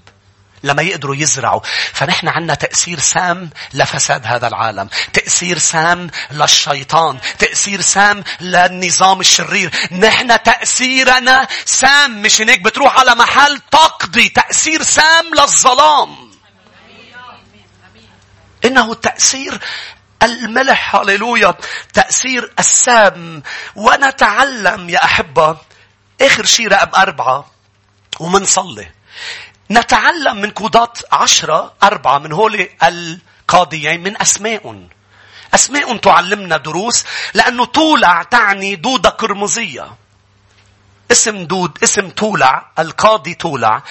لما 0.64 0.82
يقدروا 0.82 1.16
يزرعوا. 1.16 1.61
فنحن 1.93 2.28
عنا 2.28 2.53
تأثير 2.53 2.99
سام 2.99 3.49
لفساد 3.74 4.28
هذا 4.28 4.47
العالم. 4.47 4.89
تأثير 5.14 5.57
سام 5.57 6.09
للشيطان. 6.32 7.20
تأثير 7.39 7.82
سام 7.82 8.24
للنظام 8.41 9.20
الشرير. 9.20 9.72
نحن 9.91 10.43
تأثيرنا 10.43 11.47
سام. 11.66 12.22
مش 12.22 12.41
هيك 12.41 12.61
بتروح 12.61 12.99
على 12.99 13.16
محل 13.16 13.59
تقضي. 13.72 14.30
تأثير 14.30 14.84
سام 14.84 15.26
للظلام. 15.36 16.32
إنه 18.66 18.93
تأثير 18.93 19.59
الملح. 20.24 20.95
هللويا. 20.95 21.55
تأثير 21.93 22.53
السام. 22.59 23.43
ونتعلم 23.76 24.89
يا 24.89 25.03
أحبة. 25.03 25.57
آخر 26.22 26.45
شيء 26.45 26.68
رقم 26.68 27.01
أربعة. 27.01 27.51
ومنصلي. 28.20 29.03
نتعلم 29.74 30.38
من 30.41 30.51
قضاة 30.51 30.93
عشرة 31.11 31.74
أربعة 31.84 32.17
من 32.17 32.32
هول 32.32 32.69
القاضيين 32.84 34.03
من 34.03 34.21
أسماء. 34.21 34.88
أسماء 35.53 35.97
تعلمنا 35.97 36.57
دروس 36.57 37.05
لأنه 37.34 37.65
تولع 37.65 38.24
تعني 38.24 38.76
دودة 38.76 39.09
قرمزية 39.09 39.95
اسم 41.11 41.45
دود 41.45 41.78
اسم 41.84 42.09
تولع 42.09 42.71
القاضي 42.80 43.34
تولع 43.34 43.84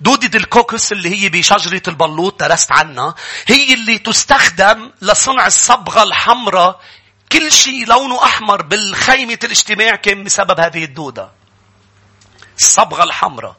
دودة 0.00 0.38
الكوكس 0.38 0.92
اللي 0.92 1.08
هي 1.22 1.28
بشجرة 1.28 1.82
البلوط 1.88 2.40
درست 2.40 2.72
عنها. 2.72 3.14
هي 3.46 3.74
اللي 3.74 3.98
تستخدم 3.98 4.90
لصنع 5.02 5.46
الصبغة 5.46 6.02
الحمراء. 6.02 6.80
كل 7.32 7.52
شيء 7.52 7.86
لونه 7.86 8.24
أحمر 8.24 8.62
بالخيمة 8.62 9.38
الاجتماع 9.44 9.96
كان 9.96 10.24
بسبب 10.24 10.60
هذه 10.60 10.84
الدودة. 10.84 11.30
الصبغة 12.58 13.04
الحمراء. 13.04 13.56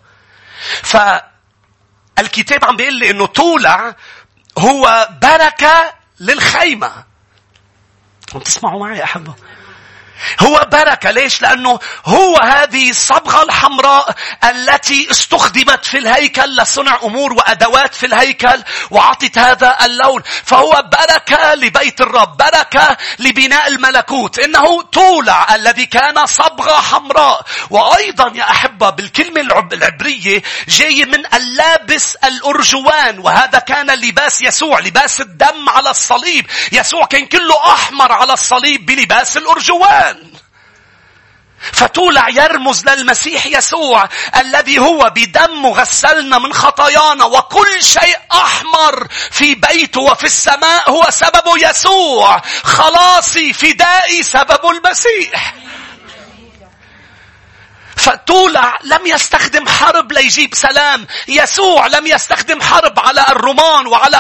ف 0.84 0.98
الكتاب 2.20 2.66
عم 2.66 2.76
بيقول 2.76 3.00
لي 3.00 3.10
إنه 3.10 3.26
تولع 3.26 3.96
هو 4.58 5.10
بركة 5.22 5.94
للخيمة. 6.20 6.92
عم 8.36 8.40
تسمعوا 8.40 8.80
معي 8.80 8.98
يا 8.98 9.04
أحبة؟ 9.04 9.34
هو 10.40 10.68
بركة 10.72 11.12
ليش؟ 11.12 11.42
لأنه 11.42 11.80
هو 12.06 12.38
هذه 12.38 12.90
الصبغة 12.90 13.44
الحمراء 13.44 14.16
التي 14.44 15.12
استخدمت 15.12 15.86
في 15.86 15.98
الهيكل 15.98 16.56
لصنع 16.56 17.00
أمور 17.04 17.34
وأدوات 17.34 17.96
في 17.96 18.06
الهيكل 18.06 18.64
وعطت 18.92 19.38
هذا 19.38 19.78
اللون. 19.86 20.22
فهو 20.46 20.84
بركة 20.92 21.54
لبيت 21.54 22.02
الرب 22.02 22.38
بركة 22.38 22.98
لبناء 23.20 23.68
الملكوت. 23.68 24.40
إنه 24.40 24.82
تولع 24.82 25.56
الذي 25.56 25.86
كان 25.86 26.26
صبغة 26.26 26.82
حمراء. 26.82 27.46
وأيضا 27.70 28.32
يا 28.36 28.44
أحبة 28.44 28.90
بالكلمة 28.90 29.42
العبرية 29.42 30.44
جاي 30.68 31.06
من 31.06 31.26
اللابس 31.34 32.16
الأرجوان. 32.16 33.20
وهذا 33.20 33.60
كان 33.60 33.92
لباس 33.92 34.42
يسوع 34.42 34.80
لباس 34.80 35.22
الدم 35.22 35.70
على 35.70 35.90
الصليب. 35.90 36.48
يسوع 36.72 37.06
كان 37.06 37.26
كله 37.26 37.74
أحمر 37.74 38.12
على 38.12 38.34
الصليب 38.34 38.86
بلباس 38.86 39.38
الأرجوان. 39.38 40.05
فتولع 41.74 42.30
يرمز 42.30 42.86
للمسيح 42.86 43.46
يسوع 43.46 44.10
الذي 44.36 44.80
هو 44.80 45.12
بدمه 45.16 45.70
غسلنا 45.70 46.38
من 46.40 46.54
خطايانا 46.54 47.26
وكل 47.26 47.84
شيء 47.84 48.18
أحمر 48.32 49.08
في 49.32 49.56
بيته 49.56 50.02
وفي 50.02 50.24
السماء 50.24 50.90
هو 50.90 51.08
سببه 51.10 51.70
يسوع. 51.70 52.42
خلاصي 52.64 53.54
فدائي 53.54 54.24
سبب 54.24 54.60
المسيح. 54.66 55.54
فتولع 57.98 58.78
لم 58.84 59.08
يستخدم 59.08 59.68
حرب 59.68 60.12
ليجيب 60.12 60.56
سلام. 60.56 61.08
يسوع 61.28 61.88
لم 61.88 62.08
يستخدم 62.08 62.62
حرب 62.62 63.00
على 63.00 63.26
الرومان 63.30 63.88
وعلى 63.88 64.20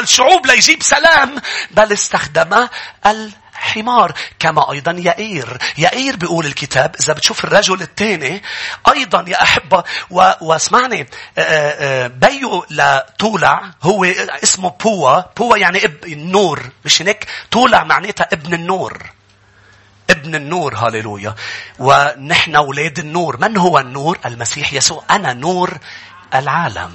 الشعوب 0.00 0.46
ليجيب 0.46 0.82
سلام 0.82 1.42
بل 1.70 1.92
استخدم 1.92 2.68
حمار 3.66 4.12
كما 4.38 4.72
أيضا 4.72 4.92
يائير 4.92 5.58
يائير 5.78 6.16
بيقول 6.16 6.46
الكتاب. 6.46 6.96
إذا 7.00 7.12
بتشوف 7.12 7.44
الرجل 7.44 7.82
الثاني 7.82 8.42
أيضا 8.92 9.24
يا 9.28 9.42
أحبة 9.42 9.84
و... 10.10 10.30
واسمعني 10.40 11.00
آه، 11.38 11.40
آه، 11.40 12.04
آه، 12.04 12.06
بيو 12.06 12.66
لتولع 12.70 13.62
هو 13.82 14.04
اسمه 14.42 14.70
بوا. 14.84 15.20
بوا 15.36 15.56
يعني 15.56 15.84
اب 15.84 16.04
النور 16.04 16.62
مش 16.84 17.02
هيك 17.02 17.26
تولع 17.50 17.84
معناتها 17.84 18.28
ابن 18.32 18.54
النور. 18.54 19.02
ابن 20.10 20.34
النور 20.34 20.74
هاليلويا 20.74 21.34
ونحن 21.78 22.56
أولاد 22.56 22.98
النور. 22.98 23.36
من 23.40 23.56
هو 23.56 23.78
النور؟ 23.78 24.18
المسيح 24.26 24.72
يسوع. 24.72 25.04
أنا 25.10 25.32
نور 25.32 25.78
العالم. 26.34 26.92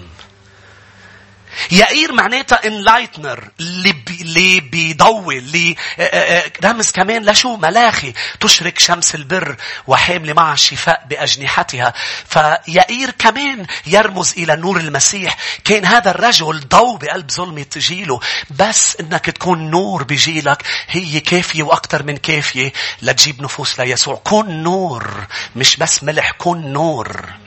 يائير 1.72 2.14
معناتها 2.14 2.68
enlightener 2.68 3.47
اللي, 3.60 3.91
بي 3.91 4.22
اللي 4.22 4.60
بيضوي 4.60 5.38
اللي 5.38 5.76
آه، 5.99 6.02
آه، 6.02 6.39
آه، 6.39 6.52
رمز 6.66 6.91
كمان 6.91 7.30
لشو؟ 7.30 7.56
ملاخي. 7.56 8.14
تشرك 8.39 8.80
شمس 8.80 9.16
البر 9.16 9.56
وحامل 9.88 10.34
معها 10.34 10.54
الشفاء 10.54 11.06
بأجنحتها. 11.10 11.93
فيائير 12.30 13.12
كمان 13.12 13.66
يرمز 13.86 14.34
إلى 14.38 14.56
نور 14.56 14.78
المسيح. 14.78 15.38
كان 15.64 15.86
هذا 15.86 16.12
الرجل 16.12 16.60
ضوء 16.68 16.97
بقلب 16.97 17.32
ظلمة 17.32 17.66
جيله 17.78 18.20
بس 18.49 18.97
إنك 18.99 19.26
تكون 19.26 19.72
نور 19.72 20.04
بجيلك 20.04 20.64
هي 20.88 21.20
كافية 21.20 21.64
وأكثر 21.64 22.04
من 22.04 22.18
كافية 22.18 22.74
لتجيب 23.02 23.41
نفوس 23.41 23.80
ليسوع. 23.80 24.16
كون 24.16 24.64
نور 24.64 25.28
مش 25.56 25.78
بس 25.78 26.04
ملح 26.04 26.32
كون 26.32 26.74
نور. 26.74 27.41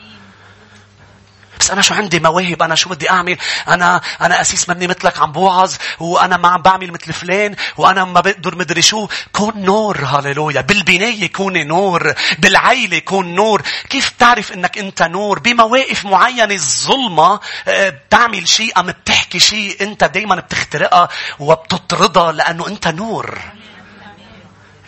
بس 1.64 1.70
أنا 1.70 1.82
شو 1.82 1.94
عندي 1.94 2.20
مواهب 2.20 2.62
أنا 2.62 2.74
شو 2.74 2.90
بدي 2.90 3.10
أعمل؟ 3.10 3.36
أنا 3.68 4.00
أنا 4.20 4.40
أسيس 4.40 4.68
مني 4.68 4.86
مثلك 4.86 5.18
عم 5.18 5.32
بوعظ 5.32 5.74
وأنا 6.00 6.36
ما 6.36 6.48
عم 6.48 6.62
بعمل 6.62 6.92
مثل 6.92 7.12
فلان 7.12 7.56
وأنا 7.76 8.04
ما 8.04 8.20
بقدر 8.20 8.56
مدري 8.56 8.82
شو. 8.82 9.08
كون 9.32 9.52
نور 9.56 10.04
هاليلويا 10.04 10.60
بالبناية 10.60 11.32
كوني 11.32 11.64
نور 11.64 12.14
بالعيلة 12.38 12.98
كون 12.98 13.34
نور. 13.34 13.62
كيف 13.90 14.12
تعرف 14.18 14.52
أنك 14.52 14.78
أنت 14.78 15.02
نور؟ 15.02 15.38
بمواقف 15.38 16.04
معينة 16.04 16.54
الظلمة 16.54 17.40
آه، 17.68 17.88
بتعمل 17.88 18.48
شيء 18.48 18.80
أم 18.80 18.86
بتحكي 18.86 19.38
شيء 19.38 19.76
أنت 19.80 20.04
دايما 20.04 20.34
بتخترقها 20.34 21.08
وبتطردها 21.38 22.32
لأنه 22.32 22.68
أنت 22.68 22.88
نور. 22.88 23.38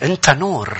انت 0.03 0.29
نور. 0.29 0.77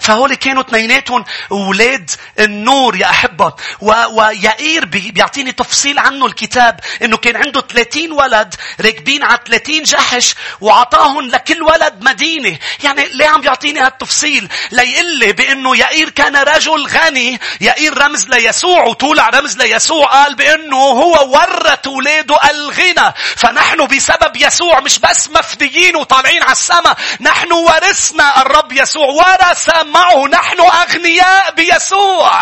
فهول 0.00 0.34
كانوا 0.34 0.62
اثنيناتهم 0.62 1.24
أولاد 1.52 2.10
النور 2.38 2.96
يا 2.96 3.10
أحبة. 3.10 3.52
ويائير 3.80 4.84
بيعطيني 4.84 5.52
تفصيل 5.52 5.98
عنه 5.98 6.26
الكتاب 6.26 6.80
إنه 7.02 7.16
كان 7.16 7.36
عنده 7.36 7.60
30 7.60 8.12
ولد 8.12 8.54
راكبين 8.80 9.22
على 9.22 9.38
30 9.46 9.82
جحش 9.82 10.34
وعطاهم 10.60 11.28
لكل 11.28 11.62
ولد 11.62 11.94
مدينة. 12.00 12.58
يعني 12.84 13.04
ليه 13.08 13.26
عم 13.28 13.40
بيعطيني 13.40 13.80
هالتفصيل؟ 13.80 14.48
ليقل 14.70 15.18
لي 15.18 15.32
بأنه 15.32 15.76
يائير 15.76 16.10
كان 16.10 16.36
رجل 16.36 16.86
غني. 16.86 17.40
يائير 17.60 17.98
رمز 17.98 18.28
ليسوع 18.28 18.84
وطولع 18.84 19.28
رمز 19.28 19.56
ليسوع 19.56 20.06
قال 20.06 20.34
بأنه 20.34 20.76
هو 20.76 21.32
ورث 21.34 21.86
أولاده 21.86 22.38
الغنى. 22.50 23.14
فنحن 23.36 23.86
بسبب 23.86 24.36
يسوع 24.36 24.80
مش 24.80 24.98
بس 24.98 25.28
مفديين 25.30 25.96
وطالعين 25.96 26.42
على 26.42 26.52
السماء 26.52 26.96
نحن 27.20 27.52
ورثنا 27.52 28.37
الرب 28.42 28.72
يسوع. 28.72 29.06
ورث 29.06 29.68
معه 29.86 30.26
نحن 30.26 30.60
أغنياء 30.60 31.50
بيسوع. 31.54 32.40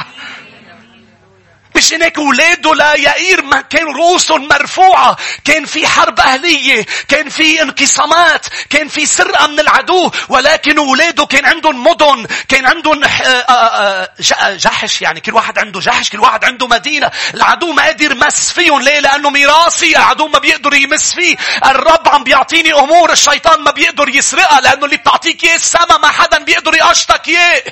مش 1.77 1.93
هناك 1.93 2.19
ولاده 2.19 2.75
لا 2.75 2.95
يائير 2.95 3.43
ما 3.43 3.61
كان 3.61 3.87
رؤوسهم 3.87 4.49
مرفوعة 4.49 5.17
كان 5.45 5.65
في 5.65 5.87
حرب 5.87 6.21
أهلية 6.21 6.87
كان 7.09 7.29
في 7.29 7.63
انقسامات 7.63 8.47
كان 8.71 8.89
في 8.89 9.07
سرقة 9.07 9.47
من 9.47 9.61
العدو 9.61 10.11
ولكن 10.29 10.79
ولاده 10.79 11.27
كان 11.27 11.45
عندهم 11.47 11.85
مدن 11.85 12.27
كان 12.49 12.67
عندهم 12.67 13.05
آه، 13.05 13.09
آه، 13.09 14.11
آه، 14.33 14.57
جحش 14.57 15.03
يعني 15.03 15.21
كل 15.21 15.35
واحد 15.35 15.59
عنده 15.59 15.81
جحش 15.81 16.11
كل 16.11 16.21
واحد 16.21 16.45
عنده 16.45 16.67
مدينة. 16.67 17.11
العدو 17.35 17.73
ما 17.73 17.83
قادر 17.83 18.13
يمس 18.13 18.53
فيهم 18.53 18.83
ليه؟ 18.83 19.01
لأنه 19.01 19.31
ميراثي 19.31 19.97
العدو 19.97 20.29
ما 20.29 20.39
بيقدر 20.39 20.75
يمس 20.75 21.15
فيه. 21.15 21.37
الرب 21.67 22.09
عم 22.09 22.25
بيعطيني 22.25 22.73
أمور 22.73 23.13
الشيطان 23.13 23.61
ما 23.61 23.71
بيقدر 23.71 24.09
يسرقها 24.09 24.61
لأنه 24.61 24.85
اللي 24.85 24.97
بتعطيك 24.97 25.45
إياه 25.45 25.55
السما 25.57 25.99
ما 26.03 26.09
حدا 26.09 26.39
بيقدر 26.39 26.75
يقشطك 26.75 27.29
إياه. 27.29 27.63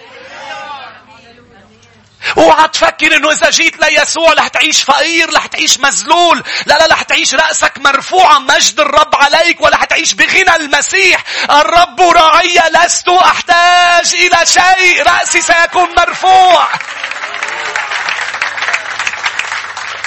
اوعى 2.38 2.68
تفكر 2.68 3.16
إنه 3.16 3.30
إذا 3.30 3.50
جيت 3.50 3.80
ليسوع 3.80 4.32
رح 4.32 4.48
تعيش 4.48 4.82
فقير 4.82 5.34
رح 5.34 5.46
تعيش 5.46 5.78
مذلول. 5.80 6.42
لا 6.66 6.78
لا 6.78 6.86
رح 6.86 7.02
تعيش 7.02 7.34
رأسك 7.34 7.78
مرفوعة 7.78 8.38
مجد 8.38 8.80
الرب 8.80 9.14
عليك 9.14 9.60
ولا 9.60 9.76
حتعيش 9.76 10.14
بغنى 10.14 10.56
المسيح. 10.56 11.24
الرب 11.50 12.00
راعي 12.00 12.60
لست 12.70 13.08
أحتاج 13.08 14.14
إلى 14.14 14.46
شيء. 14.46 15.02
رأسي 15.02 15.40
سيكون 15.40 15.88
مرفوع. 15.96 16.68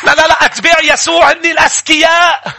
لا 0.03 0.15
لا 0.15 0.27
لا 0.27 0.45
اتباع 0.45 0.79
يسوع 0.83 1.31
هن 1.31 1.45
الأذكياء. 1.45 2.53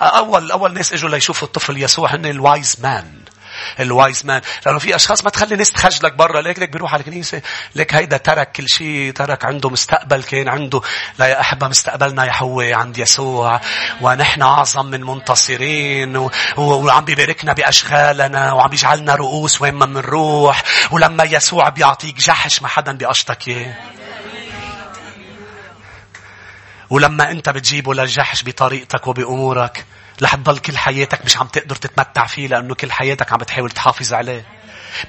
أول 0.00 0.50
أول 0.50 0.74
ناس 0.74 0.92
إجوا 0.92 1.10
ليشوفوا 1.10 1.48
الطفل 1.48 1.82
يسوع 1.82 2.14
هن 2.14 2.26
ال 2.26 2.36
wise 2.36 2.76
men 2.82 3.21
ال 3.80 3.89
wise 3.89 4.26
men 4.26 4.40
لأنه 4.66 4.78
في 4.78 4.96
أشخاص 4.96 5.24
ما 5.24 5.30
تخلي 5.30 5.52
الناس 5.52 5.72
تخجلك 5.72 6.12
برا. 6.12 6.40
ليك 6.40 6.58
ليك 6.58 6.70
بيروح 6.70 6.92
على 6.94 7.00
الكنيسه 7.00 7.42
ليك 7.74 7.94
هيدا 7.94 8.16
ترك 8.16 8.52
كل 8.52 8.68
شيء 8.68 9.12
ترك 9.12 9.44
عنده 9.44 9.70
مستقبل 9.70 10.22
كان 10.22 10.48
عنده. 10.48 10.80
لا 11.18 11.26
يا 11.26 11.40
أحبة 11.40 11.68
مستقبلنا 11.68 12.24
يا 12.24 12.36
هو 12.36 12.60
عند 12.60 12.98
يسوع. 12.98 13.60
ونحن 14.00 14.42
أعظم 14.42 14.86
من 14.86 15.00
منتصرين. 15.00 16.16
و... 16.16 16.30
وعم 16.56 17.04
بيباركنا 17.04 17.52
بأشغالنا. 17.52 18.52
وعم 18.52 18.68
بيجعلنا 18.68 19.14
رؤوس 19.14 19.62
وين 19.62 19.74
ما 19.74 19.86
بنروح 19.86 20.62
ولما 20.90 21.24
يسوع 21.24 21.68
بيعطيك 21.68 22.16
جحش 22.16 22.62
ما 22.62 22.68
حدا 22.68 22.92
بيقشطك 22.92 23.48
اياه 23.48 23.74
ولما 26.90 27.30
أنت 27.30 27.48
بتجيبه 27.48 27.94
للجحش 27.94 28.44
بطريقتك 28.44 29.06
وبأمورك 29.06 29.84
رح 30.22 30.34
تضل 30.34 30.58
كل 30.58 30.78
حياتك 30.78 31.24
مش 31.24 31.36
عم 31.36 31.46
تقدر 31.46 31.76
تتمتع 31.76 32.26
فيه 32.26 32.48
لأنه 32.48 32.74
كل 32.74 32.92
حياتك 32.92 33.32
عم 33.32 33.38
بتحاول 33.38 33.70
تحافظ 33.70 34.14
عليه. 34.14 34.44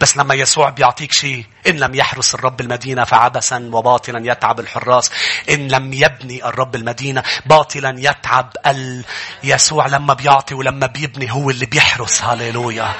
بس 0.01 0.17
لما 0.17 0.35
يسوع 0.35 0.69
بيعطيك 0.69 1.11
شيء 1.11 1.45
إن 1.67 1.77
لم 1.79 1.95
يحرس 1.95 2.35
الرب 2.35 2.61
المدينة 2.61 3.03
فعبثا 3.03 3.69
وباطلا 3.73 4.31
يتعب 4.31 4.59
الحراس 4.59 5.11
إن 5.49 5.67
لم 5.67 5.93
يبني 5.93 6.45
الرب 6.45 6.75
المدينة 6.75 7.23
باطلا 7.45 7.95
يتعب 7.97 8.53
ال... 8.67 9.05
يسوع 9.43 9.87
لما 9.87 10.13
بيعطي 10.13 10.55
ولما 10.55 10.87
بيبني 10.87 11.31
هو 11.31 11.49
اللي 11.49 11.65
بيحرس. 11.65 12.21
هاليلويا 12.21 12.93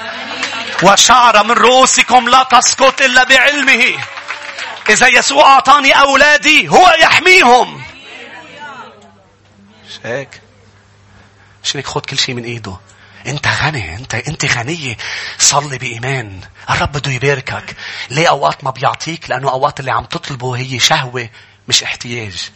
وشعر 0.82 1.44
من 1.44 1.50
رؤوسكم 1.52 2.28
لا 2.28 2.42
تسقط 2.42 3.02
إلا 3.02 3.24
بعلمه. 3.24 3.98
إذا 4.88 5.08
يسوع 5.08 5.46
أعطاني 5.54 5.92
أولادي 5.92 6.68
هو 6.68 6.92
يحميهم. 7.00 7.82
هيك 10.04 10.43
عشان 11.64 11.78
هيك 11.78 11.86
خد 11.86 12.06
كل 12.06 12.18
شيء 12.18 12.34
من 12.34 12.44
إيده. 12.44 12.76
أنت 13.26 13.48
غني 13.48 13.96
أنت 13.96 14.14
أنت 14.14 14.44
غنية. 14.44 14.96
صلي 15.38 15.78
بإيمان. 15.78 16.40
الرب 16.70 16.92
بده 16.92 17.10
يباركك. 17.10 17.76
ليه 18.10 18.28
أوقات 18.28 18.64
ما 18.64 18.70
بيعطيك؟ 18.70 19.30
لأنه 19.30 19.50
أوقات 19.50 19.80
اللي 19.80 19.92
عم 19.92 20.04
تطلبه 20.04 20.56
هي 20.56 20.78
شهوة 20.78 21.28
مش 21.68 21.82
احتياج. 21.82 22.50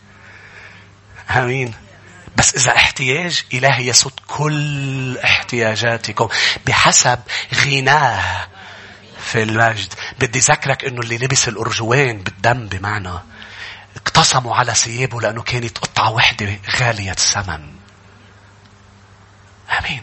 آمين. 1.31 1.75
بس 2.37 2.55
إذا 2.55 2.77
احتياج 2.77 3.43
إلهي 3.55 3.87
يسد 3.87 4.13
كل 4.27 5.19
احتياجاتكم 5.19 6.29
بحسب 6.67 7.19
غناه 7.55 8.47
في 9.21 9.43
المجد. 9.43 9.95
بدي 10.19 10.39
ذكرك 10.39 10.85
إنه 10.85 11.01
اللي 11.01 11.19
لبس 11.19 11.49
الأرجوان 11.49 12.19
بالدم 12.19 12.67
بمعنى 12.67 13.19
اقتسموا 13.97 14.57
على 14.57 14.75
ثيابه 14.75 15.21
لأنه 15.21 15.43
كانت 15.43 15.79
قطعة 15.79 16.11
وحدة 16.11 16.59
غالية 16.81 17.11
الثمن. 17.11 17.78
امين 19.71 20.03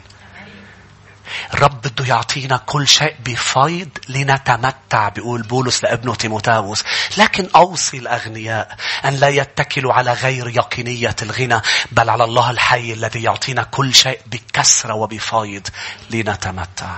الرب 1.54 1.82
بده 1.82 2.06
يعطينا 2.06 2.58
كل 2.66 2.88
شيء 2.88 3.16
بفيض 3.26 3.90
لنتمتع 4.10 5.10
بيقول 5.10 5.42
بولس 5.42 5.84
لابنه 5.84 6.16
تيموتاوس. 6.16 6.84
لكن 7.18 7.48
أوصي 7.56 7.98
الأغنياء 7.98 8.76
أن 9.06 9.14
لا 9.14 9.28
يتكلوا 9.28 9.94
على 9.94 10.14
غير 10.14 10.48
يقينية 10.48 11.16
الغنى 11.22 11.62
بل 11.92 12.10
على 12.10 12.24
الله 12.24 12.52
الحي 12.52 12.94
الذي 12.94 13.24
يعطينا 13.24 13.64
كل 13.64 13.96
شيء 13.96 14.20
بكسرة 14.26 14.94
وبفيض 14.94 15.68
لنتمتع. 16.10 16.92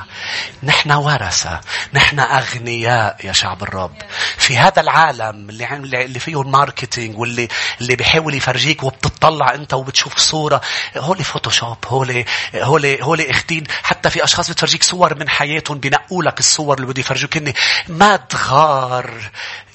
نحن 0.64 0.92
ورثة 0.92 1.62
نحن 1.94 2.20
أغنياء 2.20 3.18
يا 3.24 3.32
شعب 3.32 3.64
الرب. 3.64 3.96
في 4.38 4.58
هذا 4.58 4.82
العالم 4.82 5.50
اللي 5.50 6.06
اللي 6.06 6.20
فيه 6.20 6.42
ال 6.42 6.49
marketing 6.49 7.18
واللي 7.20 7.48
اللي 7.82 7.96
بيحاول 7.96 8.34
يفرجيك 8.34 8.84
وبتطلع 8.84 9.54
أنت 9.54 9.74
وبتشوف 9.74 10.18
صورة 10.18 10.62
هولي 10.98 11.24
photoshop 11.24 11.78
هولي 11.88 12.26
هولي 12.56 13.04
هولي 13.04 13.32
إخدين. 13.32 13.64
حتى 13.84 14.10
في 14.10 14.24
أشخاص 14.24 14.37
بتفرجيك 14.40 14.84
صور 14.84 15.16
من 15.16 15.30
حياتهم 15.30 15.80
بنقوا 15.80 16.24
لك 16.24 16.40
الصور 16.40 16.76
اللي 16.76 16.88
بده 16.88 17.00
يفرجوك 17.00 17.38
إني 17.38 17.56
ما 17.88 18.16
تغار 18.16 19.14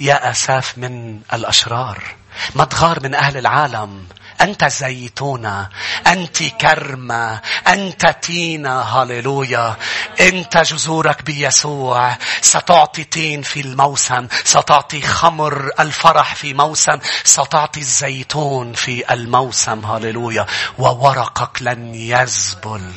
يا 0.01 0.31
أساف 0.31 0.79
من 0.79 1.21
الأشرار 1.33 2.23
ما 2.55 2.65
تغار 2.65 3.03
من 3.03 3.15
أهل 3.15 3.37
العالم. 3.37 4.05
أنت 4.41 4.65
زيتونة 4.65 5.69
أنت 6.07 6.43
كرمة 6.43 7.41
أنت 7.69 8.17
تينة 8.23 8.81
هاليلويا. 8.81 9.77
أنت 10.21 10.59
جذورك 10.59 11.23
بيسوع 11.23 12.17
ستعطي 12.41 13.05
تين 13.05 13.43
في 13.43 13.61
الموسم 13.61 14.27
ستعطي 14.45 15.01
خمر 15.01 15.71
الفرح 15.81 16.35
في 16.35 16.55
موسم 16.55 16.99
ستعطي 17.25 17.81
الزيتون 17.81 18.73
في 18.73 19.13
الموسم. 19.13 19.85
هاليلويا. 19.85 20.47
وورقك 20.79 21.63
لن 21.63 21.95
يزبل. 21.95 22.93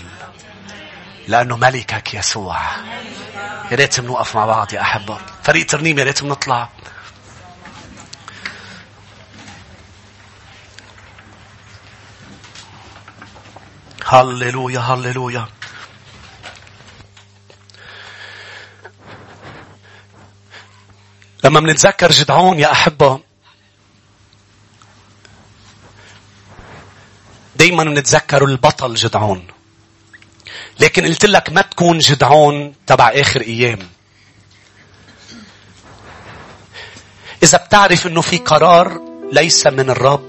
لأنه 1.28 1.58
ملكك 1.58 2.14
يسوع. 2.14 2.62
يا 3.72 3.76
ريت 3.76 4.00
بنوقف 4.00 4.36
مع 4.36 4.46
بعض 4.46 4.74
يا 4.74 4.82
أحبة. 4.82 5.18
فريق 5.44 5.66
ترنيم 5.66 6.00
يا 6.00 6.04
ريت 6.04 6.24
بنطلع 6.24 6.70
هللويا 14.06 14.80
هللويا. 14.80 15.48
لما 21.44 21.60
بنتذكر 21.60 22.12
جدعون 22.12 22.60
يا 22.60 22.72
أحبة 22.72 23.20
دايما 27.56 27.84
بنتذكر 27.84 28.46
البطل 28.46 28.96
جدعون. 28.96 29.48
لكن 30.80 31.06
قلت 31.06 31.26
لك 31.26 31.50
ما 31.50 31.62
تكون 31.62 31.98
جدعون 31.98 32.74
تبع 32.88 33.10
آخر 33.10 33.42
أيام. 33.42 33.80
إذا 37.44 37.58
بتعرف 37.58 38.08
إنه 38.08 38.22
في 38.22 38.38
قرار 38.38 39.02
ليس 39.32 39.68
من 39.68 39.90
الرب 39.90 40.24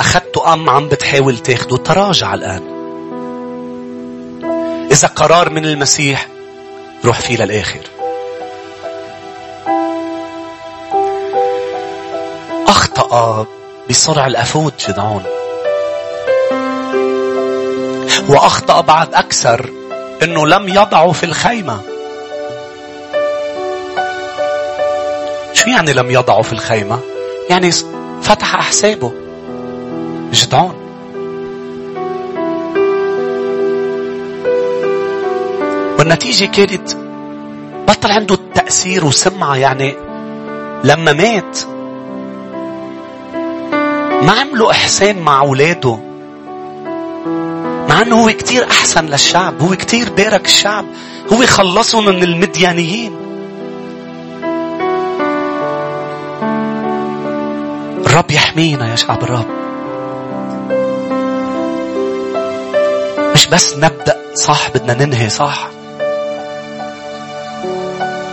أخذته 0.00 0.52
أم 0.52 0.70
عم 0.70 0.88
بتحاول 0.88 1.38
تاخده 1.38 1.76
تراجع 1.76 2.34
الآن. 2.34 2.76
إذا 4.90 5.08
قرار 5.08 5.50
من 5.50 5.64
المسيح 5.64 6.26
روح 7.04 7.20
فيه 7.20 7.36
للآخر. 7.36 7.80
أخطأ 12.66 13.46
بصرع 13.90 14.26
الأفود 14.26 14.72
جدعون. 14.88 15.24
وأخطأ 18.28 18.80
بعد 18.80 19.14
أكثر 19.14 19.70
إنه 20.22 20.46
لم 20.46 20.68
يضعوا 20.68 21.12
في 21.12 21.26
الخيمة. 21.26 21.80
شو 25.52 25.70
يعني 25.70 25.92
لم 25.92 26.10
يضعوا 26.10 26.42
في 26.42 26.52
الخيمة؟ 26.52 27.00
يعني 27.50 27.70
فتح 28.22 28.56
حسابه 28.60 29.12
جدعون 30.32 30.74
والنتيجة 35.98 36.44
كانت 36.44 36.96
بطل 37.88 38.10
عنده 38.10 38.38
تأثير 38.54 39.04
وسمعة 39.04 39.56
يعني 39.56 39.94
لما 40.84 41.12
مات 41.12 41.58
ما 44.22 44.32
عملوا 44.32 44.70
إحسان 44.70 45.18
مع 45.18 45.40
أولاده. 45.40 46.05
مع 47.96 48.02
أنه 48.02 48.24
هو 48.24 48.28
كتير 48.28 48.70
أحسن 48.70 49.06
للشعب 49.06 49.62
هو 49.62 49.76
كتير 49.76 50.10
بارك 50.10 50.46
الشعب 50.46 50.84
هو 51.32 51.46
خلصهم 51.46 52.04
من 52.04 52.22
المديانيين. 52.22 53.16
الرب 58.06 58.30
يحمينا 58.30 58.90
يا 58.90 58.96
شعب 58.96 59.22
الرب. 59.22 59.46
مش 63.34 63.46
بس 63.46 63.76
نبدأ 63.76 64.16
صح 64.34 64.70
بدنا 64.74 65.04
ننهي 65.04 65.28
صح. 65.28 65.68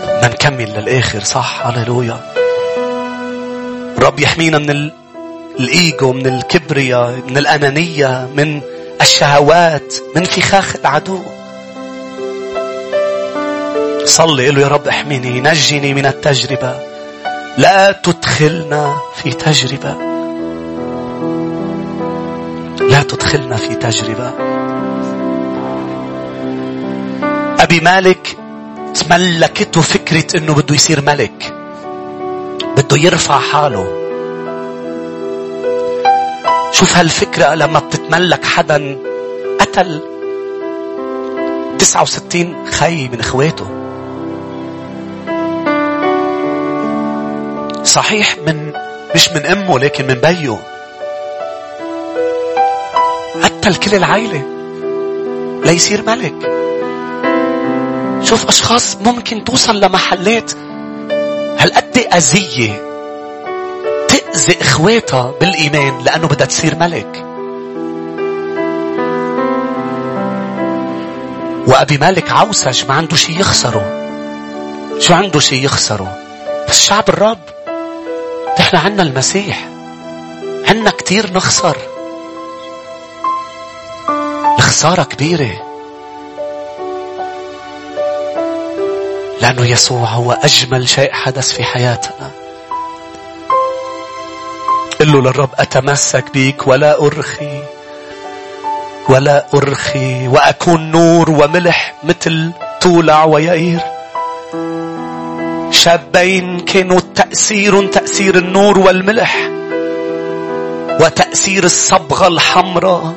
بدنا 0.05 0.27
نكمل 0.27 0.69
للآخر 0.69 1.23
صح 1.23 1.67
هللويا. 1.67 2.33
الرب 3.97 4.19
يحمينا 4.19 4.57
من 4.57 4.69
ال... 4.69 4.91
الإيجو 5.59 6.13
من 6.13 6.27
الكبرياء 6.27 7.21
من 7.29 7.37
الأنانية 7.37 8.29
من 8.35 8.61
الشهوات 9.03 9.93
من 10.15 10.23
فخاخ 10.23 10.75
العدو. 10.75 11.19
صلي 14.05 14.51
له 14.51 14.61
يا 14.61 14.67
رب 14.67 14.87
احميني 14.87 15.41
نجني 15.41 15.93
من 15.93 16.05
التجربة. 16.05 16.79
لا 17.57 17.91
تدخلنا 17.91 18.95
في 19.15 19.31
تجربة. 19.31 19.95
لا 22.89 23.03
تدخلنا 23.03 23.55
في 23.55 23.75
تجربة. 23.75 24.31
أبي 27.63 27.79
مالك 27.79 28.37
تملكته 28.93 29.81
فكرة 29.81 30.37
إنه 30.37 30.53
بده 30.53 30.75
يصير 30.75 31.01
ملك. 31.01 31.53
بده 32.77 32.97
يرفع 32.97 33.39
حاله. 33.39 34.02
شوف 36.83 36.97
هالفكرة 36.97 37.55
لما 37.55 37.79
بتتملك 37.79 38.45
حدا 38.45 38.97
قتل 39.59 40.01
69 41.79 42.65
خي 42.71 43.07
من 43.07 43.19
اخواته. 43.19 43.67
صحيح 47.83 48.37
من 48.47 48.73
مش 49.15 49.29
من 49.29 49.45
أمه 49.45 49.79
لكن 49.79 50.07
من 50.07 50.13
بيه 50.13 50.59
قتل 53.43 53.75
كل 53.75 53.95
العائلة 53.95 54.43
ليصير 55.65 56.03
ملك. 56.07 56.35
شوف 58.23 58.47
أشخاص 58.47 58.95
ممكن 58.95 59.43
توصل 59.43 59.79
لمحلات 59.79 60.51
هالقد 61.59 61.97
أذية. 62.13 62.92
تأذي 64.33 64.61
إخواتها 64.61 65.33
بالإيمان 65.41 66.03
لأنه 66.03 66.27
بدها 66.27 66.47
تصير 66.47 66.75
ملك. 66.75 67.25
وأبي 71.67 71.97
مالك 71.97 72.31
عوسج 72.31 72.85
ما 72.85 72.93
عنده 72.93 73.15
شيء 73.15 73.39
يخسره. 73.39 74.09
شو 74.99 75.13
عنده 75.13 75.39
شيء 75.39 75.65
يخسره؟ 75.65 76.17
بس 76.69 76.81
شعب 76.81 77.09
الرب 77.09 77.39
نحن 78.59 78.77
عنا 78.77 79.03
المسيح. 79.03 79.67
عنا 80.67 80.89
كتير 80.89 81.33
نخسر. 81.33 81.77
الخسارة 84.59 85.03
كبيرة. 85.03 85.51
لأنه 89.41 89.65
يسوع 89.65 90.09
هو 90.09 90.31
أجمل 90.31 90.89
شيء 90.89 91.11
حدث 91.11 91.51
في 91.53 91.63
حياتنا. 91.63 92.42
قل 95.03 95.11
له 95.11 95.21
للرب 95.21 95.49
أتمسك 95.59 96.25
بيك 96.33 96.67
ولا 96.67 97.01
أرخي 97.01 97.63
ولا 99.09 99.45
أرخي 99.53 100.27
وأكون 100.27 100.91
نور 100.91 101.29
وملح 101.29 101.95
مثل 102.03 102.51
تولع 102.81 103.23
ويئير 103.23 103.79
شابين 105.71 106.59
كانوا 106.59 106.99
تأثير 107.15 107.87
تأثير 107.87 108.37
النور 108.37 108.79
والملح 108.79 109.49
وتأثير 110.99 111.63
الصبغة 111.63 112.27
الحمراء 112.27 113.15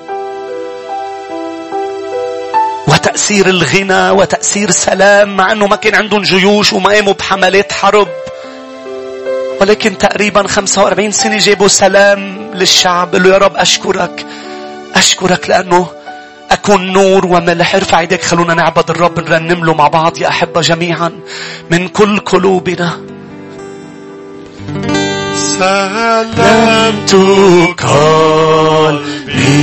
وتأثير 2.89 3.47
الغنى 3.47 4.11
وتأثير 4.11 4.71
سلام 4.71 5.37
مع 5.37 5.53
أنه 5.53 5.67
ما 5.67 5.77
كان 5.77 5.95
عندهم 5.95 6.23
جيوش 6.23 6.73
وما 6.73 6.91
قاموا 6.91 7.13
بحملات 7.13 7.73
حرب. 7.73 8.09
ولكن 9.61 9.99
تقريبا 9.99 10.47
45 10.47 11.11
سنة 11.11 11.39
جابوا 11.39 11.69
سلام 11.69 12.51
للشعب 12.55 13.13
قالوا 13.13 13.33
يا 13.33 13.39
رب 13.39 13.57
أشكرك 13.57 14.27
أشكرك 14.95 15.51
لأنه 15.51 15.87
أكون 16.51 16.93
نور 16.93 17.27
وملح. 17.27 17.75
ارفع 17.75 18.01
ايديك 18.01 18.23
خلونا 18.23 18.55
نعبد 18.55 18.91
الرب 18.91 19.21
نرنم 19.21 19.65
له 19.65 19.75
مع 19.75 19.89
بعض 19.89 20.19
يا 20.19 20.29
أحبة 20.29 20.61
جميعا 20.61 21.13
من 21.71 21.89
كل 21.89 22.19
قلوبنا. 22.19 23.01
سلمت 25.59 27.15
قلبي 27.83 29.57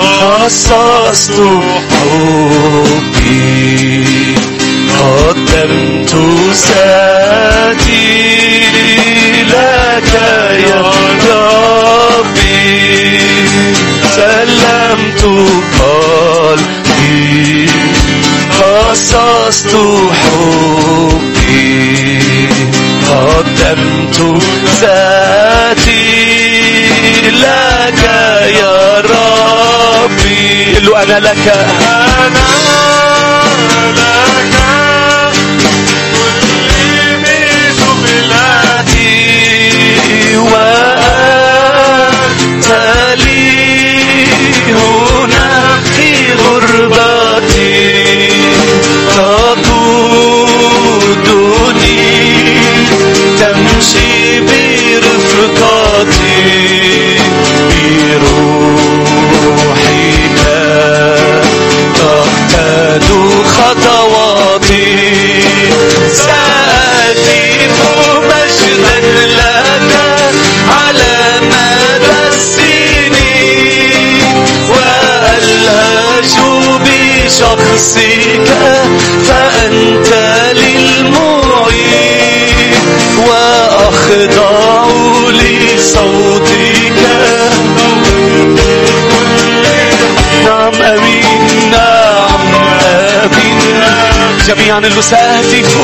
خصصت 0.00 1.40
حبي. 1.90 4.04
قدمت 5.00 6.16
ساتي 6.54 8.14
لك 9.42 10.12
يا 10.68 10.92
ربي. 11.30 13.18
سلمت 14.16 15.22
قلبي. 15.80 17.68
خصصت 18.50 19.76
حبي. 20.22 21.68
قدمت 23.10 24.42
ذاتي 24.80 26.04
لك 27.30 28.02
يا 28.60 29.00
ربي. 29.00 30.74
قل 30.74 30.84
له 30.86 31.02
أنا 31.02 31.18
لك. 31.20 31.46
أنا 31.82 32.93
وأنت 40.44 40.93
جميعا 94.74 94.92
اللي 94.92 95.02
سأهتفوا 95.02 95.83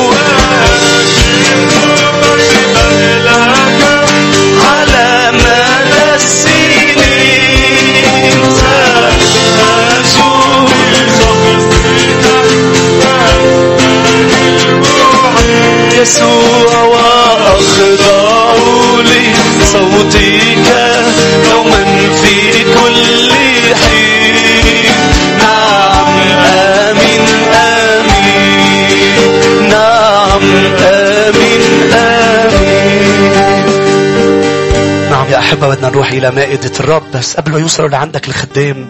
إلى 36.13 36.31
مائدة 36.31 36.71
الرب. 36.79 37.03
بس 37.13 37.35
قبل 37.35 37.51
ما 37.51 37.59
يوصلوا 37.59 37.89
لعندك 37.89 38.27
الخدام 38.27 38.87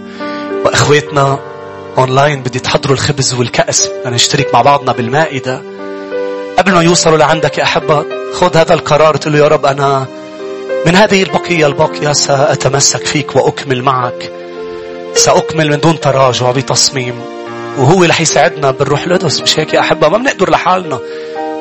وأخواتنا 0.65 1.39
أونلاين 1.97 2.43
بدي 2.43 2.59
تحضروا 2.59 2.95
الخبز 2.95 3.33
والكأس. 3.33 3.89
لنشترك 4.05 4.53
مع 4.53 4.61
بعضنا 4.61 4.91
بالمائدة. 4.91 5.61
قبل 6.57 6.71
ما 6.71 6.81
يوصلوا 6.81 7.17
لعندك 7.17 7.57
يا 7.57 7.63
أحبة 7.63 8.05
خذ 8.33 8.57
هذا 8.57 8.73
القرار. 8.73 9.17
تقول 9.17 9.33
له 9.33 9.39
يا 9.39 9.47
رب 9.47 9.65
أنا 9.65 10.05
من 10.85 10.95
هذه 10.95 11.23
البقية 11.23 11.67
الباقية 11.67 12.11
سأتمسك 12.11 13.05
فيك 13.05 13.35
وأكمل 13.35 13.83
معك. 13.83 14.31
سأكمل 15.15 15.69
من 15.69 15.79
دون 15.79 15.99
تراجع 15.99 16.51
بتصميم 16.51 17.21
وهو 17.77 18.03
رح 18.03 18.21
يساعدنا 18.21 18.71
بالروح 18.71 19.03
القدس. 19.03 19.41
مش 19.41 19.59
هيك 19.59 19.73
يا 19.73 19.79
أحبة؟ 19.79 20.09
ما 20.09 20.17
بنقدر 20.17 20.49
لحالنا. 20.49 20.99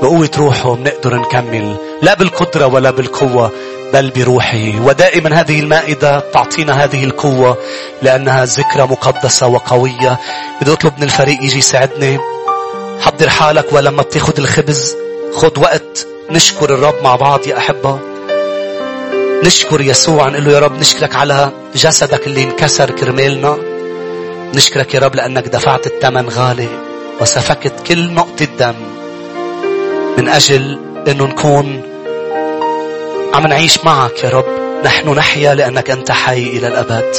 بقوة 0.03 0.31
روحه 0.39 0.75
بنقدر 0.75 1.17
نكمل. 1.17 1.77
لا 2.03 2.15
بالقدرة 2.15 2.67
ولا 2.67 2.91
بالقوة. 2.91 3.53
بل 3.93 4.11
بروحه. 4.11 4.81
ودائما 4.85 5.41
هذه 5.41 5.61
المائدة 5.61 6.21
تعطينا 6.21 6.85
هذه 6.85 7.05
القوة 7.05 7.59
لأنها 8.03 8.45
ذكرى 8.45 8.83
مقدسة 8.83 9.47
وقوية. 9.47 10.21
بدي 10.61 10.73
أطلب 10.73 10.93
من 10.99 11.03
الفريق 11.03 11.43
يجي 11.43 11.59
يساعدني 11.59 12.19
حضر 13.01 13.29
حالك 13.29 13.73
ولما 13.73 14.03
بتاخد 14.03 14.39
الخبز 14.39 14.97
خد 15.35 15.59
وقت. 15.59 16.07
نشكر 16.31 16.75
الرب 16.75 16.95
مع 17.03 17.17
بعض 17.17 17.47
يا 17.47 17.59
أحبة. 17.59 17.99
نشكر 19.45 19.81
يسوع 19.81 20.29
نقول 20.29 20.45
له 20.45 20.53
يا 20.53 20.59
رب 20.59 20.79
نشكرك 20.79 21.15
على 21.17 21.53
جسدك 21.75 22.27
اللي 22.27 22.45
انكسر 22.45 22.91
كرمالنا. 22.91 23.59
نشكرك 24.55 24.95
يا 24.95 25.01
رب 25.01 25.15
لأنك 25.15 25.49
دفعت 25.49 25.87
الثمن 25.87 26.29
غالي 26.29 26.69
وسفكت 27.21 27.73
كل 27.87 28.13
نقطة 28.13 28.49
دم 28.59 28.75
من 30.19 30.29
أجل 30.29 30.79
أنه 31.09 31.25
نكون 31.25 31.83
عم 33.35 33.47
نعيش 33.47 33.85
معك 33.85 34.25
يا 34.25 34.29
رب. 34.29 34.45
نحن 34.85 35.09
نحيا 35.09 35.55
لأنك 35.55 35.91
أنت 35.91 36.11
حي 36.11 36.43
إلى 36.43 36.69
الأبد. 36.69 37.15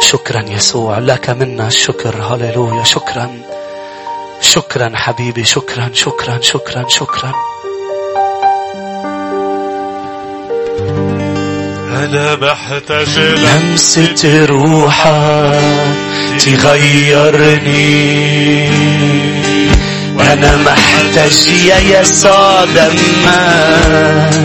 شكرا 0.00 0.44
يسوع 0.48 0.98
لك 0.98 1.30
منا 1.30 1.66
الشكر. 1.66 2.22
هللويا. 2.22 2.84
شكرا. 2.84 3.30
شكرا 4.40 4.92
حبيبي. 4.94 5.44
شكرا 5.44 5.90
شكرا 5.92 6.38
شكرا 6.40 6.84
شكرا. 6.88 7.32
أنا 11.96 12.34
بحتاج 12.34 13.18
لمسة 13.18 14.46
روحك 14.46 15.86
تغيرني. 16.38 17.86
أنا 20.32 20.56
محتاج 20.56 21.48
يا 21.64 22.00
يسوع 22.00 22.64
دمك 22.64 24.36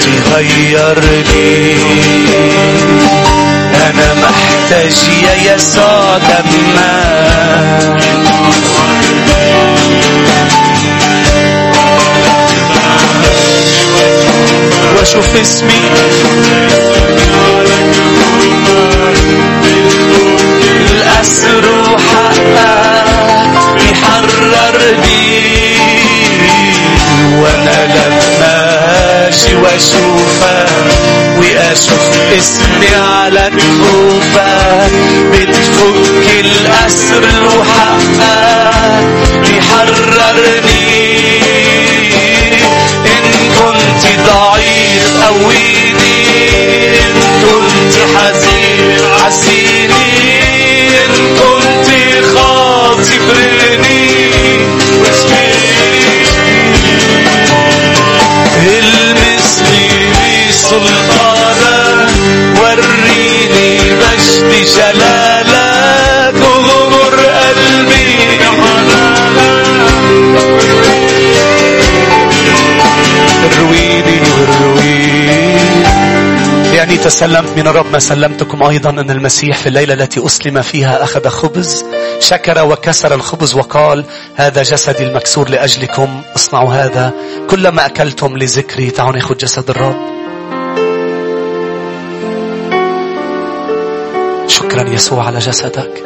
تغيرني. 0.00 1.74
أنا 3.90 4.14
محتاج 4.14 4.96
يا 5.22 5.54
يسوع 5.54 6.18
دمك 6.18 6.94
وأشوف 14.96 15.36
اسمي. 15.36 15.80
الأسر 20.90 21.64
وأنا 27.38 27.78
لما 27.94 28.54
أجي 29.28 29.54
واشوفك 29.54 30.68
وأشوف 31.38 32.10
اسمي 32.38 32.94
على 33.10 33.50
كفوفك 33.56 34.92
بتفك 35.32 36.28
الأسر 36.40 37.24
وحقك 37.58 39.04
يحررني. 39.56 41.04
إن 43.06 43.24
كنت 43.58 44.04
ضعيف 44.28 45.04
قويني 45.24 46.16
إن 47.00 47.14
كنت 47.42 47.94
حزين 48.16 48.63
يعني 76.94 77.06
تسلمت 77.06 77.56
من 77.56 77.66
الرب 77.66 77.86
ما 77.92 77.98
سلمتكم 77.98 78.62
أيضا 78.62 78.90
أن 78.90 79.10
المسيح 79.10 79.56
في 79.56 79.66
الليلة 79.66 79.94
التي 79.94 80.26
أسلم 80.26 80.62
فيها 80.62 81.02
أخذ 81.02 81.28
خبز 81.28 81.84
شكر 82.20 82.66
وكسر 82.66 83.14
الخبز 83.14 83.54
وقال 83.54 84.04
هذا 84.34 84.62
جسدي 84.62 85.02
المكسور 85.02 85.48
لأجلكم 85.48 86.22
اصنعوا 86.36 86.74
هذا. 86.74 87.12
كلما 87.50 87.86
أكلتم 87.86 88.36
لذكري 88.36 88.90
تعالوا 88.90 89.12
ناخذ 89.12 89.36
جسد 89.36 89.70
الرب. 89.70 89.96
شكرا 94.48 94.88
يسوع 94.88 95.26
على 95.26 95.38
جسدك. 95.38 96.02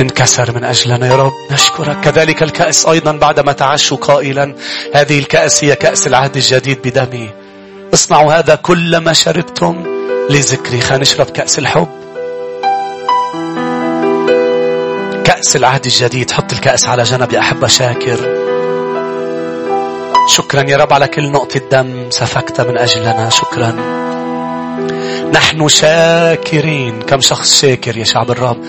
انكسر 0.00 0.54
من 0.54 0.64
أجلنا 0.64 1.06
يا 1.06 1.16
رب. 1.16 1.32
نشكرك. 1.50 2.00
كذلك 2.00 2.42
الكأس 2.42 2.86
أيضا 2.86 3.12
بعدما 3.12 3.52
تعشوا 3.52 3.96
قائلا 3.96 4.54
هذه 4.94 5.18
الكأس 5.18 5.64
هي 5.64 5.76
كأس 5.76 6.06
العهد 6.06 6.36
الجديد 6.36 6.78
بدمي. 6.84 7.41
اصنعوا 7.94 8.38
هذا 8.38 8.54
كلما 8.54 9.12
شربتم 9.12 9.84
لذكري. 10.30 10.80
خلينا 10.80 11.02
نشرب 11.02 11.26
كأس 11.26 11.58
الحب. 11.58 11.88
كأس 15.24 15.56
العهد 15.56 15.84
الجديد. 15.86 16.30
حط 16.30 16.52
الكأس 16.52 16.88
على 16.88 17.02
جنب 17.02 17.32
يا 17.32 17.38
أحبة 17.38 17.66
شاكر. 17.66 18.18
شكرا 20.28 20.70
يا 20.70 20.76
رب 20.76 20.92
على 20.92 21.08
كل 21.08 21.30
نقطة 21.30 21.60
دم. 21.72 22.10
سفكت 22.10 22.60
من 22.60 22.78
أجلنا. 22.78 23.30
شكرا. 23.30 23.72
نحن 25.32 25.68
شاكرين. 25.68 27.02
كم 27.02 27.20
شخص 27.20 27.60
شاكر 27.60 27.96
يا 27.96 28.04
شعب 28.04 28.30
الرب. 28.30 28.64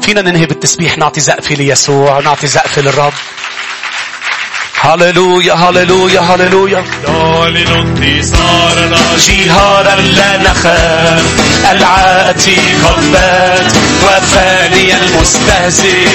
فينا 0.00 0.22
ننهي 0.22 0.46
بالتسبيح. 0.46 0.98
نعطي 0.98 1.20
زقفة 1.20 1.54
ليسوع. 1.54 2.20
نعطي 2.20 2.46
زقفة 2.46 2.82
للرب. 2.82 3.12
هللويا 4.88 5.54
هللويا 5.54 6.20
هللويا 6.20 6.84
نعلن 7.08 7.68
انتصارنا 7.68 8.98
جهارا 9.26 9.94
لا 10.00 10.36
نخاف 10.36 11.24
العاتي 11.70 12.56
قد 12.84 13.12
بات 13.12 13.72
وفاني 14.04 14.96
المستهزئ 14.96 16.08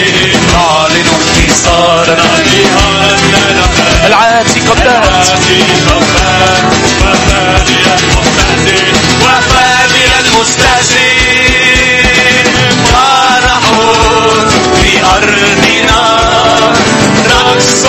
نعلن 0.53 1.07
انتصارنا 1.37 2.43
جهارا 2.53 3.17
لا 3.31 3.53
نخاف 3.59 4.05
العاتي 4.07 4.59
قد 4.59 4.83
بات 4.83 4.93
العاتي 4.93 5.61
قد 5.89 6.05
بات 6.15 6.63
وفاني 7.01 7.79
المستهزئ 7.99 8.85
وفاني 9.21 10.03
المستهزئ 10.19 11.13
فرحون 12.93 14.49
في 14.81 15.03
أرضنا 15.05 16.03
رقص 17.29 17.85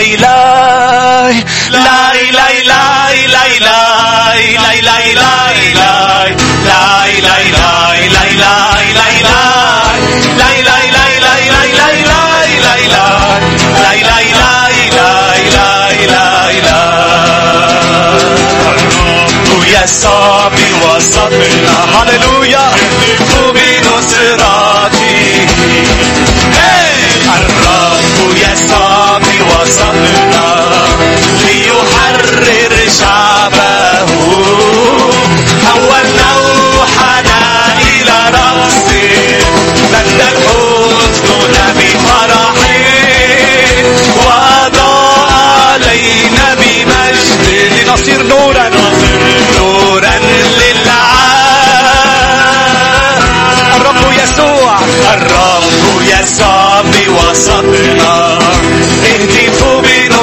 I 0.00 0.14
love. 0.22 0.37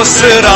Sıra 0.06 0.55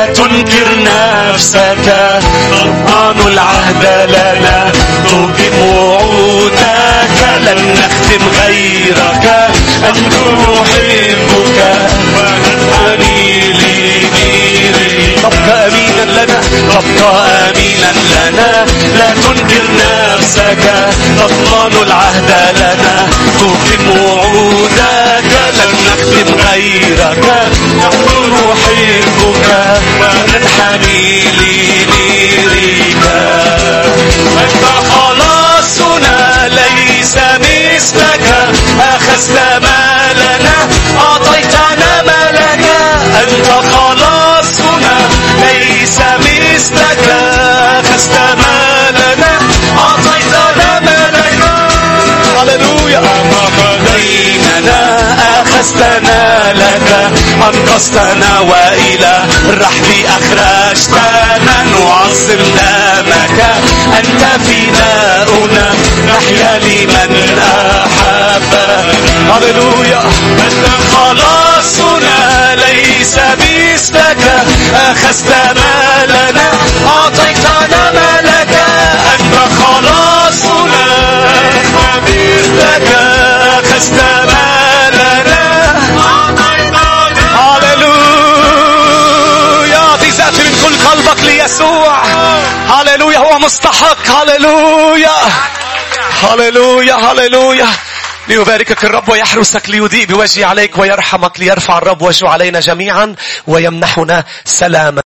لا 0.00 0.06
تنكر 0.06 0.68
نفسك. 0.78 2.18
ضمان 2.52 3.26
العهد 3.26 4.08
لنا. 4.08 4.72
تقيم 5.08 5.76
وعودك. 5.76 6.60
لن 7.40 7.74
نختم 7.74 8.42
غيرك. 8.42 9.50
أن 9.88 10.08
نحبك 10.08 11.58
وننحني 12.16 13.40
لنيرك 13.40 15.18
تبقى 15.22 15.68
أمينا 15.68 16.04
لنا. 16.12 16.40
تبقى 16.50 17.50
أمينا 17.50 17.92
لنا. 18.30 18.66
لا 18.98 19.10
تنكر 19.10 19.64
نفسك. 19.76 20.88
تضمن 21.18 21.86
العهد 21.86 22.30
لنا. 22.56 23.08
تقيم 23.38 24.00
وعودك. 24.00 24.59
نختم 26.10 26.34
غيرك 26.34 27.24
نحن 27.78 28.08
نحبك 28.32 29.48
وننحني 30.00 31.22
أنت 34.42 34.64
خلاصنا 34.92 36.48
ليس 36.48 37.14
مثلك 37.16 38.26
أخذت 38.80 39.49
أخذتنا 55.70 56.52
لك 56.52 57.12
أنقذتنا 57.48 58.40
وإلى 58.40 59.22
الرحب 59.48 59.84
أخرجتنا. 60.06 61.64
نعظم 61.70 62.42
دامك 62.56 63.38
أنت 63.98 64.22
فداؤنا 64.44 65.66
نحيا 66.08 66.58
لمن 66.58 67.38
أحب. 67.38 68.52
هللويا. 69.30 70.02
أنت 70.46 70.66
خلاصنا 70.94 72.56
ليس 72.56 73.16
مثلك 73.16 74.24
أخذت 74.74 75.30
مالنا 75.56 76.50
أعطيتنا 76.86 77.92
مالك. 77.94 78.52
أنت 79.14 79.36
خلاصنا 79.62 80.86
مثلك 82.06 82.88
أخذت 83.58 84.09
ليسوع 91.42 92.04
هللويا 92.66 93.18
هو 93.18 93.38
مستحق. 93.38 94.10
هللويا. 94.10 95.16
هللويا 96.22 96.94
هللويا. 96.94 97.66
ليباركك 98.28 98.84
الرب 98.84 99.08
ويحرسك 99.08 99.70
ليضيء 99.70 100.06
بوجهه 100.06 100.46
عليك 100.46 100.78
ويرحمك 100.78 101.40
ليرفع 101.40 101.78
الرب 101.78 102.02
وجهه 102.02 102.28
علينا 102.28 102.60
جميعا 102.60 103.14
ويمنحنا 103.46 104.24
سلاما. 104.44 104.98